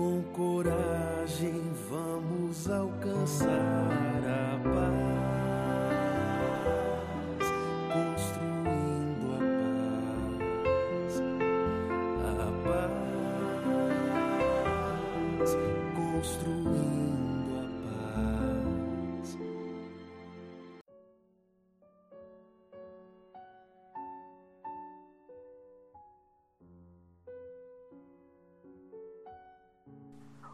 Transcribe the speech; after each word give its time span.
Com 0.00 0.22
coragem 0.32 1.60
vamos 1.90 2.70
alcançar 2.70 3.46
a 4.24 4.58
paz, 4.64 5.19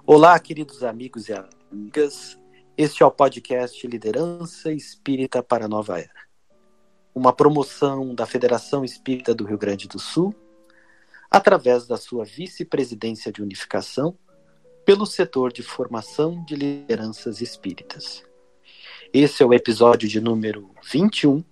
Olá, 0.08 0.38
queridos 0.38 0.84
amigos 0.84 1.28
e 1.28 1.32
amigas. 1.32 2.38
Este 2.78 3.02
é 3.02 3.06
o 3.06 3.10
podcast 3.10 3.84
Liderança 3.88 4.72
Espírita 4.72 5.42
para 5.42 5.64
a 5.64 5.68
Nova 5.68 5.98
Era. 5.98 6.28
Uma 7.12 7.32
promoção 7.32 8.14
da 8.14 8.24
Federação 8.24 8.84
Espírita 8.84 9.34
do 9.34 9.44
Rio 9.44 9.58
Grande 9.58 9.88
do 9.88 9.98
Sul, 9.98 10.32
através 11.28 11.88
da 11.88 11.96
sua 11.96 12.24
vice-presidência 12.24 13.32
de 13.32 13.42
unificação, 13.42 14.16
pelo 14.84 15.06
setor 15.06 15.52
de 15.52 15.64
formação 15.64 16.44
de 16.44 16.54
lideranças 16.54 17.40
espíritas. 17.40 18.22
Esse 19.12 19.42
é 19.42 19.46
o 19.46 19.52
episódio 19.52 20.08
de 20.08 20.20
número 20.20 20.70
21, 20.88 21.42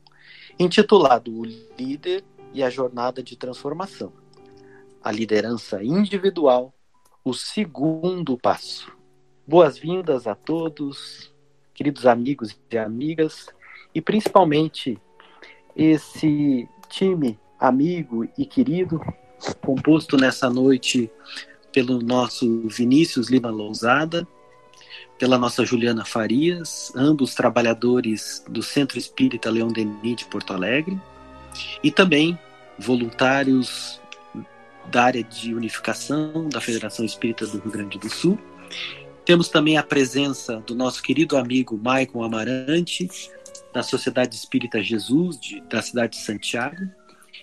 intitulado 0.60 1.36
O 1.36 1.44
Líder 1.44 2.22
e 2.52 2.62
a 2.62 2.70
Jornada 2.70 3.20
de 3.20 3.34
Transformação. 3.34 4.12
A 5.02 5.10
liderança 5.10 5.82
individual 5.82 6.72
o 7.24 7.32
segundo 7.32 8.36
passo. 8.36 8.92
Boas-vindas 9.46 10.26
a 10.26 10.34
todos, 10.34 11.32
queridos 11.72 12.06
amigos 12.06 12.54
e 12.70 12.76
amigas, 12.76 13.48
e 13.94 14.00
principalmente 14.00 15.00
esse 15.74 16.68
time 16.90 17.38
amigo 17.58 18.28
e 18.36 18.44
querido, 18.44 19.00
composto 19.62 20.18
nessa 20.18 20.50
noite 20.50 21.10
pelo 21.72 22.02
nosso 22.02 22.68
Vinícius 22.68 23.30
Lima 23.30 23.50
Lousada, 23.50 24.28
pela 25.18 25.38
nossa 25.38 25.64
Juliana 25.64 26.04
Farias, 26.04 26.92
ambos 26.94 27.34
trabalhadores 27.34 28.44
do 28.50 28.62
Centro 28.62 28.98
Espírita 28.98 29.50
Leão 29.50 29.68
Denis 29.68 30.16
de 30.16 30.24
Porto 30.26 30.52
Alegre, 30.52 31.00
e 31.82 31.90
também 31.90 32.38
voluntários 32.78 34.00
da 34.90 35.04
área 35.04 35.22
de 35.22 35.54
unificação 35.54 36.48
da 36.48 36.60
Federação 36.60 37.04
Espírita 37.04 37.46
do 37.46 37.58
Rio 37.58 37.70
Grande 37.70 37.98
do 37.98 38.08
Sul. 38.08 38.38
Temos 39.24 39.48
também 39.48 39.78
a 39.78 39.82
presença 39.82 40.62
do 40.66 40.74
nosso 40.74 41.02
querido 41.02 41.36
amigo 41.36 41.78
Maicon 41.82 42.22
Amarante, 42.22 43.08
da 43.72 43.82
Sociedade 43.82 44.36
Espírita 44.36 44.82
Jesus, 44.82 45.38
de, 45.40 45.60
da 45.62 45.80
cidade 45.80 46.18
de 46.18 46.24
Santiago, 46.24 46.88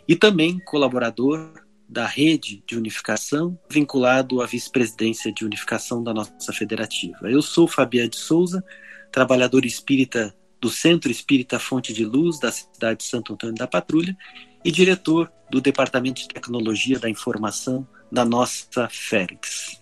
e 0.07 0.15
também 0.15 0.59
colaborador 0.59 1.51
da 1.89 2.05
rede 2.05 2.63
de 2.65 2.77
unificação, 2.77 3.59
vinculado 3.69 4.41
à 4.41 4.45
vice-presidência 4.45 5.31
de 5.33 5.43
unificação 5.43 6.01
da 6.01 6.13
nossa 6.13 6.53
federativa. 6.53 7.29
Eu 7.29 7.41
sou 7.41 7.67
Fabiano 7.67 8.09
de 8.09 8.17
Souza, 8.17 8.63
trabalhador 9.11 9.65
espírita 9.65 10.33
do 10.61 10.69
Centro 10.69 11.11
Espírita 11.11 11.59
Fonte 11.59 11.91
de 11.91 12.05
Luz, 12.05 12.39
da 12.39 12.51
cidade 12.51 12.99
de 12.99 13.05
Santo 13.05 13.33
Antônio 13.33 13.55
da 13.55 13.67
Patrulha, 13.67 14.15
e 14.63 14.71
diretor 14.71 15.29
do 15.51 15.59
Departamento 15.59 16.21
de 16.21 16.29
Tecnologia 16.29 16.97
da 16.97 17.09
Informação 17.09 17.85
da 18.09 18.23
nossa 18.23 18.87
Félix. 18.89 19.81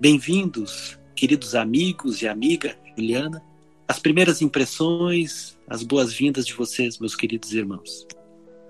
Bem-vindos, 0.00 0.98
queridos 1.14 1.54
amigos 1.54 2.20
e 2.20 2.26
amiga 2.26 2.74
Juliana. 2.96 3.40
As 3.86 4.00
primeiras 4.00 4.42
impressões, 4.42 5.56
as 5.70 5.84
boas-vindas 5.84 6.44
de 6.44 6.52
vocês, 6.52 6.98
meus 6.98 7.14
queridos 7.14 7.52
irmãos. 7.52 8.04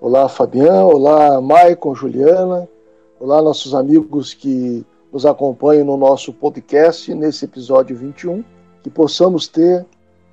Olá, 0.02 0.28
Fabiano. 0.28 0.88
Olá, 0.88 1.40
Maicon, 1.40 1.94
Juliana. 1.94 2.68
Olá, 3.18 3.40
nossos 3.40 3.74
amigos 3.74 4.34
que 4.34 4.84
nos 5.10 5.24
acompanham 5.24 5.86
no 5.86 5.96
nosso 5.96 6.30
podcast, 6.30 7.14
nesse 7.14 7.46
episódio 7.46 7.96
21. 7.96 8.44
Que 8.82 8.90
possamos 8.90 9.48
ter 9.48 9.86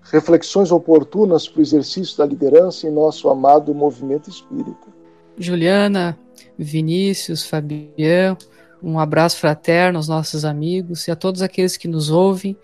reflexões 0.04 0.74
oportunas 0.74 1.48
para 1.48 1.60
o 1.60 1.62
exercício 1.62 2.18
da 2.18 2.26
liderança 2.26 2.86
em 2.86 2.92
nosso 2.92 3.30
amado 3.30 3.74
movimento 3.74 4.30
espírita. 4.30 5.01
Juliana, 5.38 6.18
Vinícius, 6.58 7.46
Fabiano, 7.46 8.38
um 8.82 9.00
abraço 9.00 9.38
fraterno 9.38 9.98
aos 9.98 10.08
nossos 10.08 10.44
amigos 10.44 11.08
e 11.08 11.12
a 11.12 11.16
todos 11.16 11.42
aqueles 11.42 11.78
que 11.78 11.88
nos 11.88 12.10
ouvem. 12.10 12.58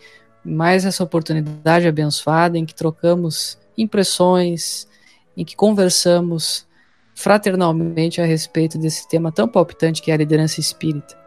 Mais 0.44 0.86
essa 0.86 1.04
oportunidade 1.04 1.88
abençoada 1.88 2.58
em 2.58 2.66
que 2.66 2.74
trocamos 2.74 3.58
impressões, 3.78 4.88
em 5.36 5.46
que 5.46 5.56
conversamos 5.56 6.66
fraternalmente 7.14 8.22
a 8.22 8.26
respeito 8.26 8.78
desse 8.78 9.08
tema 9.08 9.32
tão 9.32 9.48
palpitante 9.48 10.02
que 10.02 10.12
é 10.12 10.14
a 10.14 10.18
liderança 10.18 10.60
espírita. 10.60 11.18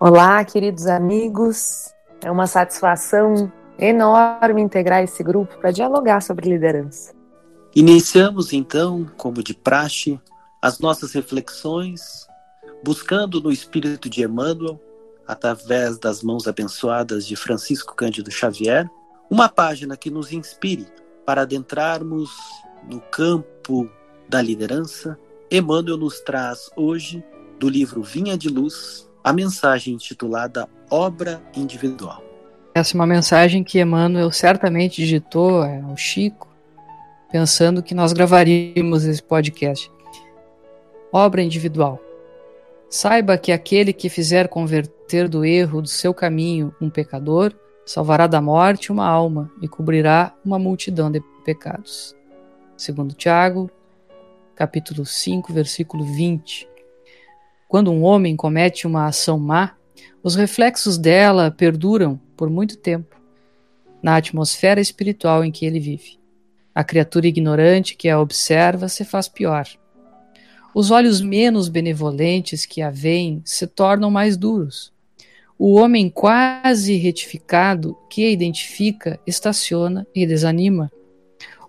Olá, 0.00 0.44
queridos 0.44 0.86
amigos. 0.86 1.92
É 2.22 2.30
uma 2.30 2.46
satisfação 2.46 3.52
enorme 3.78 4.62
integrar 4.62 5.02
esse 5.02 5.22
grupo 5.22 5.56
para 5.58 5.70
dialogar 5.70 6.22
sobre 6.22 6.48
liderança. 6.48 7.12
Iniciamos 7.74 8.52
então, 8.52 9.10
como 9.16 9.42
de 9.42 9.54
praxe, 9.54 10.20
as 10.64 10.78
nossas 10.78 11.12
reflexões, 11.12 12.26
buscando 12.82 13.38
no 13.38 13.52
espírito 13.52 14.08
de 14.08 14.22
Emmanuel, 14.22 14.80
através 15.26 15.98
das 15.98 16.22
mãos 16.22 16.48
abençoadas 16.48 17.26
de 17.26 17.36
Francisco 17.36 17.94
Cândido 17.94 18.30
Xavier, 18.30 18.88
uma 19.28 19.46
página 19.46 19.94
que 19.94 20.08
nos 20.08 20.32
inspire 20.32 20.86
para 21.26 21.42
adentrarmos 21.42 22.30
no 22.90 22.98
campo 22.98 23.90
da 24.26 24.40
liderança. 24.40 25.18
Emmanuel 25.50 25.98
nos 25.98 26.20
traz 26.20 26.70
hoje, 26.74 27.22
do 27.60 27.68
livro 27.68 28.02
Vinha 28.02 28.38
de 28.38 28.48
Luz, 28.48 29.06
a 29.22 29.34
mensagem 29.34 29.92
intitulada 29.92 30.66
Obra 30.90 31.42
Individual. 31.54 32.24
Essa 32.74 32.94
é 32.94 32.96
uma 32.96 33.06
mensagem 33.06 33.62
que 33.62 33.78
Emmanuel 33.78 34.30
certamente 34.30 34.96
digitou 34.96 35.62
ao 35.62 35.94
Chico, 35.94 36.48
pensando 37.30 37.82
que 37.82 37.94
nós 37.94 38.14
gravaríamos 38.14 39.04
esse 39.04 39.22
podcast 39.22 39.93
obra 41.14 41.40
individual. 41.40 42.02
Saiba 42.90 43.38
que 43.38 43.52
aquele 43.52 43.92
que 43.92 44.08
fizer 44.08 44.48
converter 44.48 45.28
do 45.28 45.44
erro 45.44 45.80
do 45.80 45.86
seu 45.86 46.12
caminho 46.12 46.74
um 46.80 46.90
pecador, 46.90 47.54
salvará 47.86 48.26
da 48.26 48.40
morte 48.40 48.90
uma 48.90 49.06
alma 49.06 49.48
e 49.62 49.68
cobrirá 49.68 50.34
uma 50.44 50.58
multidão 50.58 51.12
de 51.12 51.20
pecados. 51.44 52.16
Segundo 52.76 53.14
Tiago, 53.14 53.70
capítulo 54.56 55.06
5, 55.06 55.52
versículo 55.52 56.04
20. 56.04 56.68
Quando 57.68 57.92
um 57.92 58.02
homem 58.02 58.34
comete 58.34 58.84
uma 58.84 59.06
ação 59.06 59.38
má, 59.38 59.76
os 60.20 60.34
reflexos 60.34 60.98
dela 60.98 61.48
perduram 61.48 62.20
por 62.36 62.50
muito 62.50 62.76
tempo 62.76 63.14
na 64.02 64.16
atmosfera 64.16 64.80
espiritual 64.80 65.44
em 65.44 65.52
que 65.52 65.64
ele 65.64 65.78
vive. 65.78 66.18
A 66.74 66.82
criatura 66.82 67.28
ignorante 67.28 67.94
que 67.94 68.08
a 68.08 68.18
observa 68.18 68.88
se 68.88 69.04
faz 69.04 69.28
pior 69.28 69.68
os 70.74 70.90
olhos 70.90 71.20
menos 71.20 71.68
benevolentes 71.68 72.66
que 72.66 72.82
a 72.82 72.90
veem 72.90 73.40
se 73.44 73.66
tornam 73.66 74.10
mais 74.10 74.36
duros. 74.36 74.92
O 75.56 75.74
homem 75.74 76.10
quase 76.10 76.96
retificado 76.96 77.96
que 78.10 78.24
a 78.24 78.30
identifica 78.30 79.20
estaciona 79.24 80.04
e 80.12 80.26
desanima. 80.26 80.90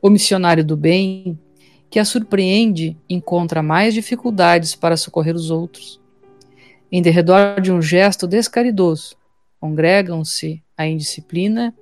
O 0.02 0.10
missionário 0.10 0.66
do 0.66 0.76
bem, 0.76 1.40
que 1.90 2.00
a 2.00 2.06
surpreende, 2.06 2.98
encontra 3.08 3.62
mais 3.62 3.94
dificuldades 3.94 4.74
para 4.74 4.98
socorrer 4.98 5.36
os 5.36 5.52
outros. 5.52 6.02
Em 6.92 7.02
derredor 7.02 7.62
de 7.62 7.72
um 7.72 7.82
gesto 7.82 8.26
descaridoso, 8.26 9.16
congregam-se 9.60 10.64
a 10.76 10.88
indisciplina, 10.88 11.74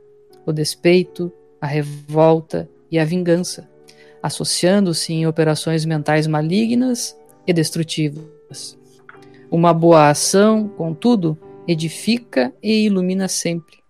o 0.46 0.52
despeito, 0.52 1.31
a 1.62 1.68
revolta 1.68 2.69
e 2.92 3.00
a 3.00 3.06
vingança 3.06 3.69
associando-se 4.24 5.12
em 5.12 5.28
operações 5.28 5.84
mentais 5.84 6.25
malignas 6.25 7.16
e 7.46 7.52
destrutivas. 7.52 8.80
Uma 9.52 9.74
boa 9.74 10.10
ação, 10.10 10.70
contudo, 10.70 11.38
edifica 11.68 12.54
e 12.64 12.86
ilumina 12.86 13.28
sempre. 13.28 13.84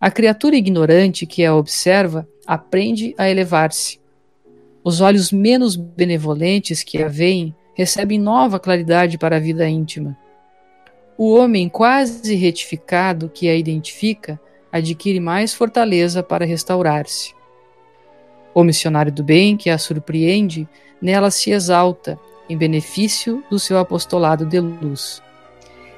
A 0.00 0.08
criatura 0.10 0.54
ignorante 0.54 1.26
que 1.26 1.44
a 1.44 1.54
observa 1.54 2.26
aprende 2.46 3.12
a 3.18 3.28
elevar-se. 3.28 4.00
Os 4.84 5.00
olhos 5.00 5.32
menos 5.32 5.74
benevolentes 5.74 6.84
que 6.84 7.02
a 7.02 7.08
veem 7.08 7.54
recebem 7.74 8.18
nova 8.18 8.60
claridade 8.60 9.18
para 9.18 9.36
a 9.36 9.40
vida 9.40 9.68
íntima. 9.68 10.16
O 11.16 11.34
homem 11.34 11.68
quase 11.68 12.36
retificado 12.36 13.28
que 13.28 13.48
a 13.48 13.56
identifica 13.56 14.40
adquire 14.70 15.18
mais 15.18 15.52
fortaleza 15.52 16.22
para 16.22 16.46
restaurar-se. 16.46 17.37
O 18.54 18.64
missionário 18.64 19.12
do 19.12 19.22
bem 19.22 19.56
que 19.56 19.70
a 19.70 19.78
surpreende, 19.78 20.68
nela 21.00 21.30
se 21.30 21.50
exalta, 21.50 22.18
em 22.48 22.56
benefício 22.56 23.44
do 23.50 23.58
seu 23.58 23.78
apostolado 23.78 24.46
de 24.46 24.58
luz. 24.58 25.22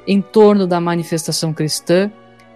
em 0.06 0.20
torno 0.20 0.66
da 0.66 0.80
manifestação 0.80 1.52
cristã, 1.52 2.10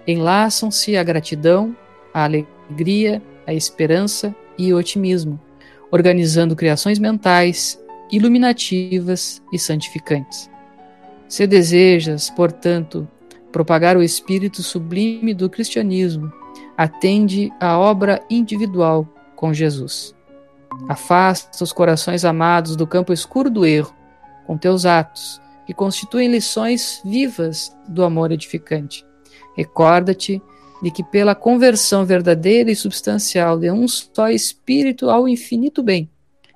enlaçam-se 0.06 0.96
a 0.96 1.04
gratidão, 1.04 1.76
a 2.12 2.24
alegria, 2.24 3.22
a 3.46 3.52
esperança 3.52 4.34
e 4.58 4.72
o 4.72 4.76
otimismo, 4.76 5.38
organizando 5.90 6.56
criações 6.56 6.98
mentais, 6.98 7.80
iluminativas 8.10 9.42
e 9.52 9.58
santificantes. 9.58 10.50
Se 11.28 11.46
desejas, 11.46 12.30
portanto, 12.30 13.06
propagar 13.52 13.96
o 13.96 14.02
espírito 14.02 14.62
sublime 14.62 15.32
do 15.32 15.48
cristianismo, 15.48 16.32
atende 16.76 17.52
à 17.60 17.78
obra 17.78 18.20
individual 18.28 19.08
com 19.44 19.52
Jesus. 19.52 20.14
Afasta 20.88 21.62
os 21.62 21.70
corações 21.70 22.24
amados 22.24 22.76
do 22.76 22.86
campo 22.86 23.12
escuro 23.12 23.50
do 23.50 23.66
erro, 23.66 23.94
com 24.46 24.56
teus 24.56 24.86
atos, 24.86 25.38
que 25.66 25.74
constituem 25.74 26.30
lições 26.30 27.02
vivas 27.04 27.76
do 27.86 28.02
amor 28.02 28.32
edificante. 28.32 29.04
Recorda-te 29.54 30.40
de 30.82 30.90
que, 30.90 31.04
pela 31.04 31.34
conversão 31.34 32.06
verdadeira 32.06 32.70
e 32.70 32.76
substancial 32.76 33.58
de 33.58 33.70
um 33.70 33.86
só 33.86 34.30
espírito 34.30 35.10
ao 35.10 35.28
infinito 35.28 35.82
bem, 35.82 36.08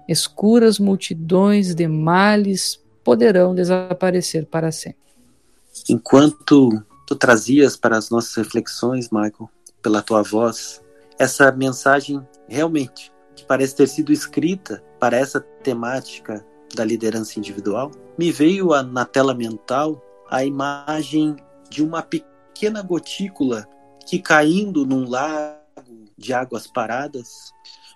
escuras 0.09 0.79
multidões 0.79 1.75
de 1.75 1.87
males 1.87 2.83
poderão 3.05 3.55
desaparecer 3.55 4.47
para 4.47 4.73
sempre. 4.73 5.13
Enquanto 5.91 6.83
tu 7.07 7.15
trazias 7.15 7.77
para 7.77 7.99
as 7.99 8.09
nossas 8.09 8.35
reflexões, 8.35 9.11
Michael, 9.11 9.51
pela 9.83 10.01
tua 10.01 10.23
voz, 10.23 10.81
essa 11.19 11.51
mensagem 11.51 12.27
realmente 12.49 13.13
que 13.35 13.45
parece 13.45 13.77
ter 13.77 13.89
sido 13.89 14.13
escrita 14.13 14.83
para 14.99 15.17
essa 15.17 15.41
temática 15.41 16.45
da 16.75 16.85
liderança 16.85 17.39
individual, 17.39 17.91
me 18.17 18.31
veio 18.31 18.73
a, 18.73 18.83
na 18.83 19.05
tela 19.05 19.35
mental 19.35 20.03
a 20.31 20.45
imagem 20.45 21.37
de 21.71 21.83
uma 21.83 22.03
pequena 22.03 22.83
gotícula 22.83 23.67
que 24.07 24.19
caindo 24.19 24.85
num 24.85 25.09
lago 25.09 25.59
de 26.17 26.33
águas 26.33 26.67
paradas 26.67 27.53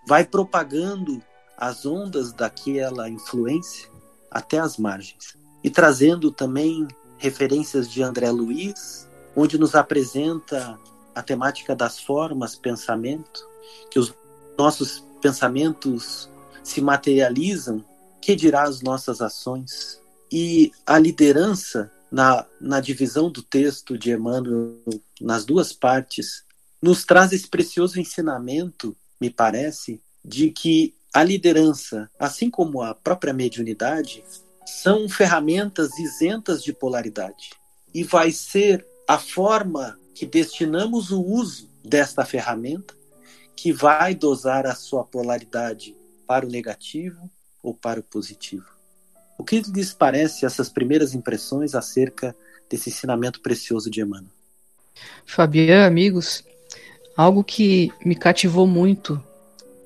vai 0.07 0.25
propagando 0.25 1.23
as 1.57 1.85
ondas 1.85 2.33
daquela 2.33 3.09
influência 3.09 3.91
até 4.31 4.59
as 4.59 4.77
margens. 4.77 5.37
E 5.63 5.71
trazendo 5.71 6.31
também 6.31 6.87
referências 7.19 7.91
de 7.91 8.03
André 8.03 8.31
Luiz, 8.31 9.09
onde 9.37 9.59
nos 9.59 9.75
apresenta 9.75 10.79
a 11.15 11.23
temática 11.23 11.75
das 11.75 12.01
formas, 12.01 12.55
pensamento, 12.55 13.47
que 13.91 13.99
os 13.99 14.15
nossos 14.59 15.05
pensamentos 15.21 16.29
se 16.63 16.81
materializam, 16.81 17.85
que 18.21 18.37
dirá 18.37 18.63
as 18.63 18.81
nossas 18.81 19.21
ações? 19.21 20.01
E 20.31 20.73
a 20.87 20.99
liderança, 20.99 21.91
na, 22.11 22.47
na 22.61 22.81
divisão 22.81 23.31
do 23.31 23.43
texto 23.43 23.99
de 23.99 24.13
Emmanuel, 24.13 24.77
nas 25.21 25.45
duas 25.45 25.73
partes, 25.73 26.45
nos 26.81 27.05
traz 27.05 27.33
esse 27.33 27.49
precioso 27.49 28.01
ensinamento, 28.01 28.97
me 29.21 29.31
parece, 29.31 30.01
de 30.25 30.51
que 30.51 30.95
a 31.13 31.23
liderança, 31.23 32.11
assim 32.19 32.51
como 32.51 32.83
a 32.83 32.95
própria 32.95 33.33
mediunidade, 33.33 34.25
são 34.67 35.09
ferramentas 35.09 35.99
isentas 35.99 36.63
de 36.63 36.73
polaridade. 36.73 37.51
E 37.95 38.03
vai 38.03 38.31
ser 38.31 38.87
a 39.07 39.19
forma 39.19 39.99
que 40.15 40.27
destinamos 40.27 41.11
o 41.11 41.23
uso 41.23 41.69
desta 41.85 42.25
ferramenta 42.25 42.95
que 43.57 43.73
vai 43.73 44.15
dosar 44.15 44.67
a 44.67 44.75
sua 44.75 45.05
polaridade 45.05 45.95
para 46.27 46.47
o 46.47 46.49
negativo 46.49 47.31
ou 47.63 47.75
para 47.75 48.01
o 48.01 48.03
positivo. 48.03 48.67
O 49.39 49.45
que 49.45 49.61
lhes 49.61 49.93
parece 49.93 50.45
essas 50.45 50.69
primeiras 50.69 51.15
impressões 51.15 51.75
acerca 51.75 52.35
desse 52.69 52.91
ensinamento 52.91 53.41
precioso 53.41 53.91
de 53.91 54.01
Emmanuel? 54.01 54.31
Fabian, 55.25 55.87
amigos, 55.87 56.45
algo 57.17 57.43
que 57.43 57.91
me 58.05 58.15
cativou 58.15 58.67
muito 58.67 59.23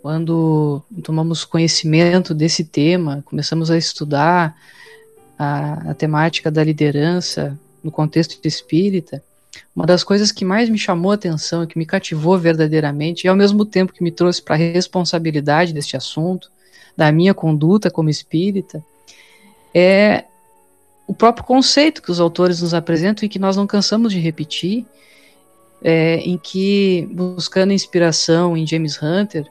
quando 0.02 0.82
tomamos 1.02 1.44
conhecimento 1.44 2.32
desse 2.32 2.64
tema, 2.64 3.25
começamos 3.26 3.70
a 3.70 3.76
estudar 3.76 4.56
a, 5.37 5.90
a 5.90 5.94
temática 5.94 6.50
da 6.50 6.62
liderança 6.62 7.58
no 7.82 7.90
contexto 7.90 8.38
espírita, 8.44 9.22
uma 9.75 9.87
das 9.87 10.03
coisas 10.03 10.32
que 10.32 10.44
mais 10.44 10.69
me 10.69 10.79
chamou 10.79 11.12
a 11.12 11.14
atenção 11.14 11.64
e 11.64 11.67
que 11.67 11.79
me 11.79 11.87
cativou 11.87 12.38
verdadeiramente, 12.38 13.25
e 13.25 13.29
ao 13.29 13.37
mesmo 13.37 13.64
tempo 13.64 13.93
que 13.93 14.03
me 14.03 14.11
trouxe 14.11 14.43
para 14.43 14.55
a 14.55 14.58
responsabilidade 14.58 15.73
deste 15.73 15.97
assunto, 15.97 16.50
da 16.97 17.11
minha 17.12 17.35
conduta 17.35 17.91
como 17.91 18.08
espírita, 18.08 18.82
é 19.75 20.25
o 21.06 21.14
próprio 21.14 21.44
conceito 21.44 22.03
que 22.03 22.11
os 22.11 22.20
autores 22.20 22.62
nos 22.62 22.75
apresentam 22.75 23.25
e 23.25 23.29
que 23.29 23.38
nós 23.38 23.56
não 23.56 23.67
cansamos 23.67 24.12
de 24.12 24.19
repetir, 24.19 24.85
é, 25.82 26.17
em 26.17 26.37
que, 26.37 27.08
buscando 27.12 27.73
inspiração 27.73 28.56
em 28.56 28.67
James 28.67 29.00
Hunter, 29.03 29.47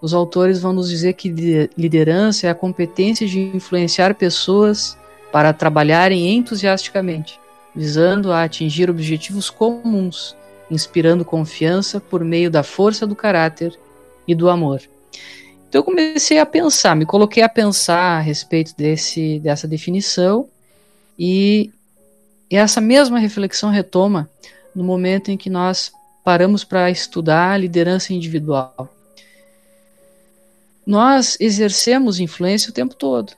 os 0.00 0.14
autores 0.14 0.60
vão 0.60 0.72
nos 0.72 0.88
dizer 0.88 1.12
que 1.12 1.28
liderança 1.76 2.46
é 2.46 2.50
a 2.50 2.54
competência 2.54 3.26
de 3.26 3.38
influenciar 3.38 4.14
pessoas 4.14 4.96
para 5.30 5.52
trabalharem 5.52 6.34
entusiasticamente, 6.36 7.39
visando 7.74 8.32
a 8.32 8.44
atingir 8.44 8.90
objetivos 8.90 9.50
comuns, 9.50 10.36
inspirando 10.70 11.24
confiança 11.24 12.00
por 12.00 12.24
meio 12.24 12.50
da 12.50 12.62
força 12.62 13.06
do 13.06 13.16
caráter 13.16 13.78
e 14.26 14.34
do 14.34 14.48
amor. 14.48 14.80
Então 15.68 15.80
eu 15.80 15.84
comecei 15.84 16.38
a 16.38 16.46
pensar, 16.46 16.96
me 16.96 17.06
coloquei 17.06 17.42
a 17.42 17.48
pensar 17.48 18.18
a 18.18 18.20
respeito 18.20 18.74
desse, 18.76 19.38
dessa 19.38 19.68
definição 19.68 20.48
e, 21.18 21.70
e 22.50 22.56
essa 22.56 22.80
mesma 22.80 23.18
reflexão 23.18 23.70
retoma 23.70 24.28
no 24.74 24.82
momento 24.82 25.30
em 25.30 25.36
que 25.36 25.48
nós 25.48 25.92
paramos 26.24 26.64
para 26.64 26.90
estudar 26.90 27.52
a 27.52 27.56
liderança 27.56 28.12
individual. 28.12 28.92
Nós 30.84 31.36
exercemos 31.38 32.18
influência 32.18 32.70
o 32.70 32.74
tempo 32.74 32.94
todo. 32.94 33.32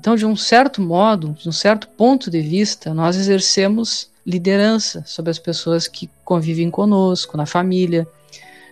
Então, 0.00 0.16
de 0.16 0.24
um 0.24 0.34
certo 0.34 0.80
modo, 0.80 1.36
de 1.38 1.46
um 1.46 1.52
certo 1.52 1.86
ponto 1.86 2.30
de 2.30 2.40
vista, 2.40 2.94
nós 2.94 3.16
exercemos 3.16 4.08
liderança 4.26 5.04
sobre 5.06 5.30
as 5.30 5.38
pessoas 5.38 5.86
que 5.86 6.08
convivem 6.24 6.70
conosco, 6.70 7.36
na 7.36 7.44
família, 7.44 8.08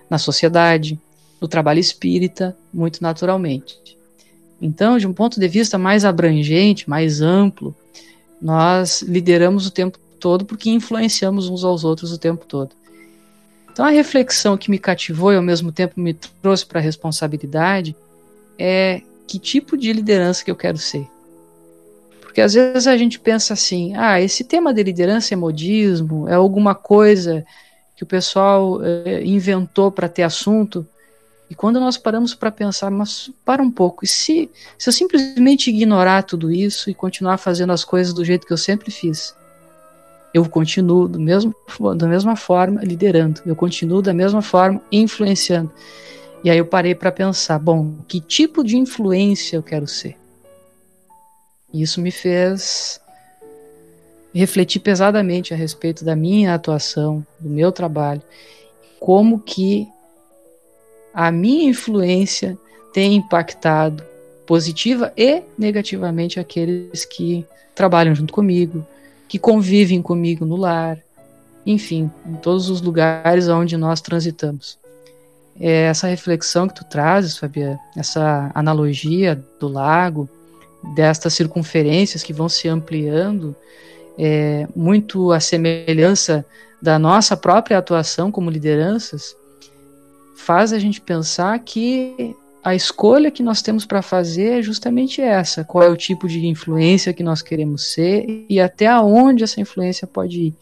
na 0.08 0.16
sociedade, 0.16 0.98
no 1.38 1.46
trabalho 1.46 1.80
espírita, 1.80 2.56
muito 2.72 3.02
naturalmente. 3.02 3.78
Então, 4.58 4.96
de 4.96 5.06
um 5.06 5.12
ponto 5.12 5.38
de 5.38 5.46
vista 5.48 5.76
mais 5.76 6.02
abrangente, 6.02 6.88
mais 6.88 7.20
amplo, 7.20 7.76
nós 8.40 9.02
lideramos 9.02 9.66
o 9.66 9.70
tempo 9.70 9.98
todo 10.18 10.46
porque 10.46 10.70
influenciamos 10.70 11.46
uns 11.50 11.62
aos 11.62 11.84
outros 11.84 12.10
o 12.10 12.16
tempo 12.16 12.46
todo. 12.46 12.70
Então, 13.70 13.84
a 13.84 13.90
reflexão 13.90 14.56
que 14.56 14.70
me 14.70 14.78
cativou 14.78 15.30
e 15.30 15.36
ao 15.36 15.42
mesmo 15.42 15.72
tempo 15.72 16.00
me 16.00 16.14
trouxe 16.14 16.64
para 16.64 16.80
a 16.80 16.82
responsabilidade 16.82 17.94
é 18.58 19.02
que 19.26 19.38
tipo 19.38 19.76
de 19.76 19.92
liderança 19.92 20.42
que 20.42 20.50
eu 20.50 20.56
quero 20.56 20.78
ser. 20.78 21.06
Porque 22.38 22.44
às 22.44 22.54
vezes 22.54 22.86
a 22.86 22.96
gente 22.96 23.18
pensa 23.18 23.52
assim, 23.52 23.96
ah, 23.96 24.20
esse 24.20 24.44
tema 24.44 24.72
de 24.72 24.80
liderança 24.80 25.34
é 25.34 25.36
modismo, 25.36 26.28
é 26.28 26.34
alguma 26.34 26.72
coisa 26.72 27.44
que 27.96 28.04
o 28.04 28.06
pessoal 28.06 28.80
eh, 28.80 29.24
inventou 29.24 29.90
para 29.90 30.08
ter 30.08 30.22
assunto. 30.22 30.86
E 31.50 31.54
quando 31.56 31.80
nós 31.80 31.98
paramos 31.98 32.36
para 32.36 32.52
pensar, 32.52 32.92
mas 32.92 33.28
para 33.44 33.60
um 33.60 33.68
pouco, 33.68 34.04
e 34.04 34.06
se, 34.06 34.48
se 34.78 34.88
eu 34.88 34.92
simplesmente 34.92 35.68
ignorar 35.68 36.22
tudo 36.22 36.52
isso 36.52 36.88
e 36.88 36.94
continuar 36.94 37.38
fazendo 37.38 37.72
as 37.72 37.82
coisas 37.82 38.14
do 38.14 38.24
jeito 38.24 38.46
que 38.46 38.52
eu 38.52 38.56
sempre 38.56 38.92
fiz? 38.92 39.34
Eu 40.32 40.48
continuo 40.48 41.08
do 41.08 41.18
mesmo, 41.18 41.52
da 41.96 42.06
mesma 42.06 42.36
forma 42.36 42.84
liderando, 42.84 43.40
eu 43.44 43.56
continuo 43.56 44.00
da 44.00 44.14
mesma 44.14 44.42
forma 44.42 44.80
influenciando. 44.92 45.72
E 46.44 46.50
aí 46.50 46.58
eu 46.58 46.66
parei 46.66 46.94
para 46.94 47.10
pensar, 47.10 47.58
bom, 47.58 47.96
que 48.06 48.20
tipo 48.20 48.62
de 48.62 48.76
influência 48.76 49.56
eu 49.56 49.62
quero 49.64 49.88
ser? 49.88 50.16
Isso 51.72 52.00
me 52.00 52.10
fez 52.10 53.00
refletir 54.32 54.80
pesadamente 54.80 55.52
a 55.52 55.56
respeito 55.56 56.04
da 56.04 56.14
minha 56.14 56.54
atuação, 56.54 57.24
do 57.38 57.48
meu 57.48 57.72
trabalho, 57.72 58.22
como 59.00 59.40
que 59.40 59.88
a 61.12 61.30
minha 61.30 61.68
influência 61.68 62.56
tem 62.92 63.14
impactado 63.14 64.04
positiva 64.46 65.12
e 65.16 65.42
negativamente 65.58 66.40
aqueles 66.40 67.04
que 67.04 67.44
trabalham 67.74 68.14
junto 68.14 68.32
comigo, 68.32 68.86
que 69.28 69.38
convivem 69.38 70.00
comigo 70.00 70.44
no 70.44 70.56
lar, 70.56 70.98
enfim, 71.66 72.10
em 72.26 72.34
todos 72.36 72.70
os 72.70 72.80
lugares 72.80 73.48
onde 73.48 73.76
nós 73.76 74.00
transitamos. 74.00 74.78
É 75.60 75.82
essa 75.82 76.06
reflexão 76.06 76.66
que 76.66 76.74
tu 76.74 76.84
trazes, 76.84 77.36
Fabiana, 77.36 77.78
essa 77.96 78.50
analogia 78.54 79.42
do 79.60 79.68
lago, 79.68 80.28
destas 80.94 81.34
circunferências 81.34 82.22
que 82.22 82.32
vão 82.32 82.48
se 82.48 82.68
ampliando, 82.68 83.54
é, 84.18 84.66
muito 84.74 85.32
a 85.32 85.40
semelhança 85.40 86.44
da 86.80 86.98
nossa 86.98 87.36
própria 87.36 87.78
atuação 87.78 88.30
como 88.30 88.50
lideranças, 88.50 89.36
faz 90.36 90.72
a 90.72 90.78
gente 90.78 91.00
pensar 91.00 91.58
que 91.58 92.34
a 92.62 92.74
escolha 92.74 93.30
que 93.30 93.42
nós 93.42 93.62
temos 93.62 93.84
para 93.84 94.02
fazer 94.02 94.58
é 94.58 94.62
justamente 94.62 95.20
essa: 95.20 95.64
qual 95.64 95.84
é 95.84 95.88
o 95.88 95.96
tipo 95.96 96.28
de 96.28 96.46
influência 96.46 97.12
que 97.12 97.22
nós 97.22 97.42
queremos 97.42 97.92
ser 97.92 98.44
e 98.48 98.60
até 98.60 98.86
aonde 98.86 99.44
essa 99.44 99.60
influência 99.60 100.06
pode 100.06 100.40
ir. 100.40 100.54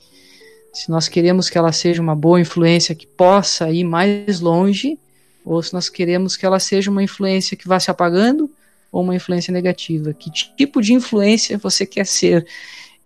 Se 0.73 0.91
nós 0.91 1.09
queremos 1.09 1.49
que 1.49 1.57
ela 1.57 1.73
seja 1.73 2.03
uma 2.03 2.15
boa 2.15 2.41
influência 2.41 2.95
que 2.95 3.07
possa 3.07 3.71
ir 3.71 3.85
mais 3.85 4.41
longe, 4.41 4.99
ou 5.45 5.63
se 5.63 5.73
nós 5.73 5.89
queremos 5.89 6.37
que 6.37 6.45
ela 6.45 6.59
seja 6.59 6.91
uma 6.91 7.03
influência 7.03 7.57
que 7.57 7.67
vá 7.67 7.81
se 7.81 7.91
apagando, 7.91 8.51
ou 8.97 9.03
uma 9.03 9.15
influência 9.15 9.53
negativa. 9.53 10.15
Que 10.15 10.31
tipo 10.31 10.81
de 10.81 10.95
influência 10.95 11.59
você 11.59 11.85
quer 11.85 12.07
ser? 12.07 12.47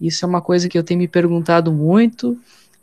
Isso 0.01 0.25
é 0.25 0.29
uma 0.29 0.41
coisa 0.41 0.69
que 0.69 0.79
eu 0.79 0.85
tenho 0.85 1.01
me 1.01 1.09
perguntado 1.09 1.73
muito 1.73 2.39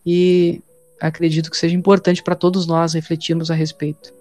e 0.06 0.62
acredito 1.00 1.50
que 1.50 1.56
seja 1.56 1.74
importante 1.74 2.22
para 2.22 2.36
todos 2.36 2.68
nós 2.68 2.96
refletirmos 2.96 3.50
a 3.50 3.54
respeito. 3.54 4.14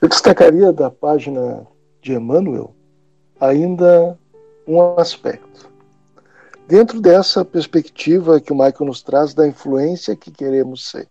Eu 0.00 0.08
destacaria 0.08 0.72
da 0.72 0.88
página 0.88 1.66
de 2.00 2.12
Emmanuel 2.12 2.72
ainda 3.40 4.16
um 4.68 4.80
aspecto. 4.96 5.68
Dentro 6.68 7.00
dessa 7.00 7.44
perspectiva 7.44 8.40
que 8.40 8.52
o 8.52 8.56
Michael 8.56 8.86
nos 8.86 9.02
traz 9.02 9.34
da 9.34 9.48
influência 9.48 10.14
que 10.14 10.30
queremos 10.30 10.88
ser, 10.88 11.08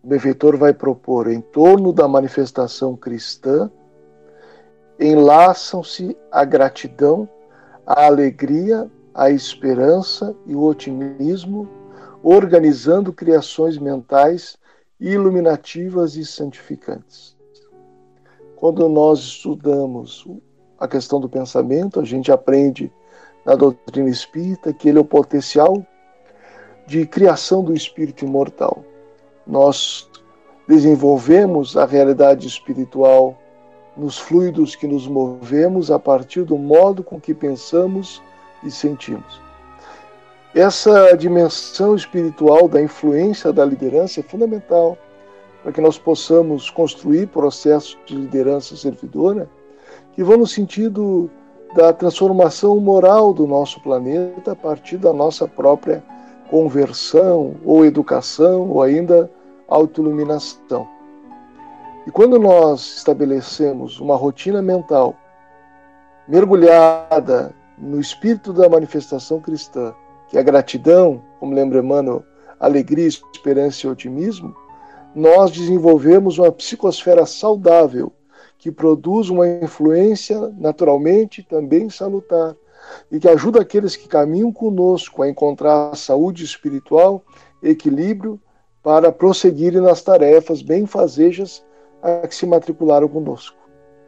o 0.00 0.06
benfeitor 0.06 0.56
vai 0.56 0.72
propor 0.72 1.28
em 1.28 1.40
torno 1.40 1.92
da 1.92 2.06
manifestação 2.06 2.96
cristã 2.96 3.68
enlaçam-se 5.00 6.14
a 6.30 6.44
gratidão, 6.44 7.26
a 7.86 8.04
alegria, 8.04 8.88
a 9.14 9.30
esperança 9.30 10.36
e 10.46 10.54
o 10.54 10.62
otimismo, 10.62 11.66
organizando 12.22 13.12
criações 13.12 13.78
mentais 13.78 14.58
iluminativas 15.00 16.16
e 16.16 16.26
santificantes. 16.26 17.34
Quando 18.56 18.86
nós 18.90 19.20
estudamos 19.20 20.28
a 20.78 20.86
questão 20.86 21.18
do 21.18 21.30
pensamento, 21.30 21.98
a 21.98 22.04
gente 22.04 22.30
aprende 22.30 22.92
na 23.46 23.54
doutrina 23.54 24.10
espírita 24.10 24.72
que 24.72 24.90
ele 24.90 24.98
é 24.98 25.00
o 25.00 25.04
potencial 25.04 25.82
de 26.86 27.06
criação 27.06 27.64
do 27.64 27.72
espírito 27.72 28.26
imortal. 28.26 28.84
Nós 29.46 30.10
desenvolvemos 30.68 31.74
a 31.74 31.86
realidade 31.86 32.46
espiritual 32.46 33.39
nos 34.00 34.18
fluidos 34.18 34.74
que 34.74 34.86
nos 34.86 35.06
movemos 35.06 35.90
a 35.90 35.98
partir 35.98 36.42
do 36.42 36.56
modo 36.56 37.04
com 37.04 37.20
que 37.20 37.34
pensamos 37.34 38.22
e 38.64 38.70
sentimos. 38.70 39.40
Essa 40.54 41.14
dimensão 41.16 41.94
espiritual 41.94 42.66
da 42.66 42.82
influência 42.82 43.52
da 43.52 43.64
liderança 43.64 44.20
é 44.20 44.22
fundamental 44.22 44.96
para 45.62 45.70
que 45.70 45.80
nós 45.80 45.98
possamos 45.98 46.70
construir 46.70 47.28
processos 47.28 47.98
de 48.06 48.16
liderança 48.16 48.74
servidora 48.74 49.48
que 50.14 50.24
vão 50.24 50.38
no 50.38 50.46
sentido 50.46 51.30
da 51.74 51.92
transformação 51.92 52.80
moral 52.80 53.32
do 53.34 53.46
nosso 53.46 53.80
planeta 53.80 54.52
a 54.52 54.56
partir 54.56 54.96
da 54.96 55.12
nossa 55.12 55.46
própria 55.46 56.02
conversão 56.48 57.54
ou 57.64 57.84
educação 57.84 58.70
ou 58.70 58.82
ainda 58.82 59.30
autoiluminação. 59.68 60.88
E 62.10 62.12
quando 62.12 62.40
nós 62.40 62.96
estabelecemos 62.96 64.00
uma 64.00 64.16
rotina 64.16 64.60
mental 64.60 65.14
mergulhada 66.26 67.54
no 67.78 68.00
espírito 68.00 68.52
da 68.52 68.68
manifestação 68.68 69.40
cristã, 69.40 69.94
que 70.26 70.36
é 70.36 70.40
a 70.40 70.42
gratidão, 70.42 71.22
como 71.38 71.54
lembra 71.54 71.78
Emmanuel, 71.78 72.24
alegria, 72.58 73.06
esperança 73.06 73.86
e 73.86 73.88
otimismo, 73.88 74.52
nós 75.14 75.52
desenvolvemos 75.52 76.36
uma 76.36 76.50
psicosfera 76.50 77.24
saudável 77.24 78.12
que 78.58 78.72
produz 78.72 79.30
uma 79.30 79.46
influência 79.46 80.52
naturalmente 80.58 81.44
também 81.44 81.88
salutar 81.88 82.56
e 83.08 83.20
que 83.20 83.28
ajuda 83.28 83.60
aqueles 83.60 83.94
que 83.94 84.08
caminham 84.08 84.52
conosco 84.52 85.22
a 85.22 85.28
encontrar 85.28 85.94
saúde 85.94 86.42
espiritual, 86.42 87.22
equilíbrio 87.62 88.40
para 88.82 89.12
prosseguirem 89.12 89.80
nas 89.80 90.02
tarefas 90.02 90.60
benfazejas 90.60 91.62
a 92.02 92.26
que 92.26 92.34
se 92.34 92.46
matricularam 92.46 93.08
conosco. 93.08 93.56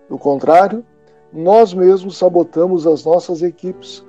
Do 0.08 0.18
contrário, 0.18 0.84
nós 1.32 1.72
mesmos 1.72 2.18
sabotamos 2.18 2.86
as 2.86 3.04
nossas 3.04 3.42
equipes 3.42 4.04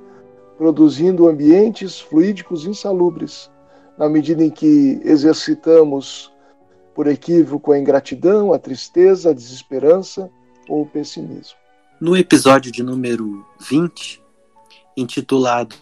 produzindo 0.57 1.27
ambientes 1.27 1.99
fluídicos 1.99 2.65
insalubres, 2.65 3.49
na 3.97 4.07
medida 4.09 4.43
em 4.43 4.49
que 4.49 4.99
exercitamos 5.03 6.31
por 6.93 7.07
equívoco 7.07 7.71
a 7.71 7.79
ingratidão, 7.79 8.53
a 8.53 8.59
tristeza, 8.59 9.29
a 9.31 9.33
desesperança 9.33 10.29
ou 10.69 10.83
o 10.83 10.85
pessimismo. 10.85 11.57
No 11.99 12.15
episódio 12.15 12.71
de 12.71 12.83
número 12.83 13.45
20, 13.59 14.21
intitulado 14.95 15.75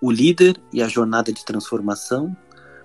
O 0.00 0.10
Líder 0.10 0.60
e 0.72 0.82
a 0.82 0.88
Jornada 0.88 1.32
de 1.32 1.44
Transformação, 1.44 2.36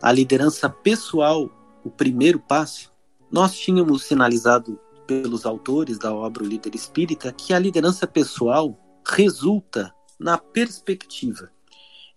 a 0.01 0.11
liderança 0.11 0.69
pessoal, 0.69 1.49
o 1.83 1.89
primeiro 1.89 2.39
passo, 2.39 2.91
nós 3.31 3.55
tínhamos 3.55 4.03
sinalizado 4.03 4.79
pelos 5.07 5.45
autores 5.45 5.97
da 5.97 6.13
obra 6.13 6.43
O 6.43 6.47
Líder 6.47 6.75
Espírita 6.75 7.31
que 7.31 7.53
a 7.53 7.59
liderança 7.59 8.07
pessoal 8.07 8.79
resulta 9.05 9.93
na 10.19 10.37
perspectiva. 10.37 11.51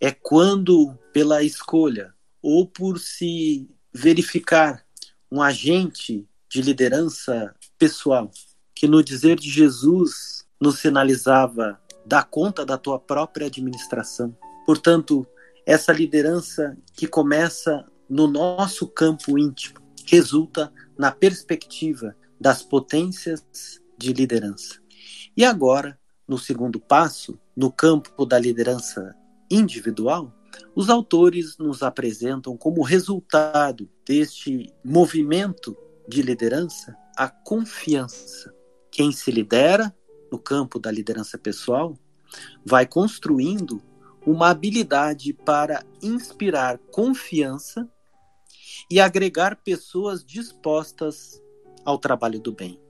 É 0.01 0.11
quando, 0.13 0.97
pela 1.13 1.43
escolha 1.43 2.15
ou 2.43 2.67
por 2.67 2.99
se 2.99 3.69
verificar 3.93 4.85
um 5.31 5.43
agente 5.43 6.27
de 6.49 6.63
liderança 6.63 7.55
pessoal, 7.79 8.31
que 8.75 8.87
no 8.87 9.03
dizer 9.03 9.39
de 9.39 9.51
Jesus 9.51 10.47
nos 10.61 10.79
sinalizava 10.79 11.81
dá 12.07 12.23
conta 12.23 12.65
da 12.65 12.79
tua 12.79 12.99
própria 12.99 13.49
administração. 13.49 14.35
Portanto, 14.65 15.27
essa 15.67 15.93
liderança 15.93 16.77
que 16.95 17.07
começa 17.07 17.85
no 18.09 18.27
nosso 18.27 18.87
campo 18.87 19.39
íntimo 19.39 19.88
resulta 20.11 20.73
na 20.97 21.13
perspectiva 21.13 22.17
das 22.41 22.63
potências 22.63 23.45
de 23.99 24.13
liderança. 24.15 24.81
E 25.37 25.45
agora, 25.45 25.99
no 26.27 26.39
segundo 26.39 26.81
passo, 26.81 27.39
no 27.55 27.71
campo 27.71 28.25
da 28.25 28.39
liderança 28.39 29.15
individual, 29.51 30.33
os 30.75 30.89
autores 30.89 31.59
nos 31.59 31.83
apresentam 31.83 32.57
como 32.57 32.83
resultado 32.83 33.89
deste 34.07 34.73
movimento 34.83 35.77
de 36.09 36.23
liderança 36.23 36.97
a 37.15 37.29
confiança. 37.29 38.55
Quem 38.91 39.13
se 39.13 39.31
lidera 39.31 39.95
no 40.33 40.39
campo 40.39 40.79
da 40.79 40.91
liderança 40.91 41.37
pessoal 41.37 41.99
vai 42.65 42.87
construindo 42.87 43.83
uma 44.27 44.49
habilidade 44.49 45.35
para 45.35 45.85
inspirar 46.03 46.79
confiança 46.91 47.87
e 48.91 49.01
agregar 49.01 49.57
pessoas 49.57 50.25
dispostas 50.25 51.43
ao 51.85 51.99
trabalho 51.99 52.41
do 52.41 52.53
bem. 52.53 52.81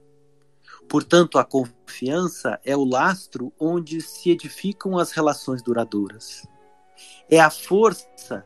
Portanto, 0.87 1.37
a 1.37 1.45
confiança 1.45 2.59
é 2.65 2.75
o 2.75 2.83
lastro 2.83 3.53
onde 3.59 4.01
se 4.01 4.31
edificam 4.31 4.97
as 4.97 5.11
relações 5.11 5.61
duradouras. 5.61 6.47
É 7.29 7.39
a 7.39 7.49
força 7.49 8.45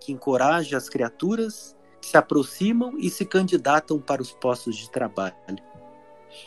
que 0.00 0.12
encoraja 0.12 0.76
as 0.76 0.88
criaturas 0.88 1.76
que 2.00 2.08
se 2.08 2.16
aproximam 2.16 2.96
e 2.98 3.10
se 3.10 3.24
candidatam 3.24 3.98
para 3.98 4.22
os 4.22 4.32
postos 4.32 4.76
de 4.76 4.90
trabalho, 4.90 5.34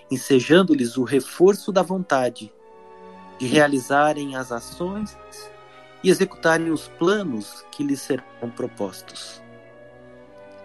ensejando-lhes 0.10 0.96
o 0.96 1.04
reforço 1.04 1.72
da 1.72 1.82
vontade 1.82 2.54
de 3.40 3.48
realizarem 3.48 4.36
as 4.36 4.52
ações 4.52 5.18
e 6.04 6.10
executarem 6.10 6.72
os 6.72 6.88
planos 6.88 7.66
que 7.72 7.84
lhes 7.84 8.02
serão 8.02 8.50
propostos. 8.56 9.42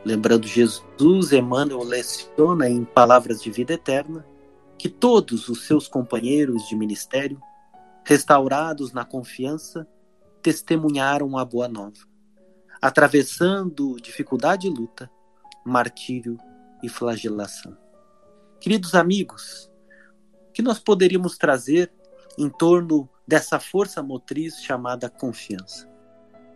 Lembrando 0.06 0.46
Jesus, 0.46 1.32
Emmanuel 1.32 1.82
leciona 1.82 2.70
em 2.70 2.84
Palavras 2.84 3.42
de 3.42 3.50
Vida 3.50 3.72
Eterna 3.72 4.25
que 4.78 4.88
todos 4.88 5.48
os 5.48 5.66
seus 5.66 5.88
companheiros 5.88 6.68
de 6.68 6.76
ministério, 6.76 7.40
restaurados 8.04 8.92
na 8.92 9.04
confiança, 9.04 9.84
testemunharam 10.40 11.36
a 11.36 11.44
boa 11.44 11.66
nova, 11.66 12.06
atravessando 12.80 13.96
dificuldade 14.00 14.68
e 14.68 14.70
luta, 14.70 15.10
martírio 15.64 16.38
e 16.84 16.88
flagelação. 16.88 17.76
Queridos 18.60 18.94
amigos, 18.94 19.68
o 20.50 20.52
que 20.52 20.62
nós 20.62 20.78
poderíamos 20.78 21.36
trazer 21.36 21.92
em 22.38 22.48
torno 22.48 23.08
dessa 23.26 23.58
força 23.58 24.04
motriz 24.04 24.62
chamada 24.62 25.10
confiança? 25.10 25.90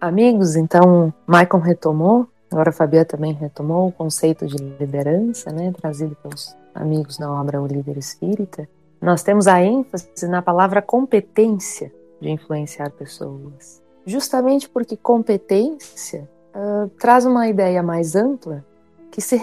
Amigos, 0.00 0.54
então, 0.54 1.12
Maicon 1.26 1.59
retomou, 1.59 2.28
agora 2.50 2.71
a 2.71 2.73
Fabiana 2.73 3.04
também 3.04 3.33
retomou 3.33 3.88
o 3.88 3.92
conceito 3.92 4.47
de 4.47 4.57
liderança, 4.57 5.50
né, 5.50 5.73
trazido 5.73 6.16
pelos 6.16 6.57
amigos 6.75 7.19
na 7.19 7.33
obra 7.40 7.61
O 7.61 7.66
Líder 7.66 7.97
Espírita. 7.97 8.69
Nós 9.00 9.23
temos 9.23 9.47
a 9.47 9.62
ênfase 9.62 10.26
na 10.28 10.42
palavra 10.42 10.83
competência 10.83 11.92
de 12.21 12.30
influenciar 12.30 12.90
pessoas. 12.90 13.83
Justamente 14.04 14.69
porque 14.69 14.97
competência 14.97 16.28
uh, 16.54 16.88
traz 16.99 17.25
uma 17.25 17.49
ideia 17.49 17.83
mais 17.83 18.14
ampla 18.14 18.64
que 19.11 19.21
se 19.21 19.40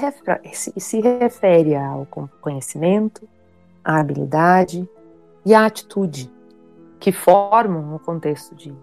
se, 0.53 0.73
se 0.77 1.01
refere 1.01 1.75
ao 1.75 2.07
conhecimento, 2.41 3.27
a 3.83 3.99
habilidade 3.99 4.87
e 5.45 5.53
a 5.53 5.65
atitude 5.65 6.31
que 6.99 7.11
formam 7.11 7.95
o 7.95 7.99
contexto 7.99 8.55
de, 8.55 8.73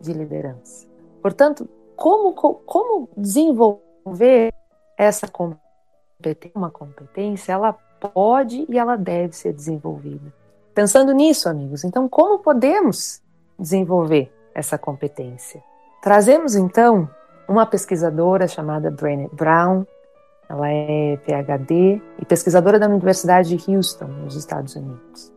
de 0.00 0.12
liderança. 0.12 0.86
Portanto, 1.22 1.68
como, 1.96 2.32
como 2.34 3.08
desenvolver 3.16 4.52
essa 4.96 5.26
competência? 5.26 5.56
Uma 6.54 6.70
competência, 6.70 7.52
ela 7.52 7.72
pode 7.72 8.66
e 8.68 8.78
ela 8.78 8.96
deve 8.96 9.34
ser 9.34 9.52
desenvolvida. 9.52 10.32
Pensando 10.74 11.12
nisso, 11.12 11.48
amigos, 11.48 11.84
então 11.84 12.08
como 12.08 12.38
podemos 12.38 13.22
desenvolver 13.58 14.32
essa 14.54 14.76
competência? 14.76 15.62
Trazemos 16.02 16.54
então 16.54 17.08
uma 17.48 17.64
pesquisadora 17.64 18.46
chamada 18.46 18.90
Brené 18.90 19.28
Brown, 19.32 19.86
ela 20.48 20.70
é 20.70 21.16
PhD 21.24 22.00
e 22.18 22.24
pesquisadora 22.24 22.78
da 22.78 22.88
Universidade 22.88 23.56
de 23.56 23.70
Houston, 23.70 24.06
nos 24.06 24.36
Estados 24.36 24.76
Unidos. 24.76 25.32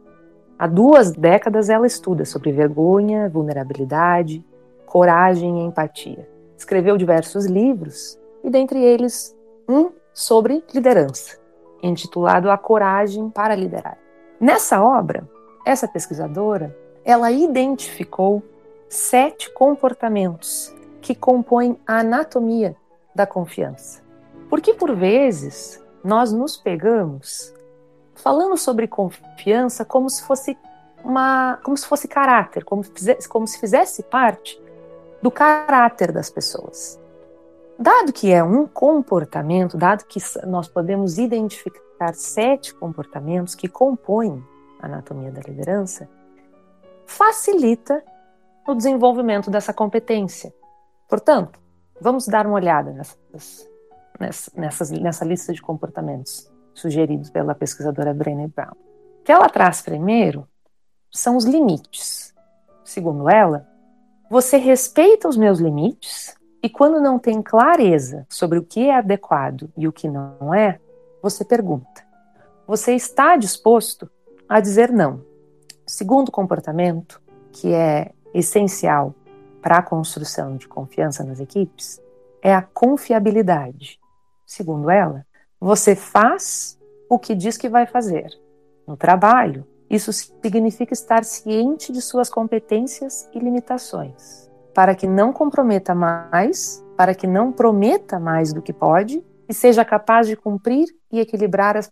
Há 0.57 0.67
duas 0.67 1.11
décadas 1.11 1.69
ela 1.69 1.87
estuda 1.87 2.25
sobre 2.25 2.51
vergonha, 2.51 3.29
vulnerabilidade, 3.29 4.45
coragem 4.85 5.61
e 5.61 5.65
empatia. 5.65 6.27
Escreveu 6.59 6.97
diversos 6.97 7.45
livros 7.45 8.19
e 8.43 8.49
dentre 8.49 8.83
eles 8.83 9.33
um 9.67 9.91
sobre 10.13 10.61
liderança, 10.73 11.39
intitulado 11.81 12.51
A 12.51 12.57
Coragem 12.57 13.29
para 13.29 13.55
Liderar. 13.55 13.97
Nessa 14.41 14.83
obra, 14.83 15.25
essa 15.65 15.87
pesquisadora, 15.87 16.77
ela 17.05 17.31
identificou 17.31 18.43
sete 18.89 19.49
comportamentos 19.53 20.75
que 21.01 21.15
compõem 21.15 21.79
a 21.87 21.99
anatomia 21.99 22.75
da 23.15 23.25
confiança. 23.25 24.03
Porque 24.49 24.73
por 24.73 24.93
vezes 24.93 25.81
nós 26.03 26.33
nos 26.33 26.57
pegamos 26.57 27.53
falando 28.15 28.57
sobre 28.57 28.85
confiança 28.85 29.85
como 29.85 30.09
se 30.09 30.23
fosse 30.23 30.57
uma, 31.05 31.57
como 31.63 31.77
se 31.77 31.87
fosse 31.87 32.05
caráter, 32.05 32.65
como, 32.65 32.83
como 33.29 33.47
se 33.47 33.57
fizesse 33.57 34.03
parte 34.03 34.61
do 35.21 35.29
caráter 35.29 36.11
das 36.11 36.29
pessoas. 36.29 36.99
Dado 37.77 38.11
que 38.11 38.31
é 38.31 38.43
um 38.43 38.67
comportamento, 38.67 39.77
dado 39.77 40.03
que 40.05 40.19
nós 40.45 40.67
podemos 40.67 41.17
identificar 41.17 42.13
sete 42.13 42.73
comportamentos 42.73 43.55
que 43.55 43.67
compõem 43.67 44.43
a 44.81 44.85
anatomia 44.85 45.31
da 45.31 45.41
liderança, 45.41 46.09
facilita 47.05 48.03
o 48.67 48.75
desenvolvimento 48.75 49.49
dessa 49.49 49.73
competência. 49.73 50.53
Portanto, 51.07 51.59
vamos 51.99 52.27
dar 52.27 52.45
uma 52.45 52.55
olhada 52.55 52.91
nessas, 52.91 53.69
nessas, 54.55 54.91
nessa 54.91 55.25
lista 55.25 55.53
de 55.53 55.61
comportamentos 55.61 56.51
sugeridos 56.73 57.29
pela 57.29 57.55
pesquisadora 57.55 58.13
Brené 58.13 58.47
Brown. 58.47 58.73
O 59.19 59.23
que 59.23 59.31
ela 59.31 59.49
traz 59.49 59.81
primeiro 59.81 60.47
são 61.11 61.35
os 61.35 61.45
limites. 61.45 62.33
Segundo 62.83 63.29
ela, 63.29 63.67
você 64.29 64.57
respeita 64.57 65.27
os 65.27 65.35
meus 65.35 65.59
limites 65.59 66.35
e 66.61 66.69
quando 66.69 67.01
não 67.01 67.17
tem 67.17 67.41
clareza 67.41 68.27
sobre 68.29 68.59
o 68.59 68.63
que 68.63 68.87
é 68.87 68.95
adequado 68.95 69.71
e 69.75 69.87
o 69.87 69.91
que 69.91 70.07
não 70.07 70.53
é, 70.53 70.79
você 71.21 71.43
pergunta. 71.43 72.05
Você 72.67 72.93
está 72.93 73.35
disposto 73.35 74.09
a 74.47 74.59
dizer 74.59 74.91
não? 74.91 75.25
Segundo 75.85 76.31
comportamento, 76.31 77.19
que 77.51 77.73
é 77.73 78.11
essencial 78.33 79.15
para 79.61 79.77
a 79.77 79.81
construção 79.81 80.55
de 80.55 80.67
confiança 80.67 81.23
nas 81.23 81.39
equipes, 81.39 81.99
é 82.41 82.53
a 82.53 82.61
confiabilidade. 82.61 83.99
Segundo 84.45 84.89
ela, 84.89 85.25
você 85.59 85.95
faz 85.95 86.77
o 87.09 87.17
que 87.17 87.33
diz 87.33 87.57
que 87.57 87.67
vai 87.67 87.87
fazer. 87.87 88.29
No 88.87 88.95
trabalho, 88.95 89.65
isso 89.89 90.13
significa 90.13 90.93
estar 90.93 91.23
ciente 91.23 91.91
de 91.91 92.01
suas 92.01 92.29
competências 92.29 93.27
e 93.33 93.39
limitações 93.39 94.49
para 94.79 94.95
que 94.95 95.07
não 95.07 95.33
comprometa 95.33 95.93
mais, 95.93 96.81
para 96.95 97.13
que 97.13 97.27
não 97.27 97.51
prometa 97.51 98.17
mais 98.17 98.53
do 98.53 98.61
que 98.61 98.71
pode 98.71 99.23
e 99.47 99.53
seja 99.53 99.83
capaz 99.83 100.27
de 100.27 100.35
cumprir 100.35 100.87
e 101.11 101.19
equilibrar 101.19 101.75
as 101.75 101.91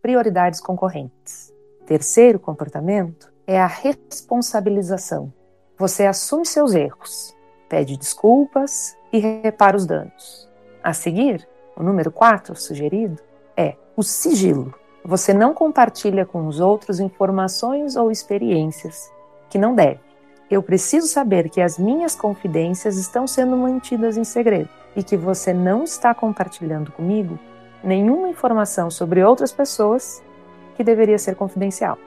prioridades 0.00 0.58
concorrentes. 0.60 1.52
Terceiro 1.84 2.38
comportamento 2.38 3.32
é 3.46 3.60
a 3.60 3.66
responsabilização. 3.66 5.32
Você 5.76 6.06
assume 6.06 6.46
seus 6.46 6.72
erros, 6.72 7.36
pede 7.68 7.96
desculpas 7.96 8.96
e 9.12 9.18
repara 9.18 9.76
os 9.76 9.84
danos. 9.84 10.48
A 10.82 10.94
seguir, 10.94 11.46
o 11.76 11.82
número 11.82 12.10
4 12.10 12.54
sugerido 12.56 13.20
é 13.56 13.76
o 13.96 14.02
sigilo. 14.02 14.74
Você 15.06 15.34
não 15.34 15.52
compartilha 15.52 16.24
com 16.24 16.46
os 16.46 16.60
outros 16.60 16.98
informações 16.98 17.94
ou 17.94 18.10
experiências 18.10 19.12
que 19.50 19.58
não 19.58 19.74
deve. 19.74 20.00
Eu 20.50 20.62
preciso 20.62 21.06
saber 21.06 21.50
que 21.50 21.60
as 21.60 21.78
minhas 21.78 22.14
confidências 22.14 22.96
estão 22.96 23.26
sendo 23.26 23.54
mantidas 23.54 24.16
em 24.16 24.24
segredo 24.24 24.70
e 24.96 25.02
que 25.02 25.14
você 25.14 25.52
não 25.52 25.84
está 25.84 26.14
compartilhando 26.14 26.90
comigo 26.90 27.38
nenhuma 27.82 28.30
informação 28.30 28.90
sobre 28.90 29.22
outras 29.22 29.52
pessoas 29.52 30.22
que 30.74 30.82
deveria 30.82 31.18
ser 31.18 31.34
confidencial. 31.36 31.98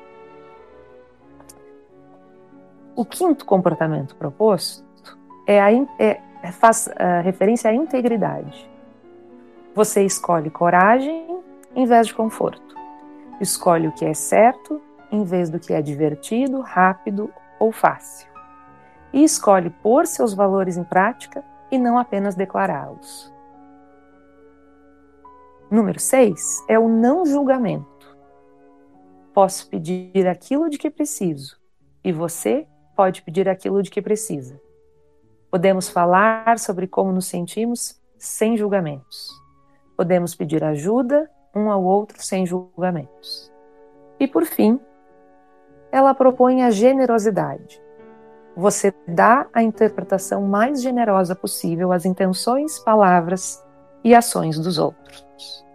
O 2.95 3.05
quinto 3.05 3.45
comportamento 3.45 4.15
proposto 4.15 4.83
é 5.45 5.61
a, 5.61 5.71
é, 5.99 6.19
faz 6.51 6.89
a 6.95 7.21
referência 7.21 7.69
à 7.69 7.73
integridade. 7.75 8.67
Você 9.75 10.03
escolhe 10.03 10.49
coragem 10.49 11.27
em 11.75 11.85
vez 11.85 12.07
de 12.07 12.15
conforto. 12.15 12.76
Escolhe 13.39 13.87
o 13.87 13.91
que 13.91 14.05
é 14.05 14.13
certo 14.13 14.81
em 15.11 15.23
vez 15.23 15.49
do 15.49 15.59
que 15.59 15.73
é 15.73 15.81
divertido, 15.81 16.61
rápido 16.61 17.31
ou 17.59 17.71
fácil. 17.71 18.27
E 19.13 19.23
escolhe 19.23 19.69
pôr 19.69 20.05
seus 20.05 20.33
valores 20.33 20.77
em 20.77 20.83
prática 20.83 21.43
e 21.71 21.77
não 21.77 21.97
apenas 21.97 22.35
declará-los. 22.35 23.33
Número 25.69 25.99
6 25.99 26.65
é 26.67 26.79
o 26.79 26.87
não 26.87 27.25
julgamento. 27.25 28.17
Posso 29.33 29.69
pedir 29.69 30.27
aquilo 30.27 30.69
de 30.69 30.77
que 30.77 30.89
preciso 30.89 31.59
e 32.03 32.11
você 32.11 32.67
pode 32.95 33.21
pedir 33.21 33.47
aquilo 33.47 33.83
de 33.83 33.91
que 33.91 34.01
precisa. 34.01 34.59
Podemos 35.51 35.89
falar 35.89 36.57
sobre 36.57 36.87
como 36.87 37.11
nos 37.11 37.27
sentimos 37.27 38.01
sem 38.17 38.57
julgamentos. 38.57 39.29
Podemos 39.95 40.33
pedir 40.33 40.63
ajuda 40.63 41.29
um 41.57 41.71
ao 41.71 41.83
outro 41.83 42.23
sem 42.23 42.45
julgamentos. 42.45 43.51
E 44.19 44.27
por 44.27 44.45
fim, 44.45 44.79
ela 45.91 46.13
propõe 46.13 46.63
a 46.63 46.71
generosidade. 46.71 47.81
Você 48.55 48.93
dá 49.07 49.47
a 49.53 49.61
interpretação 49.61 50.41
mais 50.41 50.81
generosa 50.81 51.35
possível 51.35 51.91
às 51.91 52.05
intenções, 52.05 52.79
palavras 52.79 53.63
e 54.03 54.15
ações 54.15 54.57
dos 54.57 54.77
outros. 54.77 55.25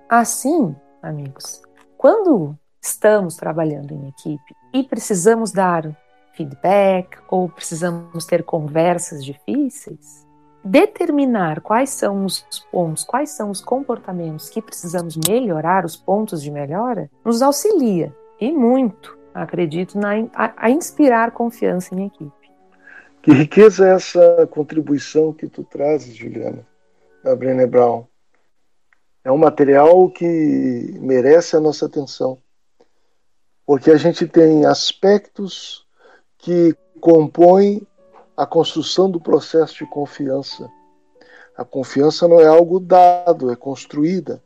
Assim, 0.09 0.75
amigos, 1.01 1.63
quando 1.97 2.57
estamos 2.83 3.37
trabalhando 3.37 3.93
em 3.93 4.09
equipe 4.09 4.55
e 4.75 4.83
precisamos 4.83 5.53
dar 5.53 5.97
feedback 6.33 7.19
ou 7.29 7.49
precisamos 7.49 8.27
ter 8.27 8.43
conversas 8.43 9.25
difíceis, 9.25 10.22
determinar 10.65 11.61
quais 11.61 11.91
são 11.91 12.25
os 12.25 12.45
pontos, 12.71 13.05
quais 13.05 13.31
são 13.31 13.51
os 13.51 13.61
comportamentos 13.61 14.49
que 14.49 14.63
precisamos 14.63 15.17
melhorar, 15.29 15.85
os 15.85 15.97
pontos 15.97 16.43
de 16.43 16.51
melhora, 16.51 17.11
nos 17.25 17.43
auxilia 17.43 18.15
e 18.41 18.53
muito 18.53 19.23
acredito, 19.35 19.99
na, 19.99 20.13
a, 20.35 20.67
a 20.67 20.71
inspirar 20.71 21.33
confiança 21.33 21.95
em 21.95 22.07
equipe. 22.07 22.33
Que 23.23 23.33
riqueza 23.33 23.89
é 23.89 23.95
essa 23.95 24.47
contribuição 24.51 25.33
que 25.33 25.47
tu 25.47 25.63
trazes, 25.65 26.15
Juliana, 26.15 26.67
da 27.23 27.37
Brené 27.37 27.67
Brown. 27.67 28.05
É 29.25 29.31
um 29.31 29.39
material 29.39 30.11
que 30.11 30.99
merece 31.01 31.57
a 31.57 31.61
nossa 31.61 31.87
atenção, 31.87 32.39
porque 33.65 33.91
a 33.91 33.97
gente 33.97 34.27
tem 34.27 34.67
aspectos 34.67 35.87
que 36.39 36.75
compõem 37.01 37.87
a 38.37 38.47
construção 38.47 39.11
do 39.11 39.21
processo 39.21 39.79
de 39.79 39.87
confiança. 39.87 40.69
A 41.57 41.65
confiança 41.65 42.27
não 42.27 42.41
é 42.41 42.47
algo 42.47 42.81
dado, 42.81 43.51
é 43.51 43.57
construída. 43.57 44.43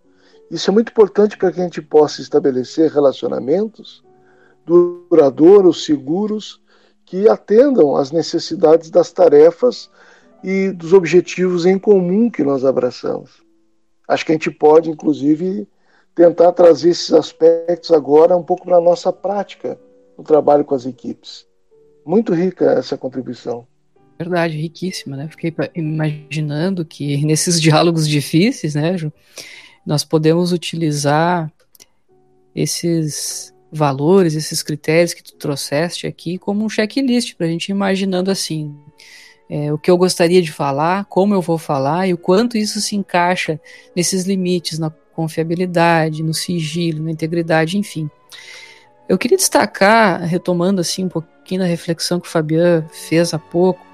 Isso 0.50 0.70
é 0.70 0.72
muito 0.72 0.90
importante 0.90 1.36
para 1.36 1.52
que 1.52 1.60
a 1.60 1.64
gente 1.64 1.80
possa 1.80 2.20
estabelecer 2.20 2.90
relacionamentos 2.90 4.04
duradouros, 4.66 5.84
seguros, 5.84 6.60
que 7.04 7.28
atendam 7.28 7.94
às 7.94 8.10
necessidades 8.10 8.90
das 8.90 9.12
tarefas 9.12 9.88
e 10.42 10.72
dos 10.72 10.92
objetivos 10.92 11.64
em 11.64 11.78
comum 11.78 12.28
que 12.28 12.42
nós 12.42 12.64
abraçamos. 12.64 13.42
Acho 14.08 14.26
que 14.26 14.32
a 14.32 14.34
gente 14.34 14.50
pode, 14.50 14.90
inclusive, 14.90 15.68
tentar 16.14 16.52
trazer 16.52 16.90
esses 16.90 17.12
aspectos 17.12 17.92
agora 17.92 18.36
um 18.36 18.42
pouco 18.42 18.64
para 18.64 18.76
a 18.76 18.80
nossa 18.80 19.12
prática 19.12 19.78
no 20.18 20.24
trabalho 20.24 20.64
com 20.64 20.74
as 20.74 20.84
equipes. 20.84 21.46
Muito 22.04 22.34
rica 22.34 22.72
essa 22.72 22.98
contribuição. 22.98 23.66
Verdade, 24.18 24.56
riquíssima, 24.56 25.16
né? 25.16 25.28
Fiquei 25.28 25.54
imaginando 25.74 26.84
que 26.84 27.24
nesses 27.24 27.60
diálogos 27.60 28.08
difíceis, 28.08 28.74
né, 28.74 28.96
Ju, 28.96 29.12
nós 29.84 30.04
podemos 30.04 30.52
utilizar 30.52 31.52
esses 32.54 33.54
valores, 33.70 34.34
esses 34.34 34.62
critérios 34.62 35.12
que 35.12 35.22
tu 35.22 35.34
trouxeste 35.36 36.06
aqui 36.06 36.38
como 36.38 36.64
um 36.64 36.68
checklist 36.68 37.34
para 37.34 37.46
a 37.46 37.50
gente 37.50 37.68
imaginando 37.68 38.30
assim 38.30 38.74
é, 39.48 39.72
o 39.72 39.78
que 39.78 39.90
eu 39.90 39.96
gostaria 39.96 40.42
de 40.42 40.50
falar, 40.50 41.04
como 41.04 41.34
eu 41.34 41.40
vou 41.40 41.58
falar 41.58 42.06
e 42.06 42.12
o 42.12 42.18
quanto 42.18 42.56
isso 42.58 42.80
se 42.80 42.96
encaixa 42.96 43.60
nesses 43.94 44.24
limites, 44.24 44.78
na 44.78 44.90
confiabilidade, 44.90 46.22
no 46.22 46.34
sigilo, 46.34 47.04
na 47.04 47.10
integridade, 47.10 47.78
enfim. 47.78 48.10
Eu 49.08 49.16
queria 49.16 49.36
destacar, 49.36 50.20
retomando 50.22 50.80
assim 50.80 51.04
um 51.04 51.08
pouquinho 51.08 51.60
da 51.60 51.66
reflexão 51.66 52.18
que 52.18 52.26
o 52.26 52.30
Fabian 52.30 52.84
fez 52.90 53.32
há 53.32 53.38
pouco, 53.38 53.85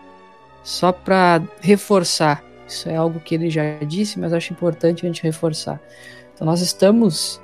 só 0.62 0.92
para 0.92 1.42
reforçar. 1.60 2.44
Isso 2.66 2.88
é 2.88 2.96
algo 2.96 3.20
que 3.20 3.34
ele 3.34 3.50
já 3.50 3.78
disse, 3.80 4.18
mas 4.18 4.32
acho 4.32 4.52
importante 4.52 5.04
a 5.04 5.08
gente 5.08 5.22
reforçar. 5.22 5.80
Então, 6.34 6.46
nós 6.46 6.60
estamos 6.60 7.40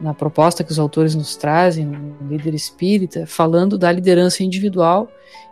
na 0.00 0.14
proposta 0.14 0.64
que 0.64 0.72
os 0.72 0.78
autores 0.78 1.14
nos 1.14 1.36
trazem, 1.36 1.84
no 1.84 2.28
líder 2.28 2.54
espírita, 2.54 3.26
falando 3.26 3.76
da 3.76 3.92
liderança 3.92 4.42
individual 4.42 5.10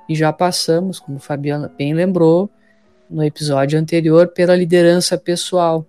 e 0.09 0.14
já 0.14 0.33
passamos, 0.33 0.98
como 0.98 1.18
Fabiana 1.18 1.70
bem 1.76 1.92
lembrou, 1.92 2.50
no 3.11 3.22
episódio 3.22 3.78
anterior, 3.78 4.28
pela 4.28 4.57
liderança 4.57 5.18
pessoal, 5.18 5.87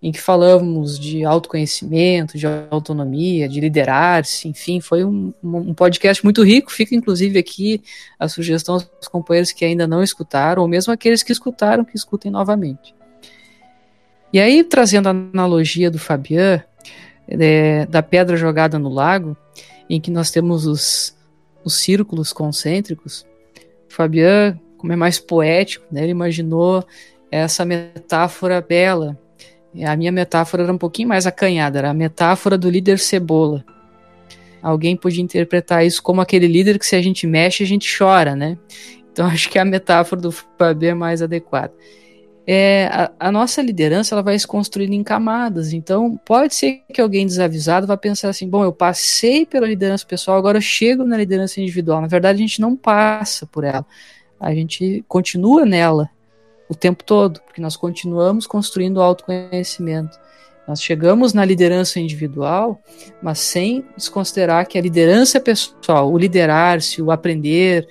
em 0.00 0.12
que 0.12 0.20
falamos 0.20 0.98
de 0.98 1.24
autoconhecimento, 1.24 2.38
de 2.38 2.46
autonomia, 2.70 3.48
de 3.48 3.60
liderar-se, 3.60 4.46
enfim, 4.46 4.80
foi 4.80 5.04
um, 5.04 5.32
um, 5.42 5.74
podcast 5.74 6.22
muito 6.22 6.42
rico. 6.44 6.70
Fica 6.70 6.94
inclusive 6.94 7.38
aqui 7.38 7.82
a 8.18 8.28
sugestão 8.28 8.76
aos 8.76 9.08
companheiros 9.08 9.50
que 9.50 9.64
ainda 9.64 9.88
não 9.88 10.02
escutaram, 10.02 10.62
ou 10.62 10.68
mesmo 10.68 10.92
aqueles 10.92 11.22
que 11.22 11.32
escutaram, 11.32 11.84
que 11.84 11.96
escutem 11.96 12.30
novamente. 12.30 12.94
E 14.32 14.38
aí, 14.38 14.62
trazendo 14.62 15.08
a 15.08 15.10
analogia 15.10 15.90
do 15.90 15.98
Fabian, 15.98 16.62
é, 17.26 17.86
da 17.86 18.02
pedra 18.02 18.36
jogada 18.36 18.78
no 18.78 18.88
lago, 18.88 19.36
em 19.90 20.00
que 20.00 20.10
nós 20.10 20.30
temos 20.30 20.66
os, 20.66 21.16
os 21.64 21.74
círculos 21.74 22.32
concêntricos, 22.32 23.26
Fabian, 23.88 24.58
como 24.76 24.92
é 24.92 24.96
mais 24.96 25.18
poético, 25.18 25.84
né, 25.90 26.02
ele 26.02 26.12
imaginou 26.12 26.86
essa 27.30 27.64
metáfora 27.64 28.60
bela. 28.60 29.18
A 29.84 29.96
minha 29.96 30.10
metáfora 30.10 30.62
era 30.62 30.72
um 30.72 30.78
pouquinho 30.78 31.08
mais 31.08 31.26
acanhada, 31.26 31.78
era 31.78 31.90
a 31.90 31.94
metáfora 31.94 32.56
do 32.56 32.70
líder 32.70 32.98
cebola. 32.98 33.64
Alguém 34.62 34.96
podia 34.96 35.22
interpretar 35.22 35.86
isso 35.86 36.02
como 36.02 36.20
aquele 36.20 36.46
líder 36.46 36.78
que 36.78 36.86
se 36.86 36.96
a 36.96 37.02
gente 37.02 37.26
mexe, 37.26 37.62
a 37.62 37.66
gente 37.66 37.96
chora, 37.96 38.34
né? 38.34 38.58
Então 39.12 39.26
acho 39.28 39.48
que 39.48 39.58
a 39.58 39.64
metáfora 39.64 40.20
do 40.20 40.32
Fabian 40.32 40.90
é 40.90 40.94
mais 40.94 41.22
adequada 41.22 41.72
é, 42.50 42.86
a, 42.90 43.12
a, 43.20 43.30
nossa 43.30 43.60
liderança 43.60 44.14
ela 44.14 44.22
vai 44.22 44.38
se 44.38 44.46
construindo 44.46 44.94
em 44.94 45.04
camadas. 45.04 45.74
Então, 45.74 46.18
pode 46.24 46.54
ser 46.54 46.80
que 46.94 46.98
alguém 46.98 47.26
desavisado 47.26 47.86
vá 47.86 47.94
pensar 47.94 48.30
assim: 48.30 48.48
bom, 48.48 48.64
eu 48.64 48.72
passei 48.72 49.44
pela 49.44 49.66
liderança 49.66 50.06
pessoal, 50.06 50.38
agora 50.38 50.56
eu 50.56 50.62
chego 50.62 51.04
na 51.04 51.18
liderança 51.18 51.60
individual. 51.60 52.00
Na 52.00 52.06
verdade, 52.06 52.38
a 52.38 52.40
gente 52.40 52.58
não 52.58 52.74
passa 52.74 53.44
por 53.44 53.64
ela, 53.64 53.84
a 54.40 54.54
gente 54.54 55.04
continua 55.06 55.66
nela 55.66 56.08
o 56.68 56.74
tempo 56.74 57.02
todo, 57.02 57.40
porque 57.40 57.60
nós 57.60 57.76
continuamos 57.76 58.46
construindo 58.46 58.98
o 58.98 59.02
autoconhecimento. 59.02 60.18
Nós 60.66 60.82
chegamos 60.82 61.32
na 61.32 61.44
liderança 61.44 61.98
individual, 61.98 62.78
mas 63.22 63.38
sem 63.38 63.86
desconsiderar 63.96 64.68
que 64.68 64.76
a 64.76 64.82
liderança 64.82 65.40
pessoal, 65.40 66.12
o 66.12 66.18
liderar-se, 66.18 67.00
o 67.00 67.10
aprender, 67.10 67.88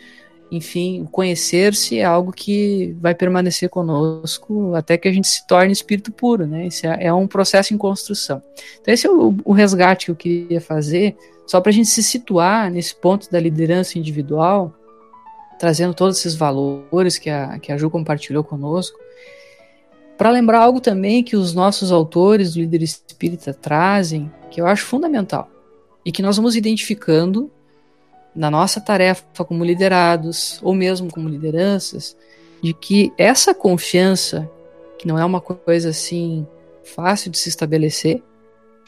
enfim, 0.52 1.08
conhecer-se 1.12 1.98
é 1.98 2.06
algo 2.06 2.32
que 2.32 2.96
vai 3.02 3.16
permanecer 3.16 3.68
conosco 3.68 4.76
até 4.76 4.96
que 4.96 5.08
a 5.08 5.12
gente 5.12 5.28
se 5.28 5.46
torne 5.48 5.74
espírito 5.74 6.12
puro, 6.12 6.46
né? 6.46 6.68
Isso 6.68 6.86
é, 6.86 7.06
é 7.06 7.14
um 7.14 7.28
processo 7.28 7.74
em 7.74 7.78
construção. 7.78 8.44
Então, 8.80 8.94
esse 8.94 9.08
é 9.08 9.10
o, 9.10 9.36
o 9.44 9.54
resgate 9.54 10.06
que 10.06 10.12
eu 10.12 10.16
queria 10.16 10.62
fazer, 10.62 11.18
só 11.48 11.60
para 11.60 11.72
a 11.72 11.74
gente 11.74 11.90
se 11.90 12.04
situar 12.04 12.70
nesse 12.70 12.96
ponto 12.96 13.30
da 13.32 13.40
liderança 13.40 13.98
individual, 13.98 14.74
trazendo 15.60 15.94
todos 15.94 16.18
esses 16.20 16.36
valores 16.36 17.18
que 17.18 17.30
a, 17.30 17.58
que 17.60 17.72
a 17.72 17.78
Ju 17.78 17.90
compartilhou 17.90 18.44
conosco, 18.44 18.98
para 20.18 20.32
lembrar 20.32 20.60
algo 20.60 20.82
também 20.82 21.24
que 21.24 21.36
os 21.36 21.54
nossos 21.54 21.92
autores 21.92 22.54
do 22.54 22.60
líder 22.60 22.82
espírita 22.82 23.54
trazem, 23.54 24.32
que 24.50 24.60
eu 24.60 24.66
acho 24.66 24.86
fundamental, 24.86 25.50
e 26.04 26.12
que 26.12 26.22
nós 26.22 26.38
vamos 26.38 26.56
identificando 26.56 27.52
na 28.36 28.50
nossa 28.50 28.80
tarefa 28.82 29.44
como 29.46 29.64
liderados, 29.64 30.60
ou 30.64 30.74
mesmo 30.74 31.12
como 31.12 31.30
lideranças, 31.30 32.16
de 32.62 32.74
que 32.74 33.12
essa 33.18 33.54
confiança, 33.54 34.50
que 34.98 35.08
não 35.08 35.18
é 35.20 35.26
uma 35.26 35.42
coisa 35.42 35.90
assim 35.90 36.46
fácil 36.84 37.30
de 37.30 37.38
se 37.38 37.50
estabelecer, 37.50 38.24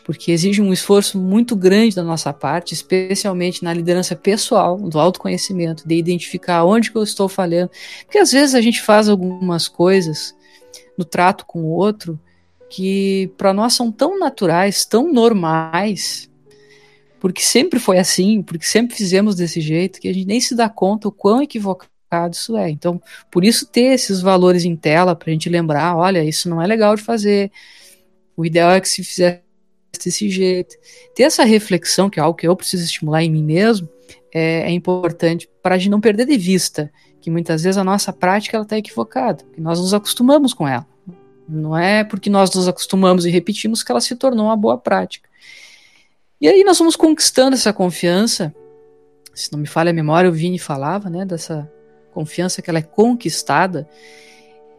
porque 0.09 0.31
exige 0.31 0.59
um 0.59 0.73
esforço 0.73 1.19
muito 1.19 1.55
grande 1.55 1.95
da 1.95 2.01
nossa 2.01 2.33
parte, 2.33 2.73
especialmente 2.73 3.63
na 3.63 3.71
liderança 3.71 4.15
pessoal, 4.15 4.75
do 4.75 4.99
autoconhecimento, 4.99 5.87
de 5.87 5.93
identificar 5.93 6.65
onde 6.65 6.89
que 6.89 6.97
eu 6.97 7.03
estou 7.03 7.29
falhando. 7.29 7.69
Porque 8.05 8.17
às 8.17 8.31
vezes 8.31 8.55
a 8.55 8.61
gente 8.61 8.81
faz 8.81 9.07
algumas 9.07 9.67
coisas 9.67 10.35
no 10.97 11.05
trato 11.05 11.45
com 11.45 11.61
o 11.61 11.69
outro 11.69 12.19
que 12.71 13.31
para 13.37 13.53
nós 13.53 13.75
são 13.75 13.91
tão 13.91 14.17
naturais, 14.17 14.83
tão 14.83 15.13
normais, 15.13 16.27
porque 17.19 17.43
sempre 17.43 17.77
foi 17.79 17.99
assim, 17.99 18.41
porque 18.41 18.65
sempre 18.65 18.97
fizemos 18.97 19.35
desse 19.35 19.61
jeito, 19.61 20.01
que 20.01 20.07
a 20.07 20.13
gente 20.13 20.25
nem 20.25 20.41
se 20.41 20.55
dá 20.55 20.67
conta 20.67 21.07
o 21.07 21.11
quão 21.11 21.43
equivocado 21.43 22.33
isso 22.33 22.57
é. 22.57 22.67
Então, 22.67 22.99
por 23.29 23.43
isso 23.45 23.67
ter 23.67 23.93
esses 23.93 24.21
valores 24.21 24.65
em 24.65 24.75
tela 24.75 25.15
para 25.15 25.29
a 25.29 25.33
gente 25.33 25.49
lembrar, 25.49 25.95
olha, 25.95 26.23
isso 26.23 26.49
não 26.49 26.59
é 26.59 26.65
legal 26.65 26.95
de 26.95 27.03
fazer. 27.03 27.51
O 28.35 28.43
ideal 28.43 28.71
é 28.71 28.81
que 28.81 28.89
se 28.89 29.03
fizesse 29.03 29.48
desse 29.91 30.29
jeito. 30.29 30.75
Ter 31.15 31.23
essa 31.23 31.43
reflexão, 31.43 32.09
que 32.09 32.19
é 32.19 32.23
algo 32.23 32.37
que 32.37 32.47
eu 32.47 32.55
preciso 32.55 32.83
estimular 32.83 33.23
em 33.23 33.31
mim 33.31 33.43
mesmo, 33.43 33.89
é, 34.33 34.61
é 34.61 34.71
importante 34.71 35.49
para 35.61 35.75
a 35.75 35.77
gente 35.77 35.89
não 35.89 36.01
perder 36.01 36.25
de 36.25 36.37
vista 36.37 36.91
que 37.21 37.29
muitas 37.29 37.63
vezes 37.63 37.77
a 37.77 37.83
nossa 37.83 38.13
prática 38.13 38.59
está 38.59 38.77
equivocada, 38.77 39.43
que 39.53 39.59
nós 39.59 39.79
nos 39.79 39.93
acostumamos 39.93 40.53
com 40.53 40.67
ela. 40.67 40.85
Não 41.47 41.75
é 41.75 42.03
porque 42.03 42.29
nós 42.29 42.53
nos 42.53 42.67
acostumamos 42.67 43.25
e 43.25 43.29
repetimos 43.29 43.83
que 43.83 43.91
ela 43.91 43.99
se 43.99 44.15
tornou 44.15 44.45
uma 44.45 44.55
boa 44.55 44.77
prática. 44.77 45.27
E 46.39 46.47
aí 46.47 46.63
nós 46.63 46.77
vamos 46.77 46.95
conquistando 46.95 47.55
essa 47.55 47.73
confiança. 47.73 48.53
Se 49.33 49.51
não 49.51 49.59
me 49.59 49.67
falha 49.67 49.89
a 49.89 49.93
memória, 49.93 50.29
o 50.29 50.33
Vini 50.33 50.59
falava, 50.59 51.09
né, 51.09 51.25
dessa 51.25 51.69
confiança 52.13 52.61
que 52.61 52.69
ela 52.69 52.79
é 52.79 52.83
conquistada. 52.83 53.89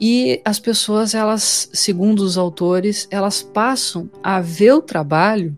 E 0.01 0.41
as 0.45 0.59
pessoas, 0.59 1.15
elas, 1.15 1.69
segundo 1.75 2.21
os 2.21 2.39
autores, 2.39 3.07
elas 3.11 3.43
passam 3.43 4.11
a 4.23 4.41
ver 4.41 4.73
o 4.73 4.81
trabalho 4.81 5.57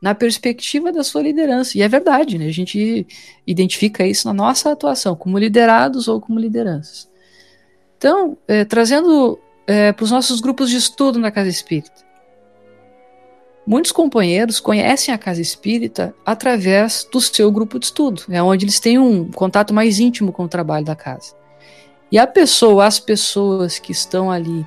na 0.00 0.14
perspectiva 0.14 0.92
da 0.92 1.02
sua 1.02 1.22
liderança. 1.22 1.76
E 1.76 1.82
é 1.82 1.88
verdade, 1.88 2.38
né? 2.38 2.46
A 2.46 2.52
gente 2.52 3.06
identifica 3.44 4.06
isso 4.06 4.28
na 4.28 4.34
nossa 4.34 4.70
atuação, 4.70 5.16
como 5.16 5.38
liderados 5.38 6.06
ou 6.06 6.20
como 6.20 6.38
lideranças. 6.38 7.10
Então, 7.96 8.38
é, 8.46 8.64
trazendo 8.64 9.38
é, 9.66 9.92
para 9.92 10.04
os 10.04 10.10
nossos 10.12 10.40
grupos 10.40 10.70
de 10.70 10.76
estudo 10.76 11.18
na 11.18 11.32
Casa 11.32 11.48
Espírita, 11.48 12.08
Muitos 13.68 13.92
companheiros 13.92 14.60
conhecem 14.60 15.12
a 15.12 15.18
casa 15.18 15.42
espírita 15.42 16.14
através 16.24 17.06
do 17.12 17.20
seu 17.20 17.52
grupo 17.52 17.78
de 17.78 17.84
estudo, 17.84 18.22
é 18.30 18.42
onde 18.42 18.64
eles 18.64 18.80
têm 18.80 18.98
um 18.98 19.30
contato 19.30 19.74
mais 19.74 20.00
íntimo 20.00 20.32
com 20.32 20.44
o 20.44 20.48
trabalho 20.48 20.86
da 20.86 20.96
casa. 20.96 21.37
E 22.10 22.18
a 22.18 22.26
pessoa, 22.26 22.86
as 22.86 22.98
pessoas 22.98 23.78
que 23.78 23.92
estão 23.92 24.30
ali 24.30 24.66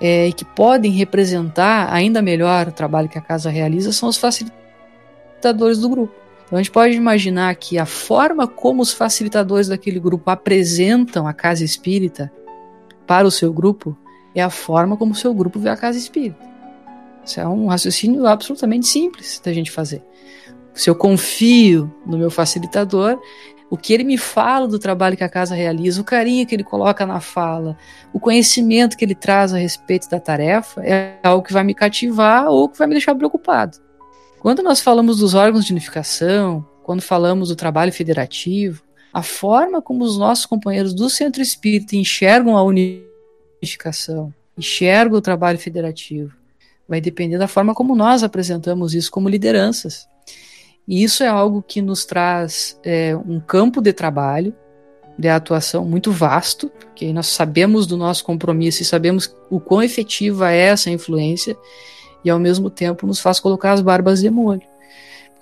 é, 0.00 0.28
e 0.28 0.32
que 0.32 0.44
podem 0.44 0.92
representar 0.92 1.92
ainda 1.92 2.22
melhor 2.22 2.68
o 2.68 2.72
trabalho 2.72 3.08
que 3.08 3.18
a 3.18 3.22
casa 3.22 3.50
realiza 3.50 3.92
são 3.92 4.08
os 4.08 4.16
facilitadores 4.16 5.78
do 5.78 5.88
grupo. 5.88 6.14
Então 6.46 6.58
a 6.58 6.62
gente 6.62 6.70
pode 6.70 6.94
imaginar 6.94 7.54
que 7.56 7.78
a 7.78 7.84
forma 7.84 8.46
como 8.46 8.80
os 8.80 8.92
facilitadores 8.92 9.68
daquele 9.68 10.00
grupo 10.00 10.30
apresentam 10.30 11.26
a 11.26 11.32
casa 11.32 11.64
espírita 11.64 12.32
para 13.06 13.26
o 13.26 13.30
seu 13.30 13.52
grupo 13.52 13.96
é 14.34 14.42
a 14.42 14.50
forma 14.50 14.96
como 14.96 15.12
o 15.12 15.16
seu 15.16 15.34
grupo 15.34 15.58
vê 15.58 15.68
a 15.68 15.76
casa 15.76 15.98
espírita. 15.98 16.46
Isso 17.24 17.40
é 17.40 17.46
um 17.46 17.66
raciocínio 17.66 18.26
absolutamente 18.26 18.86
simples 18.86 19.40
da 19.44 19.52
gente 19.52 19.70
fazer. 19.70 20.02
Se 20.72 20.88
eu 20.88 20.94
confio 20.94 21.92
no 22.06 22.16
meu 22.16 22.30
facilitador, 22.30 23.20
o 23.70 23.76
que 23.76 23.92
ele 23.92 24.04
me 24.04 24.16
fala 24.16 24.66
do 24.66 24.78
trabalho 24.78 25.16
que 25.16 25.24
a 25.24 25.28
casa 25.28 25.54
realiza, 25.54 26.00
o 26.00 26.04
carinho 26.04 26.46
que 26.46 26.54
ele 26.54 26.64
coloca 26.64 27.04
na 27.04 27.20
fala, 27.20 27.76
o 28.12 28.20
conhecimento 28.20 28.96
que 28.96 29.04
ele 29.04 29.14
traz 29.14 29.52
a 29.52 29.58
respeito 29.58 30.08
da 30.08 30.18
tarefa, 30.18 30.82
é 30.82 31.18
algo 31.22 31.44
que 31.44 31.52
vai 31.52 31.64
me 31.64 31.74
cativar 31.74 32.48
ou 32.48 32.68
que 32.68 32.78
vai 32.78 32.86
me 32.86 32.94
deixar 32.94 33.14
preocupado. 33.14 33.78
Quando 34.40 34.62
nós 34.62 34.80
falamos 34.80 35.18
dos 35.18 35.34
órgãos 35.34 35.64
de 35.64 35.72
unificação, 35.72 36.64
quando 36.82 37.02
falamos 37.02 37.48
do 37.48 37.56
trabalho 37.56 37.92
federativo, 37.92 38.82
a 39.12 39.22
forma 39.22 39.82
como 39.82 40.04
os 40.04 40.16
nossos 40.16 40.46
companheiros 40.46 40.94
do 40.94 41.10
centro 41.10 41.42
espírita 41.42 41.96
enxergam 41.96 42.56
a 42.56 42.62
unificação, 42.62 44.32
enxergam 44.56 45.18
o 45.18 45.22
trabalho 45.22 45.58
federativo, 45.58 46.34
vai 46.88 47.00
depender 47.00 47.36
da 47.36 47.48
forma 47.48 47.74
como 47.74 47.94
nós 47.94 48.22
apresentamos 48.22 48.94
isso 48.94 49.10
como 49.10 49.28
lideranças. 49.28 50.08
E 50.88 51.02
isso 51.04 51.22
é 51.22 51.26
algo 51.28 51.62
que 51.62 51.82
nos 51.82 52.06
traz 52.06 52.80
é, 52.82 53.14
um 53.14 53.38
campo 53.38 53.82
de 53.82 53.92
trabalho, 53.92 54.54
de 55.18 55.28
atuação 55.28 55.84
muito 55.84 56.10
vasto, 56.10 56.70
porque 56.70 57.12
nós 57.12 57.26
sabemos 57.26 57.86
do 57.86 57.96
nosso 57.96 58.24
compromisso 58.24 58.80
e 58.80 58.86
sabemos 58.86 59.30
o 59.50 59.60
quão 59.60 59.82
efetiva 59.82 60.50
é 60.50 60.60
essa 60.60 60.90
influência, 60.90 61.54
e 62.24 62.30
ao 62.30 62.38
mesmo 62.38 62.70
tempo 62.70 63.06
nos 63.06 63.20
faz 63.20 63.38
colocar 63.38 63.72
as 63.72 63.82
barbas 63.82 64.20
de 64.20 64.30
molho. 64.30 64.62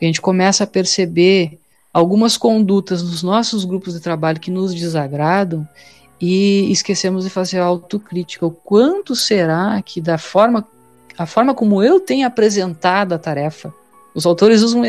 A 0.01 0.05
gente 0.05 0.21
começa 0.21 0.65
a 0.65 0.67
perceber 0.67 1.59
algumas 1.93 2.37
condutas 2.37 3.03
nos 3.03 3.23
nossos 3.23 3.65
grupos 3.65 3.95
de 3.95 4.01
trabalho 4.01 4.41
que 4.41 4.51
nos 4.51 4.75
desagradam 4.75 5.67
e 6.21 6.71
esquecemos 6.71 7.25
de 7.25 7.31
fazer 7.31 7.59
autocrítica. 7.59 8.45
O 8.45 8.51
quanto 8.51 9.15
será 9.15 9.81
que 9.83 10.01
da 10.01 10.19
forma 10.19 10.67
a 11.17 11.25
forma 11.25 11.55
como 11.55 11.83
eu 11.83 11.99
tenho 11.99 12.27
apresentado 12.27 13.15
a 13.15 13.19
tarefa, 13.19 13.73
os 14.15 14.27
autores 14.27 14.61
usam 14.61 14.83
um 14.83 14.85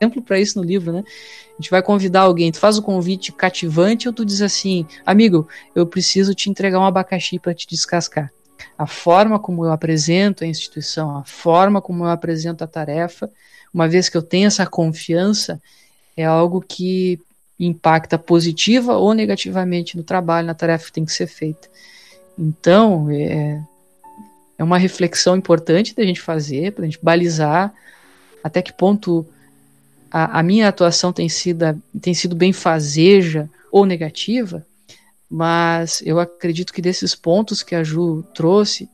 exemplo 0.00 0.22
para 0.22 0.40
isso 0.40 0.58
no 0.58 0.64
livro, 0.64 0.92
né? 0.92 1.04
A 1.52 1.60
gente 1.60 1.70
vai 1.70 1.82
convidar 1.82 2.22
alguém, 2.22 2.50
tu 2.50 2.58
faz 2.58 2.78
o 2.78 2.82
convite 2.82 3.32
cativante 3.32 4.08
ou 4.08 4.14
tu 4.14 4.24
diz 4.24 4.40
assim, 4.40 4.86
amigo, 5.04 5.46
eu 5.74 5.86
preciso 5.86 6.34
te 6.34 6.48
entregar 6.48 6.80
um 6.80 6.86
abacaxi 6.86 7.38
para 7.38 7.54
te 7.54 7.66
descascar. 7.68 8.32
A 8.78 8.86
forma 8.86 9.38
como 9.38 9.64
eu 9.64 9.72
apresento 9.72 10.42
a 10.42 10.46
instituição, 10.46 11.18
a 11.18 11.24
forma 11.24 11.82
como 11.82 12.04
eu 12.04 12.08
apresento 12.08 12.64
a 12.64 12.66
tarefa, 12.66 13.30
uma 13.72 13.86
vez 13.86 14.08
que 14.08 14.16
eu 14.16 14.22
tenho 14.22 14.46
essa 14.46 14.66
confiança, 14.66 15.60
é 16.16 16.24
algo 16.24 16.62
que 16.66 17.20
impacta 17.58 18.18
positiva 18.18 18.96
ou 18.96 19.12
negativamente 19.12 19.98
no 19.98 20.02
trabalho, 20.02 20.46
na 20.46 20.54
tarefa 20.54 20.86
que 20.86 20.92
tem 20.92 21.04
que 21.04 21.12
ser 21.12 21.26
feita. 21.26 21.68
Então, 22.38 23.10
é, 23.10 23.60
é 24.56 24.64
uma 24.64 24.78
reflexão 24.78 25.36
importante 25.36 25.94
da 25.94 26.02
gente 26.02 26.22
fazer, 26.22 26.72
para 26.72 26.84
a 26.84 26.86
gente 26.86 26.98
balizar 27.02 27.72
até 28.42 28.62
que 28.62 28.72
ponto 28.72 29.26
a, 30.10 30.40
a, 30.40 30.42
minha 30.42 30.68
atuação 30.68 31.12
tem 31.12 31.28
sido, 31.28 31.80
tem 32.00 32.12
sido 32.14 32.34
bem 32.34 32.52
fazeja 32.52 33.48
ou 33.70 33.86
negativa, 33.86 34.66
mas 35.30 36.02
eu 36.04 36.18
acredito 36.18 36.72
que 36.72 36.82
desses 36.82 37.14
pontos 37.14 37.62
que 37.62 37.74
a 37.74 37.84
Ju 37.84 38.24
trouxe, 38.34 38.88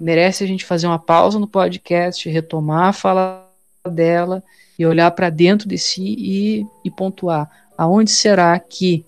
merece 0.00 0.42
a 0.42 0.46
gente 0.46 0.64
fazer 0.64 0.86
uma 0.86 0.98
pausa 0.98 1.38
no 1.38 1.46
podcast, 1.46 2.28
retomar 2.28 2.88
a 2.88 2.92
fala 2.92 3.48
dela 3.90 4.42
e 4.78 4.86
olhar 4.86 5.10
para 5.10 5.30
dentro 5.30 5.68
de 5.68 5.76
si 5.76 6.02
e, 6.02 6.66
e 6.84 6.90
pontuar 6.90 7.48
aonde 7.76 8.10
será 8.10 8.58
que, 8.58 9.04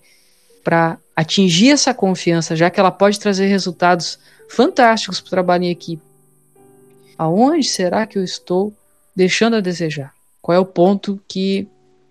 para 0.63 0.97
atingir 1.15 1.71
essa 1.71 1.93
confiança, 1.93 2.55
já 2.55 2.69
que 2.69 2.79
ela 2.79 2.91
pode 2.91 3.19
trazer 3.19 3.47
resultados 3.47 4.19
fantásticos 4.49 5.19
para 5.19 5.27
o 5.27 5.31
trabalho 5.31 5.63
em 5.63 5.69
equipe, 5.69 6.03
aonde 7.17 7.65
será 7.65 8.05
que 8.05 8.17
eu 8.17 8.23
estou 8.23 8.73
deixando 9.15 9.55
a 9.55 9.61
desejar? 9.61 10.14
Qual 10.45 10.55
é 10.55 10.59
o 10.59 10.65
ponto 10.65 11.19
que, 11.27 11.67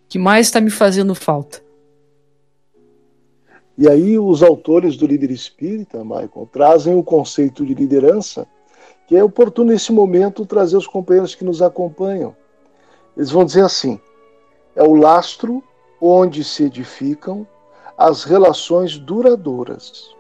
que 0.09 0.19
mais 0.19 0.49
está 0.49 0.61
me 0.61 0.69
fazendo 0.69 1.15
falta? 1.15 1.63
E 3.79 3.89
aí 3.89 4.19
os 4.19 4.43
autores 4.43 4.97
do 4.97 5.07
líder 5.07 5.31
espírita, 5.31 6.03
Michael, 6.03 6.49
trazem 6.51 6.99
o 6.99 7.05
conceito 7.05 7.65
de 7.65 7.73
liderança, 7.75 8.45
que 9.07 9.15
é 9.15 9.23
oportuno 9.23 9.71
nesse 9.71 9.93
momento 9.93 10.45
trazer 10.45 10.77
os 10.77 10.89
companheiros 10.89 11.37
que 11.37 11.45
nos 11.45 11.63
acompanham. 11.63 12.35
Eles 13.17 13.31
vão 13.31 13.45
dizer 13.45 13.65
assim: 13.65 14.01
é 14.75 14.83
o 14.83 14.95
lastro 14.97 15.63
onde 16.01 16.43
se 16.43 16.65
edificam 16.65 17.47
as 17.97 18.25
relações 18.25 18.99
duradouras. 18.99 20.13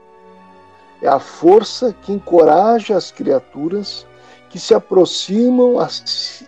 É 1.03 1.09
a 1.09 1.19
força 1.19 1.93
que 1.93 2.13
encoraja 2.13 2.97
as 2.97 3.11
criaturas 3.11 4.07
que 4.51 4.61
se 4.61 4.73
aproximam 4.73 5.79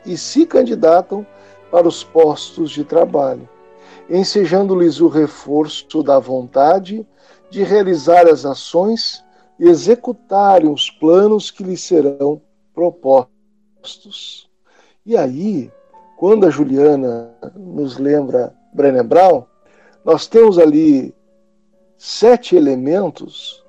e 0.05 0.17
se 0.17 0.47
candidatam 0.47 1.27
para 1.71 1.89
os 1.89 2.05
postos 2.05 2.71
de 2.71 2.85
trabalho, 2.85 3.49
ensejando-lhes 4.09 5.01
o 5.01 5.09
reforço 5.09 6.03
da 6.03 6.19
vontade 6.19 7.07
de 7.51 7.63
realizar 7.63 8.29
as 8.29 8.45
ações 8.45 9.25
e 9.59 9.69
executarem 9.69 10.71
os 10.71 10.91
planos 10.91 11.51
que 11.51 11.63
lhes 11.63 11.81
serão 11.81 12.41
propostos. 12.75 14.49
E 15.05 15.17
aí, 15.17 15.71
quando 16.17 16.47
a 16.47 16.51
Juliana 16.51 17.35
nos 17.55 17.99
lembra 17.99 18.55
Brené 18.73 19.03
Brown, 19.03 19.45
nós 20.05 20.27
temos 20.27 20.59
ali 20.59 21.15
sete 21.97 22.57
elementos 22.57 23.65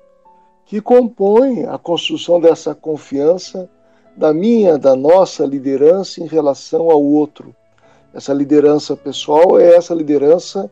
que 0.66 0.80
compõem 0.80 1.64
a 1.64 1.78
construção 1.78 2.40
dessa 2.40 2.74
confiança 2.74 3.68
da 4.16 4.34
minha, 4.34 4.76
da 4.76 4.94
nossa 4.94 5.46
liderança 5.46 6.20
em 6.20 6.26
relação 6.26 6.90
ao 6.90 7.02
outro. 7.02 7.54
Essa 8.18 8.34
liderança 8.34 8.96
pessoal 8.96 9.60
é 9.60 9.76
essa 9.76 9.94
liderança, 9.94 10.68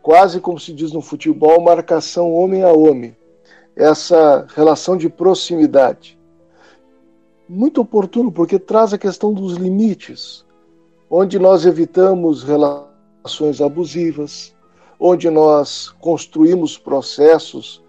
quase 0.00 0.40
como 0.40 0.60
se 0.60 0.72
diz 0.72 0.92
no 0.92 1.00
futebol, 1.00 1.60
marcação 1.60 2.32
homem 2.32 2.62
a 2.62 2.70
homem. 2.70 3.16
Essa 3.74 4.46
relação 4.54 4.96
de 4.96 5.08
proximidade. 5.08 6.16
Muito 7.48 7.80
oportuno, 7.80 8.30
porque 8.30 8.60
traz 8.60 8.92
a 8.92 8.98
questão 8.98 9.34
dos 9.34 9.54
limites 9.54 10.46
onde 11.10 11.36
nós 11.36 11.66
evitamos 11.66 12.44
relações 12.44 13.60
abusivas, 13.60 14.54
onde 15.00 15.28
nós 15.28 15.88
construímos 16.00 16.78
processos 16.78 17.82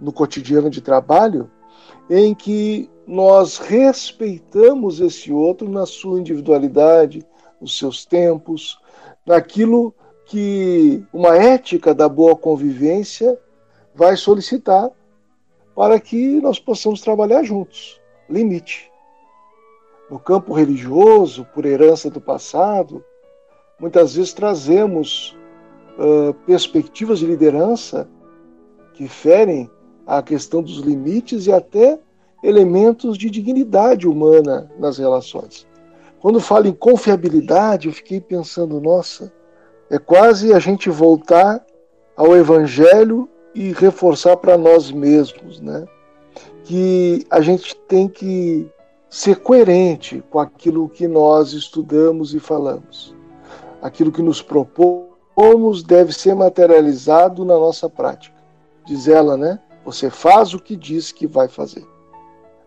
no 0.00 0.12
cotidiano 0.12 0.68
de 0.68 0.80
trabalho 0.80 1.48
em 2.10 2.34
que 2.34 2.90
nós 3.06 3.58
respeitamos 3.58 4.98
esse 4.98 5.32
outro 5.32 5.70
na 5.70 5.86
sua 5.86 6.18
individualidade, 6.18 7.24
nos 7.62 7.78
seus 7.78 8.04
tempos, 8.04 8.78
naquilo 9.24 9.94
que 10.26 11.02
uma 11.12 11.36
ética 11.36 11.94
da 11.94 12.08
boa 12.08 12.36
convivência 12.36 13.38
vai 13.94 14.16
solicitar 14.16 14.90
para 15.74 15.98
que 15.98 16.40
nós 16.40 16.58
possamos 16.58 17.00
trabalhar 17.00 17.42
juntos. 17.42 17.98
Limite 18.28 18.92
no 20.12 20.18
campo 20.18 20.52
religioso, 20.52 21.46
por 21.54 21.64
herança 21.64 22.10
do 22.10 22.20
passado, 22.20 23.02
muitas 23.80 24.14
vezes 24.14 24.34
trazemos 24.34 25.34
uh, 25.98 26.34
perspectivas 26.44 27.20
de 27.20 27.24
liderança 27.26 28.06
que 28.92 29.08
ferem 29.08 29.70
a 30.06 30.22
questão 30.22 30.62
dos 30.62 30.80
limites 30.80 31.46
e 31.46 31.52
até 31.52 31.98
elementos 32.42 33.16
de 33.16 33.30
dignidade 33.30 34.06
humana 34.06 34.70
nas 34.78 34.98
relações. 34.98 35.66
Quando 36.22 36.38
falo 36.38 36.68
em 36.68 36.72
confiabilidade, 36.72 37.88
eu 37.88 37.92
fiquei 37.92 38.20
pensando, 38.20 38.80
nossa, 38.80 39.32
é 39.90 39.98
quase 39.98 40.54
a 40.54 40.60
gente 40.60 40.88
voltar 40.88 41.66
ao 42.16 42.36
evangelho 42.36 43.28
e 43.52 43.72
reforçar 43.72 44.36
para 44.36 44.56
nós 44.56 44.92
mesmos, 44.92 45.60
né? 45.60 45.84
Que 46.62 47.26
a 47.28 47.40
gente 47.40 47.74
tem 47.88 48.06
que 48.06 48.70
ser 49.10 49.40
coerente 49.40 50.22
com 50.30 50.38
aquilo 50.38 50.88
que 50.88 51.08
nós 51.08 51.54
estudamos 51.54 52.34
e 52.34 52.38
falamos. 52.38 53.12
Aquilo 53.82 54.12
que 54.12 54.22
nos 54.22 54.40
propomos 54.40 55.82
deve 55.82 56.12
ser 56.12 56.36
materializado 56.36 57.44
na 57.44 57.54
nossa 57.54 57.90
prática. 57.90 58.36
Diz 58.86 59.08
ela, 59.08 59.36
né? 59.36 59.58
Você 59.84 60.08
faz 60.08 60.54
o 60.54 60.60
que 60.60 60.76
diz 60.76 61.10
que 61.10 61.26
vai 61.26 61.48
fazer. 61.48 61.84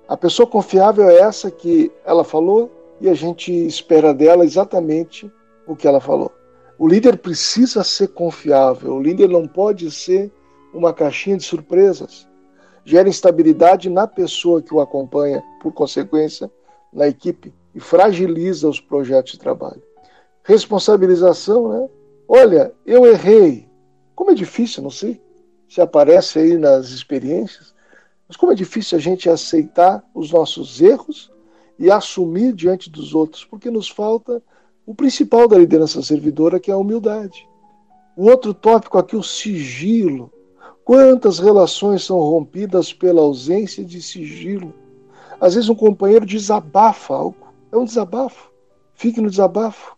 A 0.10 0.18
pessoa 0.18 0.46
confiável 0.46 1.10
é 1.10 1.20
essa 1.20 1.50
que 1.50 1.90
ela 2.06 2.26
falou 2.26 2.70
e 3.08 3.10
a 3.10 3.14
gente 3.14 3.52
espera 3.52 4.14
dela 4.14 4.44
exatamente 4.44 5.32
o 5.68 5.76
que 5.76 5.88
ela 5.88 6.00
falou. 6.00 6.32
O 6.78 6.88
líder 6.88 7.18
precisa 7.18 7.84
ser 7.84 8.10
confiável, 8.10 8.96
o 8.96 9.02
líder 9.02 9.30
não 9.30 9.48
pode 9.48 9.90
ser 9.92 10.32
uma 10.74 10.94
caixinha 10.94 11.38
de 11.38 11.44
surpresas 11.44 12.28
gera 12.86 13.10
instabilidade 13.10 13.90
na 13.90 14.08
pessoa 14.08 14.62
que 14.62 14.74
o 14.74 14.80
acompanha, 14.80 15.44
por 15.60 15.74
consequência, 15.74 16.50
na 16.94 17.08
equipe, 17.08 17.54
e 17.74 17.80
fragiliza 17.80 18.70
os 18.70 18.80
projetos 18.80 19.34
de 19.34 19.40
trabalho. 19.40 19.82
Responsabilização, 20.44 21.70
né? 21.70 21.90
Olha, 22.28 22.72
eu 22.86 23.06
errei. 23.06 23.68
Como 24.16 24.32
é 24.32 24.36
difícil, 24.36 24.84
não 24.84 24.92
sei 24.92 25.20
se 25.68 25.82
aparece 25.82 26.38
aí 26.38 26.58
nas 26.58 26.90
experiências, 26.90 27.74
mas 28.28 28.38
como 28.38 28.52
é 28.52 28.56
difícil 28.56 28.98
a 28.98 29.02
gente 29.02 29.30
aceitar 29.30 30.04
os 30.14 30.32
nossos 30.32 30.80
erros 30.80 31.32
e 31.78 31.92
assumir 31.92 32.54
diante 32.54 32.90
dos 32.90 33.14
outros, 33.14 33.44
porque 33.44 33.70
nos 33.70 33.90
falta 33.90 34.42
o 34.86 34.94
principal 34.94 35.48
da 35.48 35.58
liderança 35.58 36.02
servidora, 36.02 36.60
que 36.60 36.70
é 36.70 36.74
a 36.74 36.78
humildade. 36.78 37.48
O 38.16 38.30
outro 38.30 38.54
tópico 38.54 38.98
aqui, 38.98 39.16
o 39.16 39.24
sigilo. 39.24 40.32
Quantas 40.84 41.40
relações 41.40 42.04
são 42.04 42.20
rompidas 42.20 42.94
pela 42.94 43.22
ausência 43.22 43.84
de 43.84 44.02
sigilo? 44.02 44.74
Às 45.40 45.56
vezes 45.56 45.70
um 45.70 45.76
companheiro 45.76 46.26
desabafa 46.26 47.14
algo. 47.14 47.38
É 47.72 47.78
um 47.78 47.84
desabafo. 47.84 48.52
Fique 48.94 49.20
no 49.20 49.30
desabafo. 49.30 49.98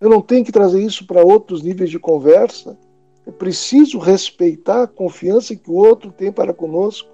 Eu 0.00 0.08
não 0.08 0.20
tenho 0.20 0.44
que 0.44 0.50
trazer 0.50 0.82
isso 0.82 1.06
para 1.06 1.24
outros 1.24 1.62
níveis 1.62 1.90
de 1.90 1.98
conversa. 1.98 2.76
É 3.26 3.30
preciso 3.30 3.98
respeitar 3.98 4.82
a 4.82 4.88
confiança 4.88 5.54
que 5.54 5.70
o 5.70 5.74
outro 5.74 6.10
tem 6.10 6.32
para 6.32 6.52
conosco. 6.52 7.08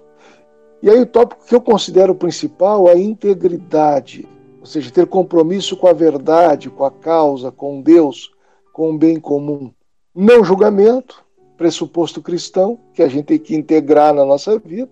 E 0.83 0.89
aí 0.89 0.99
o 0.99 1.05
tópico 1.05 1.45
que 1.45 1.55
eu 1.55 1.61
considero 1.61 2.13
principal 2.13 2.89
é 2.89 2.91
a 2.91 2.99
integridade, 2.99 4.27
ou 4.59 4.65
seja, 4.65 4.91
ter 4.91 5.07
compromisso 5.07 5.77
com 5.77 5.87
a 5.87 5.93
verdade, 5.93 6.69
com 6.69 6.83
a 6.83 6.91
causa, 6.91 7.49
com 7.49 7.81
Deus, 7.81 8.33
com 8.73 8.91
o 8.91 8.97
bem 8.97 9.17
comum. 9.17 9.71
Não 10.13 10.43
julgamento, 10.43 11.23
pressuposto 11.55 12.21
cristão, 12.21 12.77
que 12.93 13.01
a 13.01 13.07
gente 13.07 13.27
tem 13.27 13.39
que 13.39 13.55
integrar 13.55 14.13
na 14.13 14.25
nossa 14.25 14.59
vida, 14.59 14.91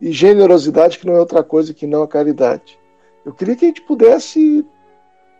e 0.00 0.10
generosidade, 0.10 0.98
que 0.98 1.06
não 1.06 1.14
é 1.14 1.20
outra 1.20 1.44
coisa 1.44 1.72
que 1.72 1.86
não 1.86 2.02
a 2.02 2.08
caridade. 2.08 2.76
Eu 3.24 3.32
queria 3.32 3.54
que 3.54 3.66
a 3.66 3.68
gente 3.68 3.82
pudesse 3.82 4.66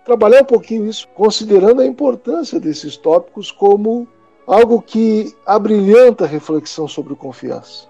trabalhar 0.05 0.43
um 0.43 0.47
pouquinho 0.47 0.87
isso, 0.87 1.09
considerando 1.17 1.83
a 1.83 1.87
importância 1.87 2.61
desses 2.61 2.97
tópicos 2.97 3.51
como 3.51 4.07
algo 4.47 4.81
que 4.81 5.35
abrilhanta 5.45 6.27
a 6.27 6.29
reflexão 6.29 6.87
sobre 6.87 7.17
confiança. 7.17 7.90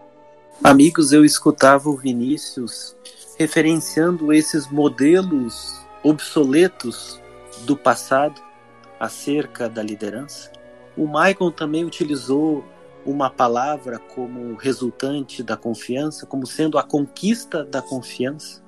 Amigos, 0.63 1.11
eu 1.11 1.25
escutava 1.25 1.89
o 1.89 1.97
Vinícius 1.97 2.95
referenciando 3.39 4.31
esses 4.31 4.71
modelos 4.71 5.81
obsoletos 6.03 7.19
do 7.63 7.75
passado 7.75 8.39
acerca 9.01 9.71
da 9.71 9.83
liderança. 9.83 10.53
O 10.99 11.07
Michael 11.07 11.51
também 11.51 11.83
utilizou 11.83 12.63
uma 13.07 13.31
palavra 13.31 13.99
como 13.99 14.55
resultante 14.57 15.43
da 15.43 15.57
confiança, 15.57 16.27
como 16.27 16.47
sendo 16.47 16.77
a 16.77 16.83
conquista 16.83 17.65
da 17.65 17.81
confiança. 17.81 18.63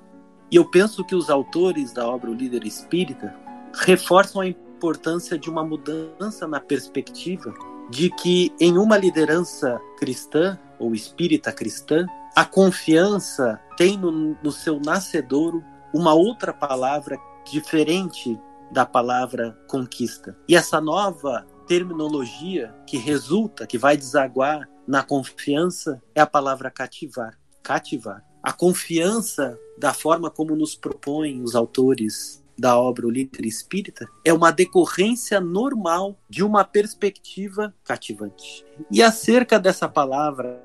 E 0.49 0.55
eu 0.55 0.65
penso 0.65 1.05
que 1.05 1.13
os 1.13 1.29
autores 1.29 1.93
da 1.93 2.07
obra 2.07 2.31
O 2.31 2.33
Líder 2.33 2.65
Espírita 2.65 3.35
reforçam 3.71 4.41
a 4.41 4.47
importância 4.47 5.37
de 5.37 5.47
uma 5.47 5.63
mudança 5.63 6.47
na 6.47 6.59
perspectiva 6.59 7.53
de 7.93 8.09
que 8.09 8.51
em 8.59 8.75
uma 8.75 8.97
liderança 8.97 9.79
cristã 9.99 10.59
ou 10.79 10.95
espírita 10.95 11.51
cristã, 11.51 12.07
a 12.35 12.43
confiança 12.43 13.61
tem 13.77 13.95
no, 13.97 14.35
no 14.41 14.51
seu 14.51 14.79
nascedouro 14.83 15.63
uma 15.93 16.11
outra 16.11 16.51
palavra 16.51 17.19
diferente 17.45 18.39
da 18.71 18.83
palavra 18.83 19.55
conquista. 19.67 20.35
E 20.49 20.55
essa 20.55 20.81
nova 20.81 21.45
terminologia 21.67 22.73
que 22.87 22.97
resulta, 22.97 23.67
que 23.67 23.77
vai 23.77 23.95
desaguar 23.95 24.67
na 24.87 25.03
confiança, 25.03 26.01
é 26.15 26.21
a 26.21 26.25
palavra 26.25 26.71
cativar. 26.71 27.37
Cativar. 27.61 28.23
A 28.41 28.51
confiança, 28.51 29.57
da 29.77 29.93
forma 29.93 30.31
como 30.31 30.55
nos 30.55 30.75
propõem 30.75 31.43
os 31.43 31.53
autores 31.53 32.42
da 32.57 32.77
obra 32.77 33.07
O 33.07 33.09
Líder 33.09 33.45
Espírita, 33.45 34.07
é 34.23 34.33
uma 34.33 34.51
decorrência 34.51 35.39
normal 35.39 36.17
de 36.29 36.43
uma 36.43 36.63
perspectiva 36.63 37.73
cativante. 37.83 38.65
E 38.91 39.01
acerca 39.01 39.59
dessa 39.59 39.87
palavra 39.87 40.63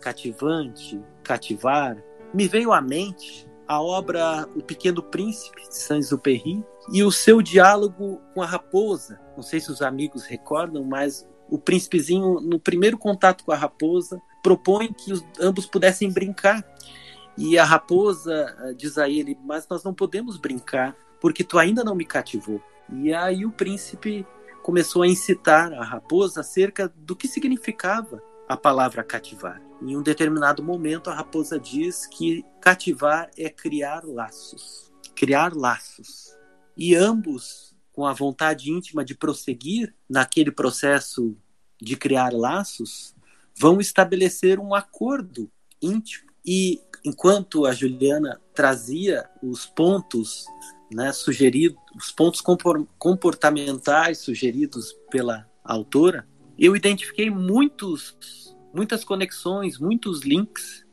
cativante, 0.00 1.00
cativar, 1.22 1.96
me 2.34 2.46
veio 2.46 2.72
à 2.72 2.80
mente 2.80 3.48
a 3.66 3.80
obra 3.80 4.48
O 4.56 4.62
Pequeno 4.62 5.02
Príncipe, 5.02 5.68
de 5.68 5.76
Saint-Exupéry, 5.76 6.64
e 6.90 7.02
o 7.02 7.12
seu 7.12 7.42
diálogo 7.42 8.20
com 8.34 8.42
a 8.42 8.46
raposa. 8.46 9.20
Não 9.36 9.42
sei 9.42 9.60
se 9.60 9.70
os 9.70 9.82
amigos 9.82 10.24
recordam, 10.24 10.82
mas 10.84 11.28
o 11.50 11.58
príncipezinho, 11.58 12.40
no 12.40 12.58
primeiro 12.58 12.96
contato 12.96 13.44
com 13.44 13.52
a 13.52 13.56
raposa, 13.56 14.20
propõe 14.42 14.92
que 14.92 15.12
os, 15.12 15.24
ambos 15.40 15.66
pudessem 15.66 16.10
brincar. 16.10 16.64
E 17.36 17.58
a 17.58 17.64
raposa 17.64 18.56
eh, 18.60 18.74
diz 18.74 18.98
a 18.98 19.08
ele: 19.08 19.38
Mas 19.44 19.68
nós 19.68 19.84
não 19.84 19.94
podemos 19.94 20.38
brincar, 20.38 20.96
porque 21.20 21.44
tu 21.44 21.58
ainda 21.58 21.84
não 21.84 21.94
me 21.94 22.04
cativou. 22.04 22.62
E 22.92 23.12
aí 23.12 23.44
o 23.44 23.52
príncipe 23.52 24.26
começou 24.62 25.02
a 25.02 25.08
incitar 25.08 25.72
a 25.72 25.84
raposa 25.84 26.40
acerca 26.40 26.92
do 26.96 27.16
que 27.16 27.28
significava 27.28 28.22
a 28.48 28.56
palavra 28.56 29.04
cativar. 29.04 29.60
Em 29.80 29.96
um 29.96 30.02
determinado 30.02 30.62
momento, 30.62 31.10
a 31.10 31.14
raposa 31.14 31.58
diz 31.58 32.06
que 32.06 32.44
cativar 32.60 33.30
é 33.36 33.48
criar 33.48 34.04
laços. 34.04 34.92
Criar 35.14 35.54
laços. 35.54 36.34
E 36.76 36.94
ambos, 36.94 37.76
com 37.92 38.06
a 38.06 38.12
vontade 38.12 38.70
íntima 38.70 39.04
de 39.04 39.14
prosseguir 39.14 39.94
naquele 40.08 40.50
processo 40.50 41.36
de 41.80 41.96
criar 41.96 42.32
laços, 42.32 43.14
vão 43.56 43.80
estabelecer 43.80 44.58
um 44.58 44.74
acordo 44.74 45.50
íntimo. 45.80 46.28
E 46.44 46.80
enquanto 47.04 47.66
a 47.66 47.72
Juliana 47.72 48.40
trazia 48.54 49.28
os 49.42 49.66
pontos 49.66 50.46
né, 50.90 51.12
sugeridos, 51.12 51.78
os 51.96 52.10
pontos 52.10 52.42
comportamentais 52.98 54.18
sugeridos 54.18 54.92
pela 55.10 55.48
autora, 55.62 56.26
eu 56.58 56.74
identifiquei 56.74 57.30
muitos, 57.30 58.56
muitas 58.74 59.04
conexões, 59.04 59.78
muitos 59.78 60.22
links 60.22 60.84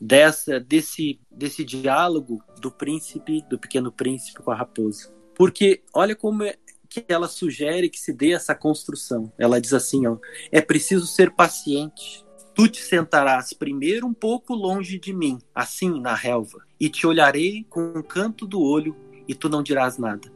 dessa 0.00 0.60
desse 0.60 1.20
desse 1.30 1.64
diálogo 1.64 2.42
do 2.60 2.70
príncipe, 2.70 3.42
do 3.48 3.58
pequeno 3.58 3.90
príncipe 3.92 4.42
com 4.42 4.50
a 4.50 4.56
raposa. 4.56 5.12
Porque 5.34 5.82
olha 5.92 6.14
como 6.14 6.42
é 6.42 6.56
que 6.88 7.04
ela 7.08 7.26
sugere 7.26 7.88
que 7.88 7.98
se 7.98 8.12
dê 8.12 8.32
essa 8.32 8.54
construção. 8.54 9.32
Ela 9.36 9.60
diz 9.60 9.72
assim, 9.72 10.06
ó, 10.06 10.16
é 10.52 10.60
preciso 10.60 11.06
ser 11.06 11.32
paciente. 11.32 12.24
Tu 12.54 12.68
te 12.68 12.80
sentarás 12.80 13.52
primeiro 13.52 14.06
um 14.06 14.14
pouco 14.14 14.54
longe 14.54 14.96
de 14.96 15.12
mim, 15.12 15.40
assim 15.52 16.00
na 16.00 16.14
relva, 16.14 16.64
e 16.78 16.88
te 16.88 17.04
olharei 17.04 17.66
com 17.68 17.94
um 17.96 18.02
canto 18.02 18.46
do 18.46 18.62
olho 18.62 18.94
e 19.28 19.34
tu 19.34 19.48
não 19.48 19.62
dirás 19.62 19.98
nada. 19.98 20.30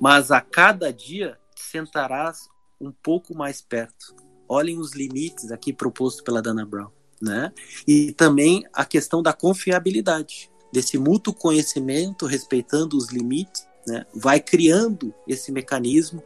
Mas 0.00 0.30
a 0.30 0.40
cada 0.40 0.92
dia 0.92 1.38
sentarás 1.54 2.48
um 2.80 2.90
pouco 2.90 3.34
mais 3.34 3.60
perto. 3.60 4.14
Olhem 4.48 4.78
os 4.78 4.94
limites 4.94 5.50
aqui 5.50 5.72
propostos 5.72 6.22
pela 6.22 6.42
Dana 6.42 6.64
Brown, 6.64 6.90
né? 7.20 7.52
E 7.86 8.12
também 8.12 8.64
a 8.72 8.84
questão 8.84 9.22
da 9.22 9.32
confiabilidade, 9.32 10.50
desse 10.72 10.98
mútuo 10.98 11.34
conhecimento, 11.34 12.26
respeitando 12.26 12.96
os 12.96 13.08
limites, 13.08 13.66
né? 13.86 14.06
Vai 14.14 14.40
criando 14.40 15.14
esse 15.26 15.50
mecanismo 15.50 16.22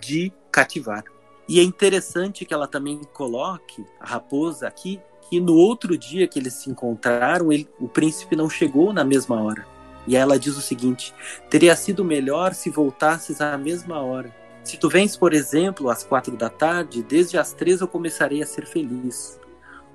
de 0.00 0.32
cativar. 0.50 1.04
E 1.48 1.58
é 1.58 1.62
interessante 1.62 2.44
que 2.44 2.54
ela 2.54 2.68
também 2.68 3.00
coloque 3.12 3.84
a 3.98 4.06
raposa 4.06 4.68
aqui 4.68 5.00
que 5.28 5.40
no 5.40 5.54
outro 5.54 5.96
dia 5.96 6.26
que 6.26 6.38
eles 6.38 6.54
se 6.54 6.70
encontraram, 6.70 7.52
ele, 7.52 7.68
o 7.78 7.88
príncipe 7.88 8.34
não 8.34 8.50
chegou 8.50 8.92
na 8.92 9.04
mesma 9.04 9.40
hora. 9.40 9.66
E 10.10 10.16
ela 10.16 10.40
diz 10.40 10.56
o 10.56 10.60
seguinte: 10.60 11.14
teria 11.48 11.76
sido 11.76 12.04
melhor 12.04 12.52
se 12.52 12.68
voltasses 12.68 13.40
à 13.40 13.56
mesma 13.56 14.02
hora, 14.02 14.34
se 14.64 14.76
tu 14.76 14.88
vens, 14.88 15.16
por 15.16 15.32
exemplo, 15.32 15.88
às 15.88 16.02
quatro 16.02 16.36
da 16.36 16.50
tarde, 16.50 17.00
desde 17.04 17.38
as 17.38 17.52
três 17.52 17.80
eu 17.80 17.86
começarei 17.86 18.42
a 18.42 18.46
ser 18.46 18.66
feliz. 18.66 19.38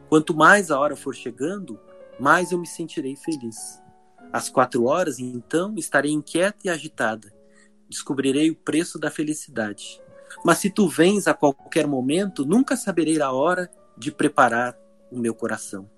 Quanto 0.07 0.33
mais 0.33 0.71
a 0.71 0.79
hora 0.79 0.95
for 0.95 1.13
chegando, 1.13 1.77
mais 2.17 2.53
eu 2.53 2.57
me 2.57 2.65
sentirei 2.65 3.17
feliz. 3.17 3.81
Às 4.31 4.49
quatro 4.49 4.85
horas, 4.85 5.19
então, 5.19 5.75
estarei 5.75 6.13
inquieta 6.13 6.59
e 6.63 6.69
agitada. 6.69 7.29
Descobrirei 7.89 8.49
o 8.49 8.55
preço 8.55 8.97
da 8.97 9.11
felicidade. 9.11 10.01
Mas 10.45 10.59
se 10.59 10.69
tu 10.69 10.87
vens 10.87 11.27
a 11.27 11.33
qualquer 11.33 11.85
momento, 11.85 12.45
nunca 12.45 12.77
saberei 12.77 13.21
a 13.21 13.33
hora 13.33 13.69
de 13.97 14.13
preparar 14.13 14.77
o 15.11 15.19
meu 15.19 15.35
coração. 15.35 15.89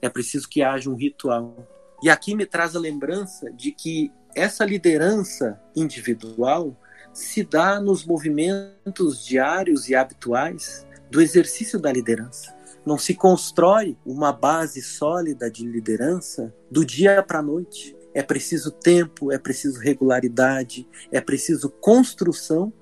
É 0.00 0.08
preciso 0.08 0.48
que 0.48 0.62
haja 0.62 0.88
um 0.88 0.94
ritual. 0.94 1.75
E 2.02 2.10
aqui 2.10 2.34
me 2.34 2.44
traz 2.44 2.76
a 2.76 2.80
lembrança 2.80 3.50
de 3.52 3.72
que 3.72 4.12
essa 4.34 4.64
liderança 4.64 5.60
individual 5.74 6.76
se 7.12 7.42
dá 7.42 7.80
nos 7.80 8.04
movimentos 8.04 9.24
diários 9.24 9.88
e 9.88 9.94
habituais 9.94 10.86
do 11.10 11.22
exercício 11.22 11.78
da 11.78 11.90
liderança. 11.90 12.54
Não 12.84 12.98
se 12.98 13.14
constrói 13.14 13.96
uma 14.04 14.32
base 14.32 14.82
sólida 14.82 15.50
de 15.50 15.66
liderança 15.66 16.54
do 16.70 16.84
dia 16.84 17.22
para 17.22 17.38
a 17.38 17.42
noite. 17.42 17.96
É 18.12 18.22
preciso 18.22 18.70
tempo, 18.70 19.32
é 19.32 19.38
preciso 19.38 19.80
regularidade, 19.80 20.86
é 21.10 21.20
preciso 21.20 21.70
construção 21.70 22.72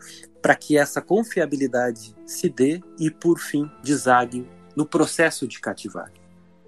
para 0.43 0.55
que 0.55 0.77
essa 0.77 1.01
confiabilidade 1.01 2.15
se 2.27 2.49
dê 2.49 2.81
e, 2.99 3.11
por 3.11 3.39
fim, 3.39 3.71
desague 3.83 4.47
no 4.77 4.85
processo 4.85 5.47
de 5.47 5.61
cativar. 5.61 6.13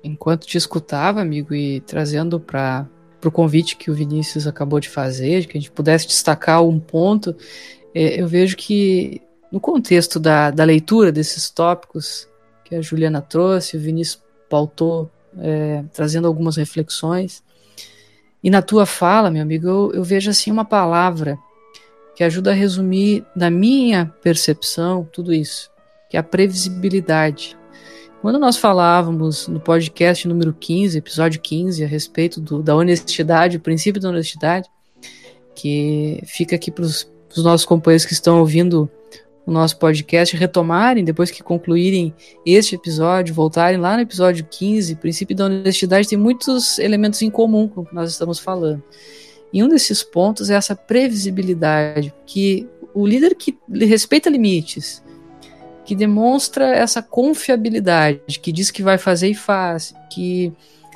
Enquanto 0.06 0.46
te 0.46 0.56
escutava, 0.56 1.20
amigo, 1.20 1.54
e 1.54 1.80
trazendo 1.80 2.38
para 2.38 2.88
o 3.24 3.30
convite 3.30 3.76
que 3.76 3.90
o 3.90 3.94
Vinícius 3.94 4.46
acabou 4.46 4.78
de 4.78 4.88
fazer, 4.88 5.46
que 5.46 5.58
a 5.58 5.60
gente 5.60 5.70
pudesse 5.70 6.06
destacar 6.06 6.62
um 6.62 6.78
ponto, 6.78 7.34
é, 7.94 8.20
eu 8.20 8.28
vejo 8.28 8.56
que 8.56 9.20
no 9.50 9.58
contexto 9.58 10.20
da, 10.20 10.50
da 10.50 10.64
leitura 10.64 11.10
desses 11.10 11.50
tópicos 11.50 12.28
que 12.64 12.74
a 12.74 12.80
Juliana 12.80 13.20
trouxe, 13.20 13.76
o 13.76 13.80
Vinícius 13.80 14.22
pautou, 14.48 15.10
é, 15.38 15.82
trazendo 15.92 16.28
algumas 16.28 16.56
reflexões, 16.56 17.42
e 18.42 18.50
na 18.50 18.62
tua 18.62 18.86
fala, 18.86 19.30
meu 19.30 19.42
amigo, 19.42 19.66
eu, 19.66 19.92
eu 19.94 20.04
vejo 20.04 20.30
assim 20.30 20.52
uma 20.52 20.64
palavra 20.64 21.36
que 22.14 22.22
ajuda 22.22 22.50
a 22.50 22.54
resumir, 22.54 23.24
na 23.34 23.50
minha 23.50 24.06
percepção, 24.22 25.06
tudo 25.12 25.34
isso, 25.34 25.70
que 26.08 26.16
é 26.16 26.20
a 26.20 26.22
previsibilidade. 26.22 27.56
Quando 28.22 28.38
nós 28.38 28.56
falávamos 28.56 29.46
no 29.46 29.60
podcast 29.60 30.26
número 30.26 30.52
15, 30.52 30.98
episódio 30.98 31.40
15, 31.40 31.84
a 31.84 31.86
respeito 31.86 32.40
do, 32.40 32.62
da 32.62 32.74
honestidade, 32.74 33.58
o 33.58 33.60
princípio 33.60 34.00
da 34.00 34.08
honestidade, 34.08 34.68
que 35.54 36.20
fica 36.24 36.56
aqui 36.56 36.70
para 36.70 36.84
os 36.84 37.06
nossos 37.36 37.66
companheiros 37.66 38.06
que 38.06 38.14
estão 38.14 38.40
ouvindo 38.40 38.90
o 39.46 39.52
nosso 39.52 39.78
podcast 39.78 40.36
retomarem, 40.36 41.04
depois 41.04 41.30
que 41.30 41.42
concluírem 41.42 42.12
este 42.44 42.74
episódio, 42.74 43.34
voltarem 43.34 43.78
lá 43.78 43.94
no 43.94 44.02
episódio 44.02 44.44
15, 44.50 44.96
princípio 44.96 45.36
da 45.36 45.44
honestidade 45.44 46.08
tem 46.08 46.18
muitos 46.18 46.80
elementos 46.80 47.22
em 47.22 47.30
comum 47.30 47.68
com 47.68 47.82
o 47.82 47.86
que 47.86 47.94
nós 47.94 48.10
estamos 48.10 48.40
falando. 48.40 48.82
E 49.52 49.62
um 49.62 49.68
desses 49.68 50.02
pontos 50.02 50.50
é 50.50 50.54
essa 50.54 50.74
previsibilidade, 50.74 52.12
que 52.26 52.66
o 52.92 53.06
líder 53.06 53.36
que 53.36 53.56
respeita 53.68 54.28
limites, 54.28 55.02
que 55.86 55.94
demonstra 55.94 56.74
essa 56.74 57.00
confiabilidade, 57.00 58.40
que 58.40 58.50
diz 58.50 58.70
que 58.70 58.82
vai 58.82 58.98
fazer 58.98 59.28
e 59.28 59.34
faz, 59.34 59.94
que 60.10 60.52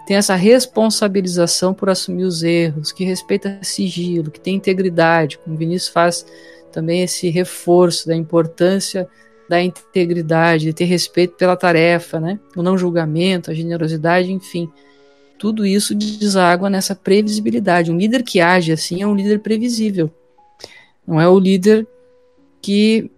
tem 0.06 0.16
essa 0.16 0.34
responsabilização 0.34 1.72
por 1.72 1.88
assumir 1.88 2.24
os 2.24 2.42
erros, 2.42 2.90
que 2.90 3.04
respeita 3.04 3.60
sigilo, 3.62 4.30
que 4.30 4.40
tem 4.40 4.56
integridade, 4.56 5.38
como 5.38 5.54
o 5.54 5.58
Vinícius 5.58 5.92
faz 5.92 6.26
também 6.72 7.02
esse 7.02 7.30
reforço 7.30 8.08
da 8.08 8.16
importância 8.16 9.08
da 9.48 9.62
integridade, 9.62 10.66
de 10.66 10.72
ter 10.72 10.84
respeito 10.84 11.36
pela 11.36 11.56
tarefa, 11.56 12.20
né? 12.20 12.38
o 12.56 12.62
não 12.62 12.78
julgamento, 12.78 13.50
a 13.50 13.54
generosidade, 13.54 14.32
enfim. 14.32 14.70
Tudo 15.38 15.64
isso 15.64 15.94
deságua 15.94 16.68
nessa 16.68 16.94
previsibilidade. 16.94 17.90
Um 17.90 17.96
líder 17.96 18.22
que 18.22 18.40
age 18.40 18.72
assim 18.72 19.02
é 19.02 19.06
um 19.06 19.14
líder 19.14 19.40
previsível. 19.40 20.10
Não 21.06 21.20
é 21.20 21.28
o 21.28 21.38
líder 21.38 21.86
que 22.62 23.10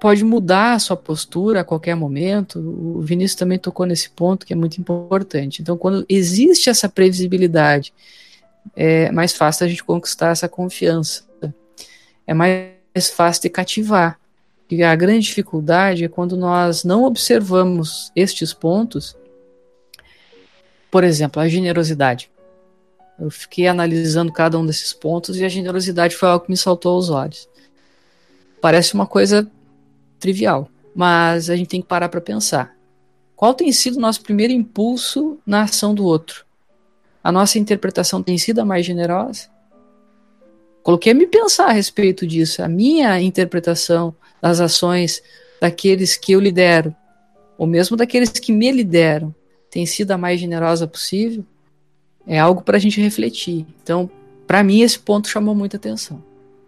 pode 0.00 0.24
mudar 0.24 0.72
a 0.72 0.78
sua 0.78 0.96
postura 0.96 1.60
a 1.60 1.64
qualquer 1.64 1.94
momento. 1.94 2.58
O 2.58 3.02
Vinícius 3.02 3.38
também 3.38 3.58
tocou 3.58 3.84
nesse 3.84 4.08
ponto 4.08 4.46
que 4.46 4.52
é 4.54 4.56
muito 4.56 4.80
importante. 4.80 5.60
Então, 5.60 5.76
quando 5.76 6.06
existe 6.08 6.70
essa 6.70 6.88
previsibilidade, 6.88 7.92
é 8.74 9.12
mais 9.12 9.34
fácil 9.34 9.66
a 9.66 9.68
gente 9.68 9.84
conquistar 9.84 10.30
essa 10.30 10.48
confiança. 10.48 11.24
É 12.26 12.32
mais 12.32 13.10
fácil 13.14 13.42
de 13.42 13.50
cativar. 13.50 14.18
E 14.70 14.82
a 14.82 14.94
grande 14.96 15.26
dificuldade 15.26 16.04
é 16.04 16.08
quando 16.08 16.36
nós 16.36 16.82
não 16.82 17.04
observamos 17.04 18.10
estes 18.16 18.54
pontos. 18.54 19.14
Por 20.90 21.04
exemplo, 21.04 21.42
a 21.42 21.48
generosidade. 21.48 22.30
Eu 23.18 23.30
fiquei 23.30 23.66
analisando 23.66 24.32
cada 24.32 24.58
um 24.58 24.64
desses 24.64 24.94
pontos 24.94 25.36
e 25.36 25.44
a 25.44 25.48
generosidade 25.48 26.16
foi 26.16 26.30
algo 26.30 26.46
que 26.46 26.50
me 26.50 26.56
saltou 26.56 26.94
aos 26.94 27.10
olhos. 27.10 27.46
Parece 28.62 28.94
uma 28.94 29.06
coisa 29.06 29.50
trivial, 30.20 30.68
mas 30.94 31.50
a 31.50 31.56
gente 31.56 31.68
tem 31.68 31.82
que 31.82 31.88
parar 31.88 32.08
para 32.08 32.20
pensar. 32.20 32.76
Qual 33.34 33.54
tem 33.54 33.72
sido 33.72 33.96
o 33.96 34.00
nosso 34.00 34.22
primeiro 34.22 34.52
impulso 34.52 35.38
na 35.46 35.62
ação 35.62 35.94
do 35.94 36.04
outro? 36.04 36.44
A 37.24 37.32
nossa 37.32 37.58
interpretação 37.58 38.22
tem 38.22 38.36
sido 38.38 38.60
a 38.60 38.64
mais 38.64 38.84
generosa? 38.84 39.48
Coloquei 40.82 41.12
a 41.12 41.14
me 41.14 41.26
pensar 41.26 41.66
a 41.66 41.72
respeito 41.72 42.26
disso. 42.26 42.62
A 42.62 42.68
minha 42.68 43.20
interpretação 43.20 44.14
das 44.40 44.60
ações 44.60 45.22
daqueles 45.60 46.16
que 46.16 46.32
eu 46.32 46.40
lidero, 46.40 46.94
ou 47.58 47.66
mesmo 47.66 47.96
daqueles 47.96 48.30
que 48.30 48.52
me 48.52 48.70
lideram, 48.70 49.34
tem 49.70 49.84
sido 49.84 50.10
a 50.12 50.18
mais 50.18 50.40
generosa 50.40 50.86
possível, 50.86 51.44
é 52.26 52.38
algo 52.38 52.62
para 52.62 52.76
a 52.76 52.80
gente 52.80 53.00
refletir. 53.00 53.66
Então, 53.82 54.10
para 54.46 54.64
mim, 54.64 54.80
esse 54.80 54.98
ponto 54.98 55.28
chamou 55.28 55.54
muita 55.54 55.76
atenção. 55.76 56.22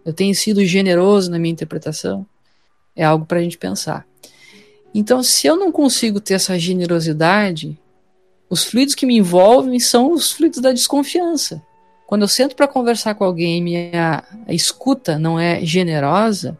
Eu 0.05 0.13
tenho 0.13 0.33
sido 0.35 0.63
generoso 0.65 1.31
na 1.31 1.39
minha 1.39 1.51
interpretação, 1.51 2.25
é 2.95 3.03
algo 3.03 3.25
para 3.25 3.39
a 3.39 3.41
gente 3.41 3.57
pensar. 3.57 4.05
Então, 4.93 5.23
se 5.23 5.47
eu 5.47 5.55
não 5.55 5.71
consigo 5.71 6.19
ter 6.19 6.35
essa 6.35 6.57
generosidade, 6.57 7.79
os 8.49 8.63
fluidos 8.63 8.93
que 8.93 9.05
me 9.05 9.17
envolvem 9.17 9.79
são 9.79 10.11
os 10.11 10.31
fluidos 10.31 10.59
da 10.59 10.71
desconfiança. 10.71 11.61
Quando 12.05 12.21
eu 12.21 12.27
sento 12.27 12.55
para 12.55 12.67
conversar 12.67 13.15
com 13.15 13.23
alguém 13.23 13.57
e 13.57 13.61
minha 13.61 14.23
escuta 14.47 15.17
não 15.17 15.39
é 15.39 15.65
generosa, 15.65 16.59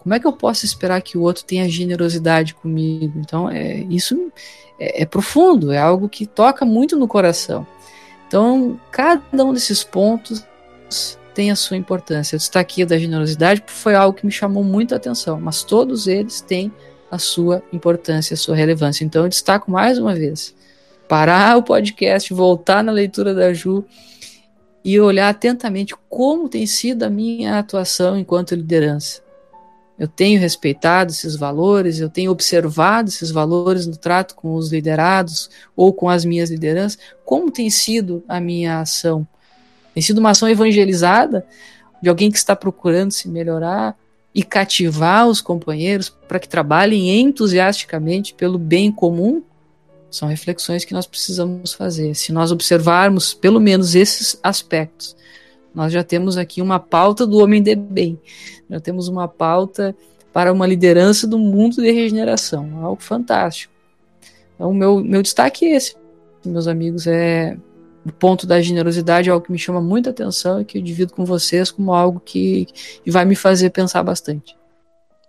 como 0.00 0.14
é 0.14 0.18
que 0.18 0.26
eu 0.26 0.32
posso 0.32 0.64
esperar 0.64 1.00
que 1.02 1.16
o 1.16 1.22
outro 1.22 1.44
tenha 1.44 1.68
generosidade 1.68 2.54
comigo? 2.54 3.18
Então, 3.18 3.48
é, 3.48 3.80
isso 3.90 4.32
é, 4.78 5.02
é 5.02 5.06
profundo, 5.06 5.70
é 5.70 5.78
algo 5.78 6.08
que 6.08 6.26
toca 6.26 6.64
muito 6.64 6.96
no 6.96 7.06
coração. 7.06 7.66
Então, 8.26 8.80
cada 8.90 9.44
um 9.44 9.52
desses 9.52 9.84
pontos 9.84 10.44
tem 11.34 11.50
a 11.50 11.56
sua 11.56 11.76
importância. 11.76 12.34
Eu 12.34 12.38
destaquei 12.38 12.84
da 12.84 12.98
generosidade 12.98 13.60
porque 13.60 13.72
foi 13.72 13.94
algo 13.94 14.16
que 14.16 14.26
me 14.26 14.32
chamou 14.32 14.64
muito 14.64 14.94
a 14.94 14.96
atenção, 14.96 15.40
mas 15.40 15.62
todos 15.62 16.06
eles 16.06 16.40
têm 16.40 16.72
a 17.10 17.18
sua 17.18 17.62
importância, 17.72 18.34
a 18.34 18.36
sua 18.36 18.54
relevância. 18.54 19.04
Então, 19.04 19.24
eu 19.24 19.28
destaco 19.28 19.70
mais 19.70 19.98
uma 19.98 20.14
vez: 20.14 20.54
parar 21.08 21.56
o 21.56 21.62
podcast, 21.62 22.32
voltar 22.32 22.84
na 22.84 22.92
leitura 22.92 23.34
da 23.34 23.52
Ju 23.52 23.84
e 24.84 24.98
olhar 24.98 25.28
atentamente 25.28 25.94
como 26.08 26.48
tem 26.48 26.66
sido 26.66 27.02
a 27.02 27.10
minha 27.10 27.58
atuação 27.58 28.18
enquanto 28.18 28.54
liderança 28.54 29.22
eu 30.00 30.08
tenho 30.08 30.40
respeitado 30.40 31.12
esses 31.12 31.36
valores, 31.36 32.00
eu 32.00 32.08
tenho 32.08 32.30
observado 32.30 33.10
esses 33.10 33.30
valores 33.30 33.86
no 33.86 33.98
trato 33.98 34.34
com 34.34 34.54
os 34.54 34.72
liderados 34.72 35.50
ou 35.76 35.92
com 35.92 36.08
as 36.08 36.24
minhas 36.24 36.50
lideranças, 36.50 36.98
como 37.22 37.50
tem 37.50 37.68
sido 37.68 38.24
a 38.26 38.40
minha 38.40 38.80
ação? 38.80 39.28
Tem 40.00 40.06
sido 40.06 40.16
uma 40.16 40.30
ação 40.30 40.48
evangelizada 40.48 41.44
de 42.00 42.08
alguém 42.08 42.30
que 42.30 42.38
está 42.38 42.56
procurando 42.56 43.10
se 43.10 43.28
melhorar 43.28 43.94
e 44.34 44.42
cativar 44.42 45.28
os 45.28 45.42
companheiros 45.42 46.08
para 46.08 46.40
que 46.40 46.48
trabalhem 46.48 47.20
entusiasticamente 47.20 48.32
pelo 48.32 48.58
bem 48.58 48.90
comum? 48.90 49.42
São 50.10 50.26
reflexões 50.26 50.86
que 50.86 50.94
nós 50.94 51.06
precisamos 51.06 51.74
fazer. 51.74 52.14
Se 52.14 52.32
nós 52.32 52.50
observarmos 52.50 53.34
pelo 53.34 53.60
menos 53.60 53.94
esses 53.94 54.40
aspectos, 54.42 55.14
nós 55.74 55.92
já 55.92 56.02
temos 56.02 56.38
aqui 56.38 56.62
uma 56.62 56.80
pauta 56.80 57.26
do 57.26 57.36
homem 57.36 57.62
de 57.62 57.74
bem, 57.76 58.18
já 58.70 58.80
temos 58.80 59.06
uma 59.06 59.28
pauta 59.28 59.94
para 60.32 60.50
uma 60.50 60.66
liderança 60.66 61.26
do 61.26 61.38
mundo 61.38 61.76
de 61.76 61.90
regeneração, 61.92 62.82
algo 62.82 63.02
fantástico. 63.02 63.74
Então, 64.54 64.72
meu, 64.72 65.04
meu 65.04 65.20
destaque 65.20 65.66
é 65.66 65.76
esse, 65.76 65.94
meus 66.42 66.66
amigos, 66.66 67.06
é 67.06 67.54
o 68.04 68.12
ponto 68.12 68.46
da 68.46 68.60
generosidade, 68.60 69.28
é 69.28 69.32
algo 69.32 69.44
que 69.44 69.52
me 69.52 69.58
chama 69.58 69.80
muita 69.80 70.10
atenção 70.10 70.60
e 70.60 70.64
que 70.64 70.78
eu 70.78 70.82
divido 70.82 71.12
com 71.12 71.24
vocês 71.24 71.70
como 71.70 71.92
algo 71.92 72.20
que, 72.20 72.66
vai 73.06 73.24
me 73.24 73.36
fazer 73.36 73.70
pensar 73.70 74.02
bastante. 74.02 74.56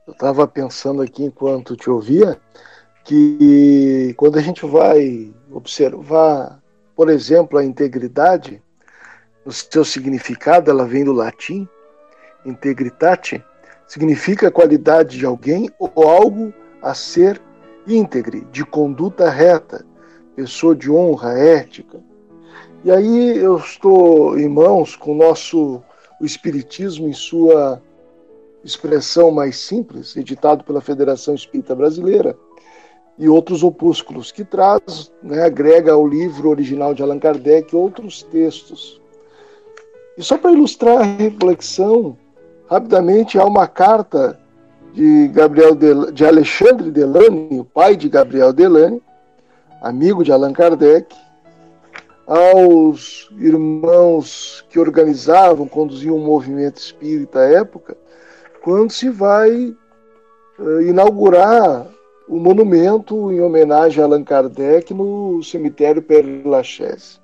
Eu 0.07 0.13
estava 0.13 0.47
pensando 0.47 1.01
aqui 1.01 1.23
enquanto 1.23 1.75
te 1.75 1.89
ouvia 1.89 2.39
que 3.03 4.13
quando 4.17 4.37
a 4.37 4.41
gente 4.41 4.65
vai 4.65 5.31
observar, 5.51 6.61
por 6.95 7.09
exemplo, 7.09 7.57
a 7.57 7.65
integridade, 7.65 8.61
no 9.45 9.51
seu 9.51 9.83
significado, 9.83 10.69
ela 10.69 10.85
vem 10.85 11.03
do 11.03 11.11
latim, 11.11 11.67
integritate, 12.45 13.43
significa 13.87 14.51
qualidade 14.51 15.17
de 15.17 15.25
alguém 15.25 15.69
ou 15.79 16.07
algo 16.07 16.53
a 16.81 16.93
ser 16.93 17.41
íntegre, 17.87 18.47
de 18.51 18.63
conduta 18.63 19.29
reta, 19.29 19.85
pessoa 20.35 20.75
de 20.75 20.89
honra, 20.89 21.37
ética. 21.37 21.99
E 22.83 22.89
aí 22.89 23.37
eu 23.37 23.57
estou 23.57 24.39
em 24.39 24.49
mãos 24.49 24.95
com 24.95 25.11
o 25.11 25.15
nosso 25.15 25.81
o 26.19 26.25
Espiritismo 26.25 27.07
em 27.07 27.13
sua 27.13 27.81
expressão 28.63 29.31
mais 29.31 29.57
simples, 29.57 30.15
editado 30.15 30.63
pela 30.63 30.81
Federação 30.81 31.33
Espírita 31.33 31.75
Brasileira, 31.75 32.37
e 33.17 33.27
outros 33.27 33.63
opúsculos, 33.63 34.31
que 34.31 34.43
traz, 34.43 35.11
né, 35.21 35.43
agrega 35.43 35.93
ao 35.93 36.07
livro 36.07 36.49
original 36.49 36.93
de 36.93 37.03
Allan 37.03 37.19
Kardec 37.19 37.75
outros 37.75 38.23
textos. 38.23 39.01
E 40.17 40.23
só 40.23 40.37
para 40.37 40.51
ilustrar 40.51 40.99
a 40.99 41.03
reflexão, 41.03 42.17
rapidamente 42.67 43.37
há 43.37 43.45
uma 43.45 43.67
carta 43.67 44.39
de 44.93 45.27
Gabriel 45.29 45.75
de, 45.75 46.11
de 46.11 46.25
Alexandre 46.25 46.91
Delane, 46.91 47.59
o 47.59 47.65
pai 47.65 47.95
de 47.95 48.09
Gabriel 48.09 48.51
Delane, 48.51 49.01
amigo 49.81 50.23
de 50.23 50.31
Allan 50.31 50.53
Kardec, 50.53 51.15
aos 52.31 53.29
irmãos 53.37 54.65
que 54.69 54.79
organizavam, 54.79 55.67
conduziam 55.67 56.15
o 56.15 56.25
movimento 56.25 56.77
espírita 56.77 57.39
à 57.39 57.43
época, 57.43 57.97
quando 58.63 58.89
se 58.89 59.09
vai 59.09 59.75
uh, 60.57 60.81
inaugurar 60.81 61.87
o 62.29 62.39
monumento 62.39 63.33
em 63.33 63.41
homenagem 63.41 64.01
a 64.01 64.05
Allan 64.05 64.23
Kardec 64.23 64.93
no 64.93 65.43
cemitério 65.43 66.01
Père 66.01 66.41
Lachaise. 66.45 67.19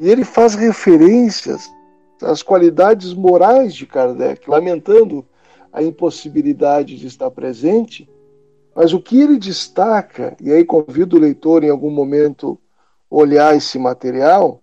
E 0.00 0.10
ele 0.10 0.24
faz 0.24 0.56
referências 0.56 1.70
as 2.20 2.42
qualidades 2.42 3.14
morais 3.14 3.72
de 3.72 3.86
Kardec, 3.86 4.50
lamentando 4.50 5.24
a 5.72 5.84
impossibilidade 5.84 6.96
de 6.96 7.06
estar 7.06 7.30
presente, 7.30 8.10
mas 8.74 8.92
o 8.92 9.00
que 9.00 9.20
ele 9.20 9.38
destaca, 9.38 10.36
e 10.40 10.50
aí 10.50 10.64
convido 10.64 11.16
o 11.16 11.20
leitor 11.20 11.62
em 11.62 11.70
algum 11.70 11.90
momento 11.90 12.58
olhar 13.10 13.56
esse 13.56 13.78
material, 13.78 14.60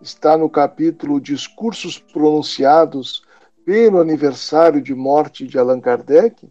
está 0.00 0.36
no 0.36 0.48
capítulo 0.48 1.20
Discursos 1.20 1.98
pronunciados 1.98 3.22
pelo 3.64 4.00
aniversário 4.00 4.80
de 4.80 4.94
morte 4.94 5.46
de 5.46 5.58
Allan 5.58 5.80
Kardec. 5.80 6.48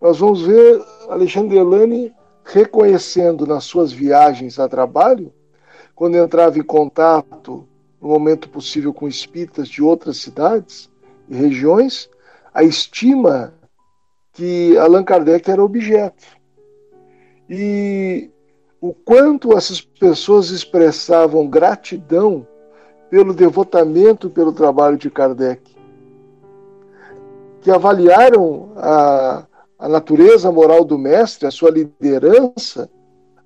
Nós 0.00 0.18
vamos 0.18 0.42
ver 0.42 0.80
Alexandre 1.08 1.56
Delane 1.56 2.14
reconhecendo 2.44 3.46
nas 3.46 3.64
suas 3.64 3.90
viagens 3.90 4.58
a 4.58 4.68
trabalho, 4.68 5.32
quando 5.94 6.16
entrava 6.16 6.58
em 6.58 6.62
contato 6.62 7.66
no 8.00 8.08
momento 8.08 8.48
possível 8.48 8.92
com 8.92 9.08
espíritas 9.08 9.68
de 9.68 9.82
outras 9.82 10.18
cidades 10.18 10.90
e 11.28 11.34
regiões, 11.34 12.08
a 12.52 12.62
estima 12.62 13.54
que 14.32 14.76
Allan 14.78 15.04
Kardec 15.04 15.50
era 15.50 15.62
objeto. 15.62 16.24
E 17.48 18.30
o 18.80 18.94
quanto 18.94 19.56
essas 19.56 19.80
pessoas 19.80 20.50
expressavam 20.50 21.46
gratidão 21.46 22.46
pelo 23.10 23.34
devotamento 23.34 24.30
pelo 24.30 24.52
trabalho 24.52 24.96
de 24.96 25.10
Kardec, 25.10 25.76
que 27.60 27.70
avaliaram 27.70 28.72
a, 28.76 29.44
a 29.78 29.88
natureza 29.88 30.50
moral 30.50 30.84
do 30.84 30.96
mestre, 30.96 31.46
a 31.46 31.50
sua 31.50 31.70
liderança, 31.70 32.88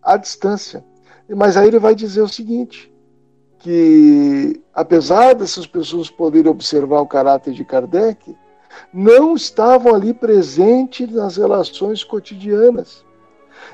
à 0.02 0.16
distância. 0.16 0.84
Mas 1.28 1.56
aí 1.56 1.66
ele 1.68 1.78
vai 1.78 1.94
dizer 1.94 2.20
o 2.20 2.28
seguinte: 2.28 2.92
que 3.58 4.60
apesar 4.74 5.34
dessas 5.34 5.66
pessoas 5.66 6.10
poderem 6.10 6.50
observar 6.50 7.00
o 7.00 7.06
caráter 7.06 7.54
de 7.54 7.64
Kardec, 7.64 8.36
não 8.92 9.34
estavam 9.34 9.94
ali 9.94 10.12
presentes 10.12 11.10
nas 11.10 11.38
relações 11.38 12.04
cotidianas. 12.04 13.04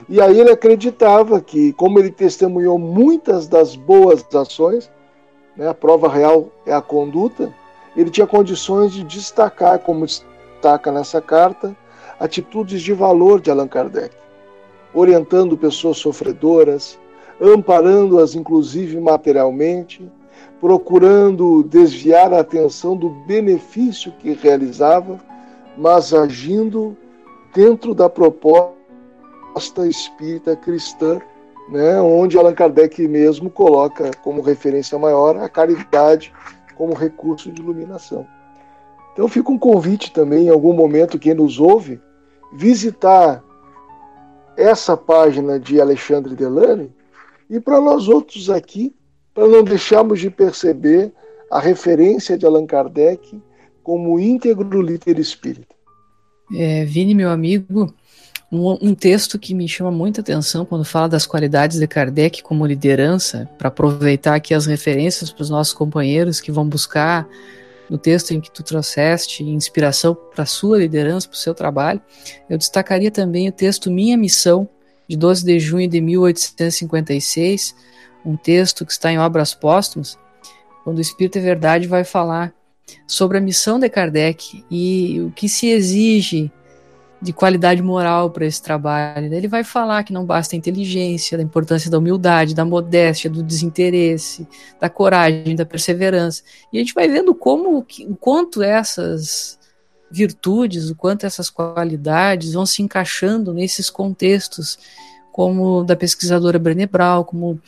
E 0.08 0.20
aí 0.20 0.40
ele 0.40 0.50
acreditava 0.50 1.40
que, 1.40 1.72
como 1.74 1.98
ele 1.98 2.10
testemunhou 2.10 2.78
muitas 2.78 3.46
das 3.46 3.76
boas 3.76 4.24
ações, 4.34 4.90
né, 5.56 5.68
a 5.68 5.74
prova 5.74 6.08
real 6.08 6.48
é 6.66 6.72
a 6.72 6.80
conduta, 6.80 7.52
ele 7.96 8.10
tinha 8.10 8.26
condições 8.26 8.92
de 8.92 9.04
destacar, 9.04 9.78
como 9.80 10.06
destaca 10.06 10.90
nessa 10.90 11.20
carta, 11.20 11.76
atitudes 12.18 12.82
de 12.82 12.92
valor 12.92 13.40
de 13.40 13.50
Allan 13.50 13.68
Kardec, 13.68 14.14
orientando 14.94 15.56
pessoas 15.56 15.98
sofredoras, 15.98 16.98
amparando-as 17.40 18.34
inclusive 18.34 18.98
materialmente, 19.00 20.10
procurando 20.60 21.62
desviar 21.62 22.32
a 22.34 22.40
atenção 22.40 22.96
do 22.96 23.08
benefício 23.08 24.12
que 24.18 24.32
realizava, 24.32 25.18
mas 25.76 26.12
agindo 26.12 26.96
dentro 27.54 27.94
da 27.94 28.08
proposta 28.08 28.79
espírita 29.86 30.56
cristã, 30.56 31.20
né, 31.68 32.00
onde 32.00 32.36
Allan 32.36 32.54
Kardec 32.54 33.06
mesmo 33.06 33.50
coloca 33.50 34.10
como 34.22 34.42
referência 34.42 34.98
maior 34.98 35.36
a 35.36 35.48
caridade 35.48 36.32
como 36.76 36.94
recurso 36.94 37.52
de 37.52 37.60
iluminação. 37.60 38.26
Então 39.12 39.28
fica 39.28 39.50
um 39.50 39.58
convite 39.58 40.12
também, 40.12 40.46
em 40.46 40.50
algum 40.50 40.72
momento, 40.72 41.18
quem 41.18 41.34
nos 41.34 41.60
ouve, 41.60 42.00
visitar 42.52 43.42
essa 44.56 44.96
página 44.96 45.58
de 45.58 45.80
Alexandre 45.80 46.34
Delane 46.34 46.92
e 47.48 47.60
para 47.60 47.80
nós 47.80 48.08
outros 48.08 48.50
aqui, 48.50 48.94
para 49.34 49.46
não 49.46 49.62
deixarmos 49.62 50.20
de 50.20 50.30
perceber 50.30 51.12
a 51.50 51.58
referência 51.58 52.38
de 52.38 52.46
Allan 52.46 52.66
Kardec 52.66 53.40
como 53.82 54.18
íntegro 54.20 54.80
líder 54.80 55.18
espírita. 55.18 55.74
É, 56.54 56.84
Vini, 56.84 57.14
meu 57.14 57.30
amigo, 57.30 57.92
um, 58.50 58.90
um, 58.90 58.94
texto 58.94 59.38
que 59.38 59.54
me 59.54 59.68
chama 59.68 59.90
muita 59.90 60.20
atenção 60.20 60.64
quando 60.64 60.84
fala 60.84 61.08
das 61.08 61.26
qualidades 61.26 61.78
de 61.78 61.86
Kardec 61.86 62.42
como 62.42 62.66
liderança, 62.66 63.48
para 63.56 63.68
aproveitar 63.68 64.34
aqui 64.34 64.52
as 64.52 64.66
referências 64.66 65.30
para 65.30 65.42
os 65.42 65.50
nossos 65.50 65.72
companheiros 65.72 66.40
que 66.40 66.50
vão 66.50 66.68
buscar 66.68 67.28
no 67.88 67.98
texto 67.98 68.32
em 68.32 68.40
que 68.40 68.50
tu 68.50 68.62
trouxeste 68.62 69.42
inspiração 69.42 70.14
para 70.14 70.44
a 70.44 70.46
sua 70.46 70.78
liderança, 70.78 71.28
para 71.28 71.34
o 71.34 71.38
seu 71.38 71.54
trabalho, 71.54 72.00
eu 72.48 72.56
destacaria 72.56 73.10
também 73.10 73.48
o 73.48 73.52
texto 73.52 73.90
Minha 73.90 74.16
Missão, 74.16 74.68
de 75.08 75.16
12 75.16 75.44
de 75.44 75.58
junho 75.58 75.88
de 75.88 76.00
1856, 76.00 77.74
um 78.24 78.36
texto 78.36 78.86
que 78.86 78.92
está 78.92 79.12
em 79.12 79.18
Obras 79.18 79.54
Póstumas, 79.54 80.16
quando 80.84 80.98
o 80.98 81.00
Espírito 81.00 81.38
é 81.38 81.40
Verdade 81.40 81.88
vai 81.88 82.04
falar 82.04 82.54
sobre 83.06 83.38
a 83.38 83.40
missão 83.40 83.78
de 83.78 83.88
Kardec 83.88 84.64
e 84.70 85.20
o 85.20 85.32
que 85.32 85.48
se 85.48 85.68
exige 85.68 86.50
de 87.20 87.32
qualidade 87.32 87.82
moral 87.82 88.30
para 88.30 88.46
esse 88.46 88.62
trabalho. 88.62 89.32
Ele 89.32 89.46
vai 89.46 89.62
falar 89.62 90.02
que 90.04 90.12
não 90.12 90.24
basta 90.24 90.56
a 90.56 90.58
inteligência, 90.58 91.36
da 91.36 91.44
importância 91.44 91.90
da 91.90 91.98
humildade, 91.98 92.54
da 92.54 92.64
modéstia, 92.64 93.28
do 93.28 93.42
desinteresse, 93.42 94.48
da 94.80 94.88
coragem, 94.88 95.54
da 95.54 95.66
perseverança. 95.66 96.42
E 96.72 96.78
a 96.78 96.80
gente 96.80 96.94
vai 96.94 97.08
vendo 97.08 97.34
como 97.34 97.78
o 97.78 98.16
quanto 98.16 98.62
essas 98.62 99.58
virtudes, 100.10 100.90
o 100.90 100.96
quanto 100.96 101.26
essas 101.26 101.50
qualidades 101.50 102.54
vão 102.54 102.64
se 102.64 102.82
encaixando 102.82 103.52
nesses 103.52 103.90
contextos, 103.90 104.78
como 105.30 105.84
da 105.84 105.94
pesquisadora 105.94 106.58
Brené 106.58 106.86
Brown, 106.86 107.22
como 107.22 107.60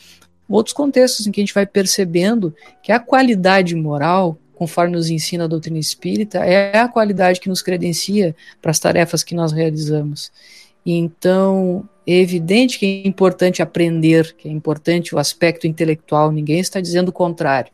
outros 0.49 0.73
contextos 0.73 1.25
em 1.25 1.31
que 1.31 1.39
a 1.39 1.43
gente 1.43 1.53
vai 1.53 1.65
percebendo 1.65 2.53
que 2.81 2.91
a 2.91 2.99
qualidade 2.99 3.75
moral 3.75 4.37
conforme 4.63 4.93
nos 4.93 5.09
ensina 5.09 5.43
a 5.43 5.47
doutrina 5.47 5.77
espírita, 5.77 6.39
é 6.39 6.79
a 6.79 6.87
qualidade 6.87 7.41
que 7.41 7.49
nos 7.49 7.61
credencia 7.61 8.33
para 8.61 8.71
as 8.71 8.79
tarefas 8.79 9.21
que 9.21 9.35
nós 9.35 9.51
realizamos. 9.51 10.31
Então, 10.85 11.87
é 12.07 12.13
evidente 12.13 12.79
que 12.79 12.85
é 12.85 13.05
importante 13.05 13.61
aprender, 13.61 14.33
que 14.37 14.47
é 14.47 14.51
importante 14.51 15.13
o 15.13 15.19
aspecto 15.19 15.67
intelectual, 15.67 16.31
ninguém 16.31 16.61
está 16.61 16.79
dizendo 16.79 17.09
o 17.09 17.11
contrário. 17.11 17.73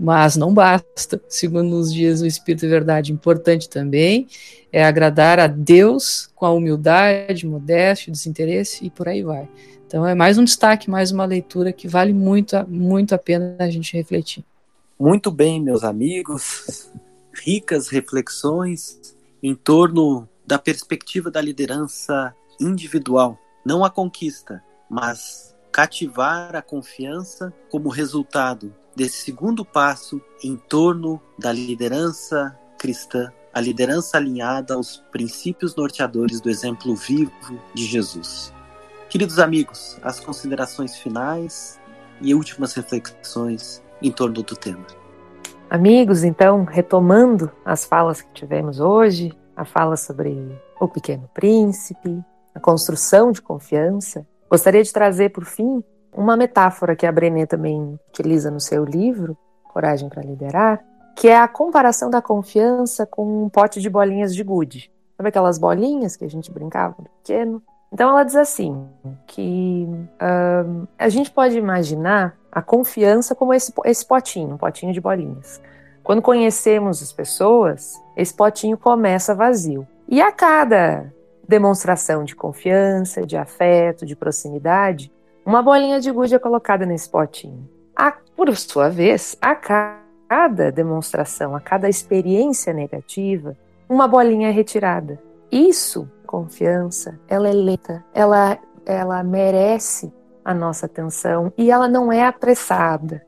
Mas 0.00 0.34
não 0.34 0.54
basta, 0.54 1.20
segundo 1.28 1.68
nos 1.68 1.92
dias 1.92 2.22
o 2.22 2.26
Espírito 2.26 2.64
é 2.64 2.68
Verdade, 2.70 3.12
importante 3.12 3.68
também 3.68 4.26
é 4.72 4.82
agradar 4.82 5.38
a 5.38 5.46
Deus 5.46 6.30
com 6.34 6.46
a 6.46 6.50
humildade, 6.50 7.46
modéstia, 7.46 8.10
desinteresse 8.10 8.86
e 8.86 8.88
por 8.88 9.08
aí 9.08 9.22
vai. 9.22 9.46
Então 9.86 10.06
é 10.06 10.14
mais 10.14 10.38
um 10.38 10.44
destaque, 10.44 10.88
mais 10.88 11.12
uma 11.12 11.26
leitura 11.26 11.70
que 11.70 11.86
vale 11.86 12.14
muito, 12.14 12.56
muito 12.66 13.14
a 13.14 13.18
pena 13.18 13.56
a 13.58 13.68
gente 13.68 13.94
refletir. 13.94 14.42
Muito 14.98 15.32
bem, 15.32 15.60
meus 15.60 15.82
amigos, 15.82 16.88
ricas 17.34 17.88
reflexões 17.88 19.16
em 19.42 19.52
torno 19.52 20.28
da 20.46 20.56
perspectiva 20.56 21.32
da 21.32 21.40
liderança 21.40 22.32
individual, 22.60 23.36
não 23.66 23.84
a 23.84 23.90
conquista, 23.90 24.62
mas 24.88 25.52
cativar 25.72 26.54
a 26.54 26.62
confiança 26.62 27.52
como 27.70 27.88
resultado 27.88 28.72
desse 28.94 29.24
segundo 29.24 29.64
passo 29.64 30.22
em 30.44 30.56
torno 30.56 31.20
da 31.36 31.50
liderança 31.50 32.56
cristã, 32.78 33.32
a 33.52 33.60
liderança 33.60 34.16
alinhada 34.16 34.74
aos 34.74 34.98
princípios 35.10 35.74
norteadores 35.74 36.40
do 36.40 36.48
exemplo 36.48 36.94
vivo 36.94 37.32
de 37.74 37.84
Jesus. 37.84 38.54
Queridos 39.10 39.40
amigos, 39.40 39.98
as 40.02 40.20
considerações 40.20 40.96
finais 40.96 41.80
e 42.20 42.32
últimas 42.32 42.74
reflexões 42.74 43.82
em 44.06 44.12
torno 44.12 44.42
do 44.42 44.54
tema. 44.54 44.84
Amigos, 45.70 46.22
então, 46.22 46.64
retomando 46.64 47.50
as 47.64 47.84
falas 47.84 48.20
que 48.20 48.32
tivemos 48.32 48.78
hoje, 48.78 49.32
a 49.56 49.64
fala 49.64 49.96
sobre 49.96 50.56
o 50.78 50.86
Pequeno 50.86 51.28
Príncipe, 51.32 52.22
a 52.54 52.60
construção 52.60 53.32
de 53.32 53.40
confiança, 53.40 54.26
gostaria 54.48 54.82
de 54.82 54.92
trazer, 54.92 55.30
por 55.30 55.44
fim, 55.44 55.82
uma 56.12 56.36
metáfora 56.36 56.94
que 56.94 57.06
a 57.06 57.10
Brené 57.10 57.46
também 57.46 57.98
utiliza 58.10 58.50
no 58.50 58.60
seu 58.60 58.84
livro, 58.84 59.36
Coragem 59.72 60.08
para 60.08 60.22
Liderar, 60.22 60.84
que 61.16 61.28
é 61.28 61.36
a 61.36 61.48
comparação 61.48 62.10
da 62.10 62.20
confiança 62.20 63.06
com 63.06 63.44
um 63.44 63.48
pote 63.48 63.80
de 63.80 63.88
bolinhas 63.88 64.34
de 64.34 64.44
gude. 64.44 64.92
Sabe 65.16 65.28
aquelas 65.28 65.58
bolinhas 65.58 66.16
que 66.16 66.24
a 66.24 66.30
gente 66.30 66.52
brincava 66.52 66.96
pequeno? 67.22 67.62
Então 67.92 68.10
ela 68.10 68.24
diz 68.24 68.34
assim 68.34 68.88
que 69.26 69.86
um, 69.88 70.86
a 70.98 71.08
gente 71.08 71.30
pode 71.30 71.56
imaginar 71.56 72.36
a 72.54 72.62
confiança 72.62 73.34
como 73.34 73.52
esse, 73.52 73.72
esse 73.84 74.06
potinho, 74.06 74.54
um 74.54 74.56
potinho 74.56 74.92
de 74.92 75.00
bolinhas. 75.00 75.60
Quando 76.04 76.22
conhecemos 76.22 77.02
as 77.02 77.12
pessoas, 77.12 78.00
esse 78.16 78.32
potinho 78.32 78.78
começa 78.78 79.34
vazio. 79.34 79.86
E 80.08 80.22
a 80.22 80.30
cada 80.30 81.12
demonstração 81.48 82.22
de 82.22 82.36
confiança, 82.36 83.26
de 83.26 83.36
afeto, 83.36 84.06
de 84.06 84.14
proximidade, 84.14 85.10
uma 85.44 85.62
bolinha 85.62 86.00
de 86.00 86.10
gude 86.12 86.34
é 86.34 86.38
colocada 86.38 86.86
nesse 86.86 87.10
potinho. 87.10 87.68
A, 87.96 88.12
por 88.36 88.54
sua 88.56 88.88
vez, 88.88 89.36
a 89.40 89.54
cada 89.54 90.70
demonstração, 90.70 91.56
a 91.56 91.60
cada 91.60 91.88
experiência 91.88 92.72
negativa, 92.72 93.56
uma 93.88 94.06
bolinha 94.06 94.48
é 94.48 94.52
retirada. 94.52 95.20
Isso, 95.50 96.08
confiança, 96.26 97.18
ela 97.28 97.48
é 97.48 97.52
lenta, 97.52 98.04
ela, 98.14 98.58
ela 98.86 99.22
merece 99.22 100.12
a 100.44 100.52
nossa 100.52 100.86
atenção 100.86 101.52
e 101.56 101.70
ela 101.70 101.88
não 101.88 102.12
é 102.12 102.24
apressada. 102.26 103.22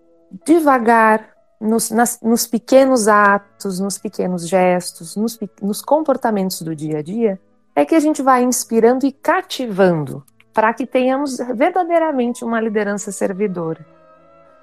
Devagar, 0.44 1.30
nos, 1.60 1.90
nas, 1.90 2.20
nos 2.20 2.46
pequenos 2.46 3.08
atos, 3.08 3.80
nos 3.80 3.96
pequenos 3.96 4.46
gestos, 4.46 5.16
nos, 5.16 5.38
nos 5.62 5.80
comportamentos 5.80 6.60
do 6.62 6.74
dia 6.74 6.98
a 6.98 7.02
dia, 7.02 7.40
é 7.74 7.84
que 7.84 7.94
a 7.94 8.00
gente 8.00 8.22
vai 8.22 8.42
inspirando 8.42 9.06
e 9.06 9.12
cativando 9.12 10.24
para 10.52 10.72
que 10.72 10.86
tenhamos 10.86 11.36
verdadeiramente 11.54 12.44
uma 12.44 12.60
liderança 12.60 13.12
servidora. 13.12 13.84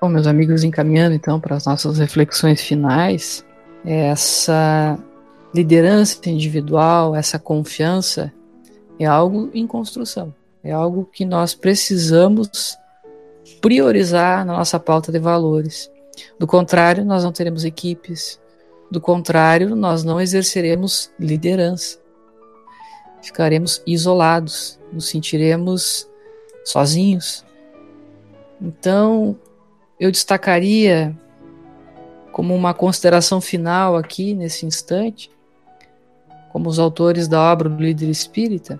Bom, 0.01 0.09
meus 0.09 0.27
amigos, 0.27 0.63
encaminhando 0.63 1.15
então 1.15 1.39
para 1.39 1.55
as 1.55 1.65
nossas 1.65 1.97
reflexões 1.97 2.61
finais, 2.61 3.45
essa 3.85 4.97
liderança 5.53 6.17
individual, 6.29 7.15
essa 7.15 7.37
confiança 7.37 8.33
é 8.99 9.05
algo 9.05 9.49
em 9.53 9.67
construção. 9.67 10.33
É 10.63 10.71
algo 10.71 11.05
que 11.05 11.25
nós 11.25 11.53
precisamos 11.53 12.77
priorizar 13.59 14.45
na 14.45 14.57
nossa 14.57 14.79
pauta 14.79 15.11
de 15.11 15.19
valores. 15.19 15.91
Do 16.39 16.47
contrário, 16.47 17.03
nós 17.03 17.23
não 17.23 17.31
teremos 17.31 17.65
equipes. 17.65 18.39
Do 18.89 19.01
contrário, 19.01 19.75
nós 19.75 20.03
não 20.03 20.21
exerceremos 20.21 21.11
liderança. 21.19 21.99
Ficaremos 23.21 23.81
isolados, 23.85 24.79
nos 24.91 25.09
sentiremos 25.09 26.09
sozinhos. 26.63 27.45
Então, 28.61 29.37
eu 29.99 30.11
destacaria 30.11 31.13
como 32.31 32.55
uma 32.55 32.73
consideração 32.73 33.41
final 33.41 33.95
aqui 33.95 34.33
nesse 34.33 34.65
instante, 34.65 35.29
como 36.51 36.69
os 36.69 36.79
autores 36.79 37.27
da 37.27 37.41
obra 37.41 37.69
do 37.69 37.81
líder 37.81 38.09
espírita, 38.09 38.79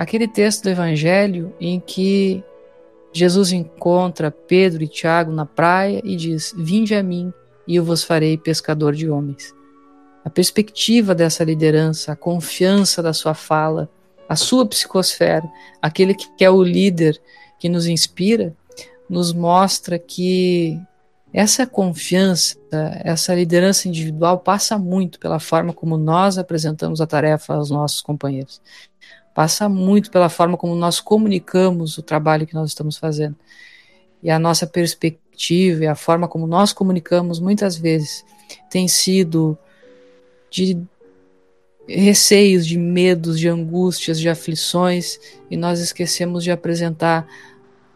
aquele 0.00 0.26
texto 0.26 0.62
do 0.62 0.70
Evangelho 0.70 1.54
em 1.60 1.78
que 1.78 2.42
Jesus 3.12 3.52
encontra 3.52 4.30
Pedro 4.30 4.82
e 4.82 4.88
Tiago 4.88 5.30
na 5.30 5.44
praia 5.44 6.00
e 6.02 6.16
diz: 6.16 6.54
Vinde 6.56 6.94
a 6.94 7.02
mim 7.02 7.30
e 7.68 7.76
eu 7.76 7.84
vos 7.84 8.02
farei 8.02 8.38
pescador 8.38 8.94
de 8.94 9.10
homens. 9.10 9.54
A 10.24 10.30
perspectiva 10.30 11.14
dessa 11.14 11.44
liderança, 11.44 12.12
a 12.12 12.16
confiança 12.16 13.02
da 13.02 13.12
sua 13.12 13.34
fala, 13.34 13.90
a 14.26 14.36
sua 14.36 14.64
psicosfera, 14.64 15.46
aquele 15.82 16.14
que 16.14 16.42
é 16.42 16.50
o 16.50 16.62
líder 16.62 17.20
que 17.58 17.68
nos 17.68 17.86
inspira, 17.86 18.56
nos 19.06 19.34
mostra 19.34 19.98
que 19.98 20.80
essa 21.30 21.66
confiança, 21.66 22.56
essa 23.04 23.34
liderança 23.34 23.86
individual 23.86 24.38
passa 24.38 24.78
muito 24.78 25.20
pela 25.20 25.38
forma 25.38 25.74
como 25.74 25.98
nós 25.98 26.38
apresentamos 26.38 27.02
a 27.02 27.06
tarefa 27.06 27.54
aos 27.54 27.70
nossos 27.70 28.00
companheiros. 28.00 28.62
Passa 29.34 29.68
muito 29.68 30.10
pela 30.10 30.28
forma 30.28 30.56
como 30.56 30.74
nós 30.74 31.00
comunicamos 31.00 31.98
o 31.98 32.02
trabalho 32.02 32.46
que 32.46 32.54
nós 32.54 32.70
estamos 32.70 32.96
fazendo. 32.96 33.36
E 34.22 34.30
a 34.30 34.38
nossa 34.38 34.66
perspectiva 34.66 35.84
e 35.84 35.86
a 35.86 35.94
forma 35.94 36.28
como 36.28 36.46
nós 36.46 36.72
comunicamos 36.72 37.40
muitas 37.40 37.76
vezes 37.76 38.24
tem 38.68 38.86
sido 38.88 39.56
de 40.50 40.76
receios, 41.88 42.66
de 42.66 42.78
medos, 42.78 43.38
de 43.38 43.48
angústias, 43.48 44.18
de 44.20 44.28
aflições, 44.28 45.18
e 45.50 45.56
nós 45.56 45.80
esquecemos 45.80 46.44
de 46.44 46.50
apresentar 46.50 47.26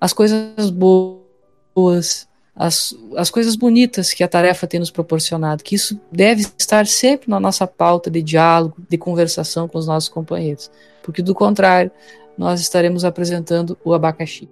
as 0.00 0.12
coisas 0.12 0.70
boas, 0.70 2.28
as, 2.56 2.96
as 3.16 3.30
coisas 3.30 3.56
bonitas 3.56 4.12
que 4.12 4.22
a 4.22 4.28
tarefa 4.28 4.66
tem 4.66 4.78
nos 4.78 4.90
proporcionado, 4.90 5.64
que 5.64 5.74
isso 5.74 6.00
deve 6.10 6.46
estar 6.56 6.86
sempre 6.86 7.28
na 7.28 7.40
nossa 7.40 7.66
pauta 7.66 8.10
de 8.10 8.22
diálogo, 8.22 8.76
de 8.88 8.96
conversação 8.96 9.66
com 9.66 9.78
os 9.78 9.86
nossos 9.86 10.08
companheiros, 10.08 10.70
porque 11.02 11.22
do 11.22 11.34
contrário, 11.34 11.90
nós 12.38 12.60
estaremos 12.60 13.04
apresentando 13.04 13.76
o 13.84 13.92
abacaxi. 13.92 14.48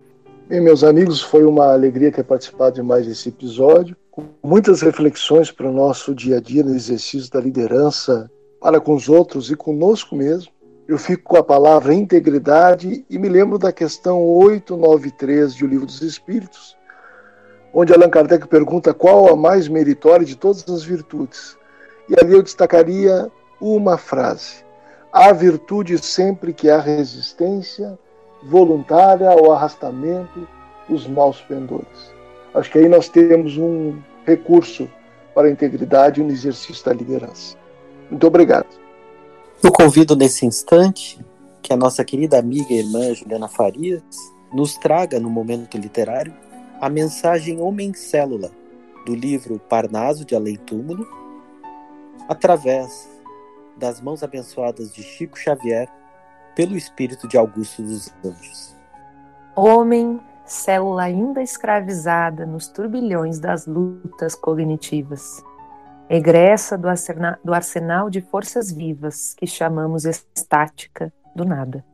Bem, 0.48 0.60
meus 0.60 0.84
amigos, 0.84 1.20
foi 1.20 1.44
uma 1.44 1.72
alegria 1.72 2.12
ter 2.12 2.24
participado 2.24 2.74
de 2.74 2.82
mais 2.82 3.06
esse 3.06 3.28
episódio, 3.28 3.96
com 4.10 4.24
muitas 4.42 4.82
reflexões 4.82 5.50
para 5.50 5.68
o 5.68 5.72
nosso 5.72 6.14
dia 6.14 6.36
a 6.36 6.40
dia 6.40 6.62
no 6.62 6.74
exercício 6.74 7.30
da 7.30 7.40
liderança 7.40 8.30
para 8.60 8.80
com 8.80 8.94
os 8.94 9.08
outros 9.08 9.50
e 9.50 9.56
conosco 9.56 10.14
mesmo. 10.14 10.52
Eu 10.86 10.98
fico 10.98 11.22
com 11.22 11.36
a 11.36 11.42
palavra 11.42 11.94
integridade 11.94 13.04
e 13.08 13.18
me 13.18 13.28
lembro 13.28 13.58
da 13.58 13.72
questão 13.72 14.22
893 14.22 15.54
de 15.54 15.64
O 15.64 15.68
Livro 15.68 15.86
dos 15.86 16.02
Espíritos, 16.02 16.76
onde 17.72 17.92
Allan 17.92 18.10
Kardec 18.10 18.46
pergunta 18.46 18.92
qual 18.92 19.28
a 19.28 19.36
mais 19.36 19.68
meritória 19.68 20.26
de 20.26 20.36
todas 20.36 20.68
as 20.68 20.82
virtudes. 20.82 21.56
E 22.08 22.14
ali 22.20 22.34
eu 22.34 22.42
destacaria 22.42 23.30
uma 23.60 23.96
frase: 23.96 24.64
Há 25.12 25.32
virtude 25.32 25.98
sempre 25.98 26.52
que 26.52 26.68
há 26.68 26.78
resistência 26.78 27.98
voluntária 28.44 29.28
ao 29.30 29.52
arrastamento 29.52 30.46
dos 30.88 31.06
maus 31.06 31.40
pendores. 31.40 32.12
Acho 32.54 32.70
que 32.70 32.78
aí 32.78 32.88
nós 32.88 33.08
temos 33.08 33.56
um 33.56 33.98
recurso 34.26 34.88
para 35.34 35.48
a 35.48 35.50
integridade 35.50 36.22
no 36.22 36.30
exercício 36.30 36.84
da 36.84 36.92
liderança. 36.92 37.56
Muito 38.10 38.26
obrigado. 38.26 38.66
Eu 39.62 39.72
convido 39.72 40.14
nesse 40.14 40.44
instante 40.44 41.24
que 41.62 41.72
a 41.72 41.76
nossa 41.76 42.04
querida 42.04 42.38
amiga 42.38 42.66
e 42.70 42.80
irmã 42.80 43.14
Juliana 43.14 43.48
Farias 43.48 44.02
nos 44.52 44.76
traga 44.76 45.18
no 45.18 45.30
momento 45.30 45.78
literário 45.78 46.34
a 46.82 46.90
mensagem 46.90 47.60
Homem 47.60 47.94
Célula, 47.94 48.50
do 49.06 49.14
livro 49.14 49.56
Parnaso 49.56 50.24
de 50.24 50.34
Além 50.34 50.56
Túmulo, 50.56 51.06
através 52.28 53.08
das 53.76 54.00
mãos 54.00 54.24
abençoadas 54.24 54.92
de 54.92 55.00
Chico 55.00 55.38
Xavier, 55.38 55.88
pelo 56.56 56.76
espírito 56.76 57.28
de 57.28 57.38
Augusto 57.38 57.82
dos 57.82 58.12
Anjos. 58.24 58.76
Homem, 59.54 60.20
célula 60.44 61.04
ainda 61.04 61.40
escravizada 61.40 62.44
nos 62.44 62.66
turbilhões 62.66 63.38
das 63.38 63.64
lutas 63.64 64.34
cognitivas, 64.34 65.40
egressa 66.10 66.76
do 66.76 66.88
arsenal, 66.88 67.36
do 67.44 67.54
arsenal 67.54 68.10
de 68.10 68.20
forças 68.20 68.72
vivas 68.72 69.34
que 69.34 69.46
chamamos 69.46 70.04
estática 70.04 71.12
do 71.32 71.44
nada 71.44 71.84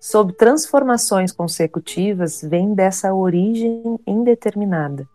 sob 0.00 0.32
transformações 0.32 1.30
consecutivas, 1.30 2.40
vem 2.42 2.72
dessa 2.74 3.12
origem 3.12 4.00
indeterminada, 4.06 5.06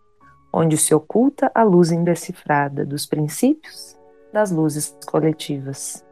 onde 0.52 0.76
se 0.76 0.94
oculta 0.94 1.50
a 1.52 1.64
luz 1.64 1.90
indecifrada 1.90 2.86
dos 2.86 3.04
princípios 3.04 3.98
das 4.32 4.52
luzes 4.52 4.96
coletivas. 5.04 6.04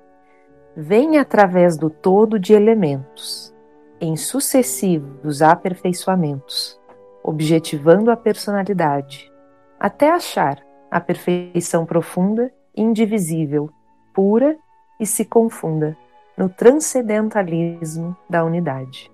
Vem 0.76 1.18
através 1.18 1.76
do 1.76 1.88
todo 1.88 2.36
de 2.36 2.52
elementos, 2.52 3.54
em 4.00 4.16
sucessivos 4.16 5.40
aperfeiçoamentos, 5.40 6.78
objetivando 7.22 8.10
a 8.10 8.16
personalidade, 8.16 9.32
até 9.78 10.10
achar 10.10 10.60
a 10.90 11.00
perfeição 11.00 11.86
profunda, 11.86 12.52
indivisível, 12.76 13.70
pura 14.12 14.56
e 14.98 15.06
se 15.06 15.24
confunda 15.24 15.96
no 16.36 16.48
transcendentalismo 16.48 18.16
da 18.28 18.44
unidade. 18.44 19.10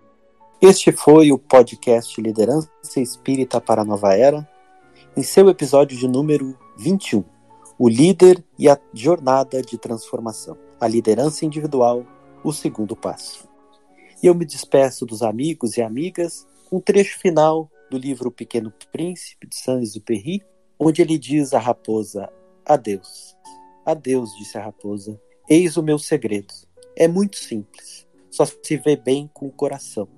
Este 0.61 0.91
foi 0.91 1.31
o 1.33 1.39
podcast 1.39 2.21
Liderança 2.21 2.71
Espírita 2.97 3.61
para 3.61 3.83
a 3.83 3.85
Nova 3.85 4.15
Era, 4.15 4.49
em 5.17 5.23
seu 5.23 5.49
episódio 5.51 5.99
de 5.99 6.09
número 6.09 6.59
21, 6.79 7.23
O 7.79 7.89
Líder 7.89 8.43
e 8.59 8.69
a 8.69 8.79
Jornada 8.95 9.61
de 9.61 9.77
Transformação, 9.77 10.57
a 10.81 10.89
liderança 10.89 11.45
individual, 11.45 12.07
o 12.43 12.53
segundo 12.53 12.97
passo. 12.97 13.47
E 14.23 14.27
eu 14.27 14.35
me 14.35 14.47
despeço 14.47 15.05
dos 15.05 15.23
amigos 15.23 15.77
e 15.77 15.83
amigas 15.83 16.47
com 16.69 16.77
um 16.77 16.81
trecho 16.81 17.19
final 17.19 17.71
do 17.91 17.99
livro 17.99 18.31
Pequeno 18.31 18.73
Príncipe, 18.93 19.47
de 19.47 19.57
Saint-Exupéry, 19.57 20.43
onde 20.79 21.03
ele 21.03 21.19
diz 21.19 21.53
à 21.53 21.59
raposa, 21.59 22.31
adeus. 22.65 23.37
Adeus, 23.85 24.31
disse 24.39 24.57
a 24.57 24.65
raposa, 24.65 25.21
eis 25.49 25.77
o 25.77 25.83
meu 25.83 25.99
segredo 25.99 26.70
é 26.97 27.09
muito 27.09 27.37
simples, 27.37 28.07
só 28.31 28.45
se 28.45 28.77
vê 28.77 28.97
bem 28.97 29.29
com 29.33 29.47
o 29.47 29.53
coração. 29.53 30.09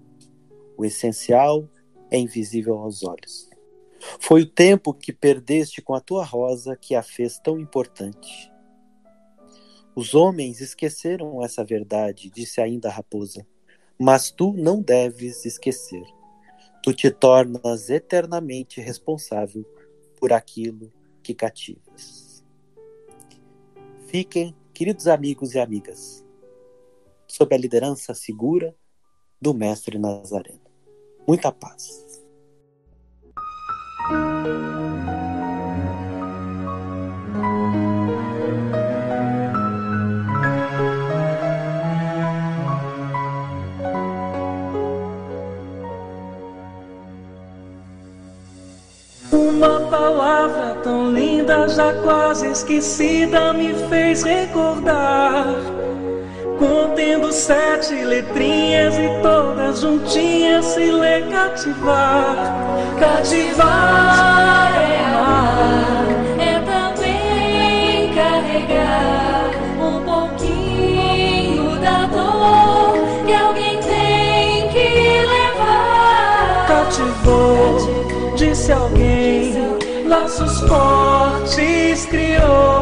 O 0.76 0.84
essencial 0.84 1.68
é 2.10 2.18
invisível 2.18 2.78
aos 2.78 3.02
olhos. 3.02 3.48
Foi 4.18 4.42
o 4.42 4.50
tempo 4.50 4.92
que 4.92 5.12
perdeste 5.12 5.80
com 5.80 5.94
a 5.94 6.00
tua 6.00 6.24
rosa 6.24 6.76
que 6.76 6.94
a 6.94 7.02
fez 7.02 7.38
tão 7.38 7.58
importante. 7.58 8.50
Os 9.94 10.14
homens 10.14 10.60
esqueceram 10.60 11.42
essa 11.44 11.64
verdade, 11.64 12.30
disse 12.30 12.60
ainda 12.60 12.88
a 12.88 12.92
raposa, 12.92 13.46
mas 13.98 14.30
tu 14.30 14.52
não 14.54 14.80
deves 14.80 15.44
esquecer. 15.44 16.04
Tu 16.82 16.92
te 16.92 17.10
tornas 17.10 17.90
eternamente 17.90 18.80
responsável 18.80 19.64
por 20.18 20.32
aquilo 20.32 20.92
que 21.22 21.34
cativas. 21.34 22.44
Fiquem, 24.08 24.54
queridos 24.74 25.06
amigos 25.06 25.54
e 25.54 25.60
amigas, 25.60 26.26
sob 27.32 27.54
a 27.54 27.58
liderança 27.58 28.12
segura 28.12 28.74
do 29.40 29.54
Mestre 29.54 29.98
Nazareno. 29.98 30.60
Muita 31.26 31.50
paz. 31.50 32.04
Uma 49.32 49.88
palavra 49.88 50.74
tão 50.82 51.10
linda, 51.10 51.66
já 51.66 51.94
quase 52.02 52.48
esquecida, 52.48 53.54
me 53.54 53.72
fez 53.88 54.22
recordar 54.22 55.81
contendo 56.62 57.32
sete 57.32 57.92
letrinhas 58.04 58.96
e 58.96 59.08
todas 59.20 59.80
juntinhas 59.80 60.64
se 60.66 60.92
lê 60.92 61.22
cativar. 61.22 62.36
Cativar 63.00 64.72
é 64.76 65.04
amar, 65.04 66.06
é 66.38 66.60
também 66.60 68.14
carregar 68.14 69.50
um 69.80 70.04
pouquinho 70.04 71.80
da 71.80 72.06
dor 72.06 72.94
que 73.26 73.34
alguém 73.34 73.80
tem 73.80 74.68
que 74.68 75.26
levar. 75.26 76.66
Cativou, 76.68 78.34
disse 78.36 78.70
alguém, 78.70 79.52
laços 80.06 80.60
fortes 80.60 82.06
criou 82.06 82.81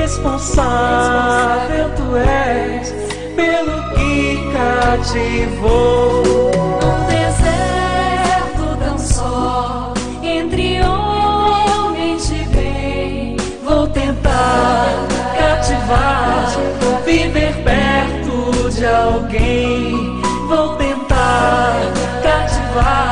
responsável 0.00 1.90
tu 1.96 2.16
és 2.16 2.94
pelo 3.34 3.76
que 3.94 4.38
cativou. 4.52 6.22
Num 6.82 6.98
deserto 7.06 8.64
tão 8.84 8.98
só, 8.98 9.94
entre 10.22 10.80
homens 10.82 12.28
de 12.28 12.44
bem, 12.54 13.36
Vou 13.64 13.86
tentar 13.88 14.86
cativar, 15.38 16.52
viver 17.04 17.54
perto 17.64 18.70
de 18.70 18.86
alguém. 18.86 20.20
Vou 20.48 20.76
tentar 20.76 21.74
cativar, 22.22 23.05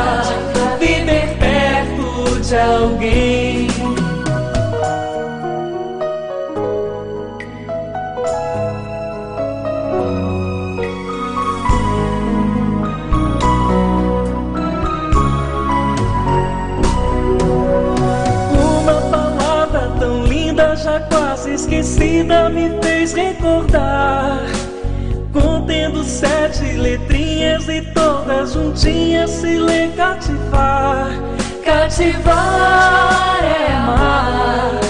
esquecida 21.55 22.49
me 22.49 22.69
fez 22.83 23.13
recordar. 23.13 24.43
Contendo 25.33 26.03
sete 26.05 26.65
letrinhas 26.77 27.69
e 27.69 27.81
todas 27.81 28.53
juntinhas 28.53 29.31
se 29.31 29.57
lê 29.57 29.89
cativar. 29.97 31.11
Cativar 31.65 33.41
é 33.43 33.73
amar. 33.73 34.81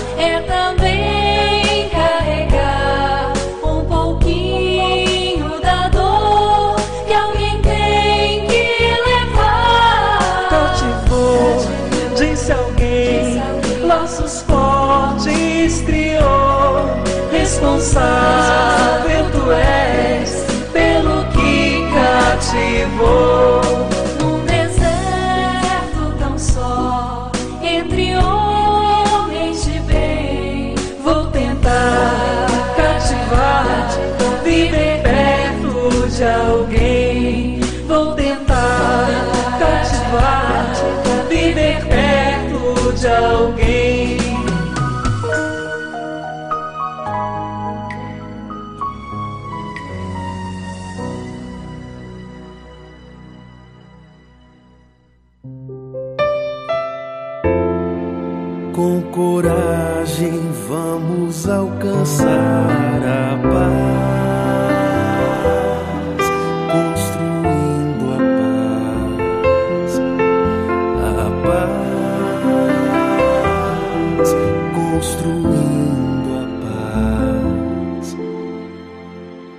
for 22.97 23.64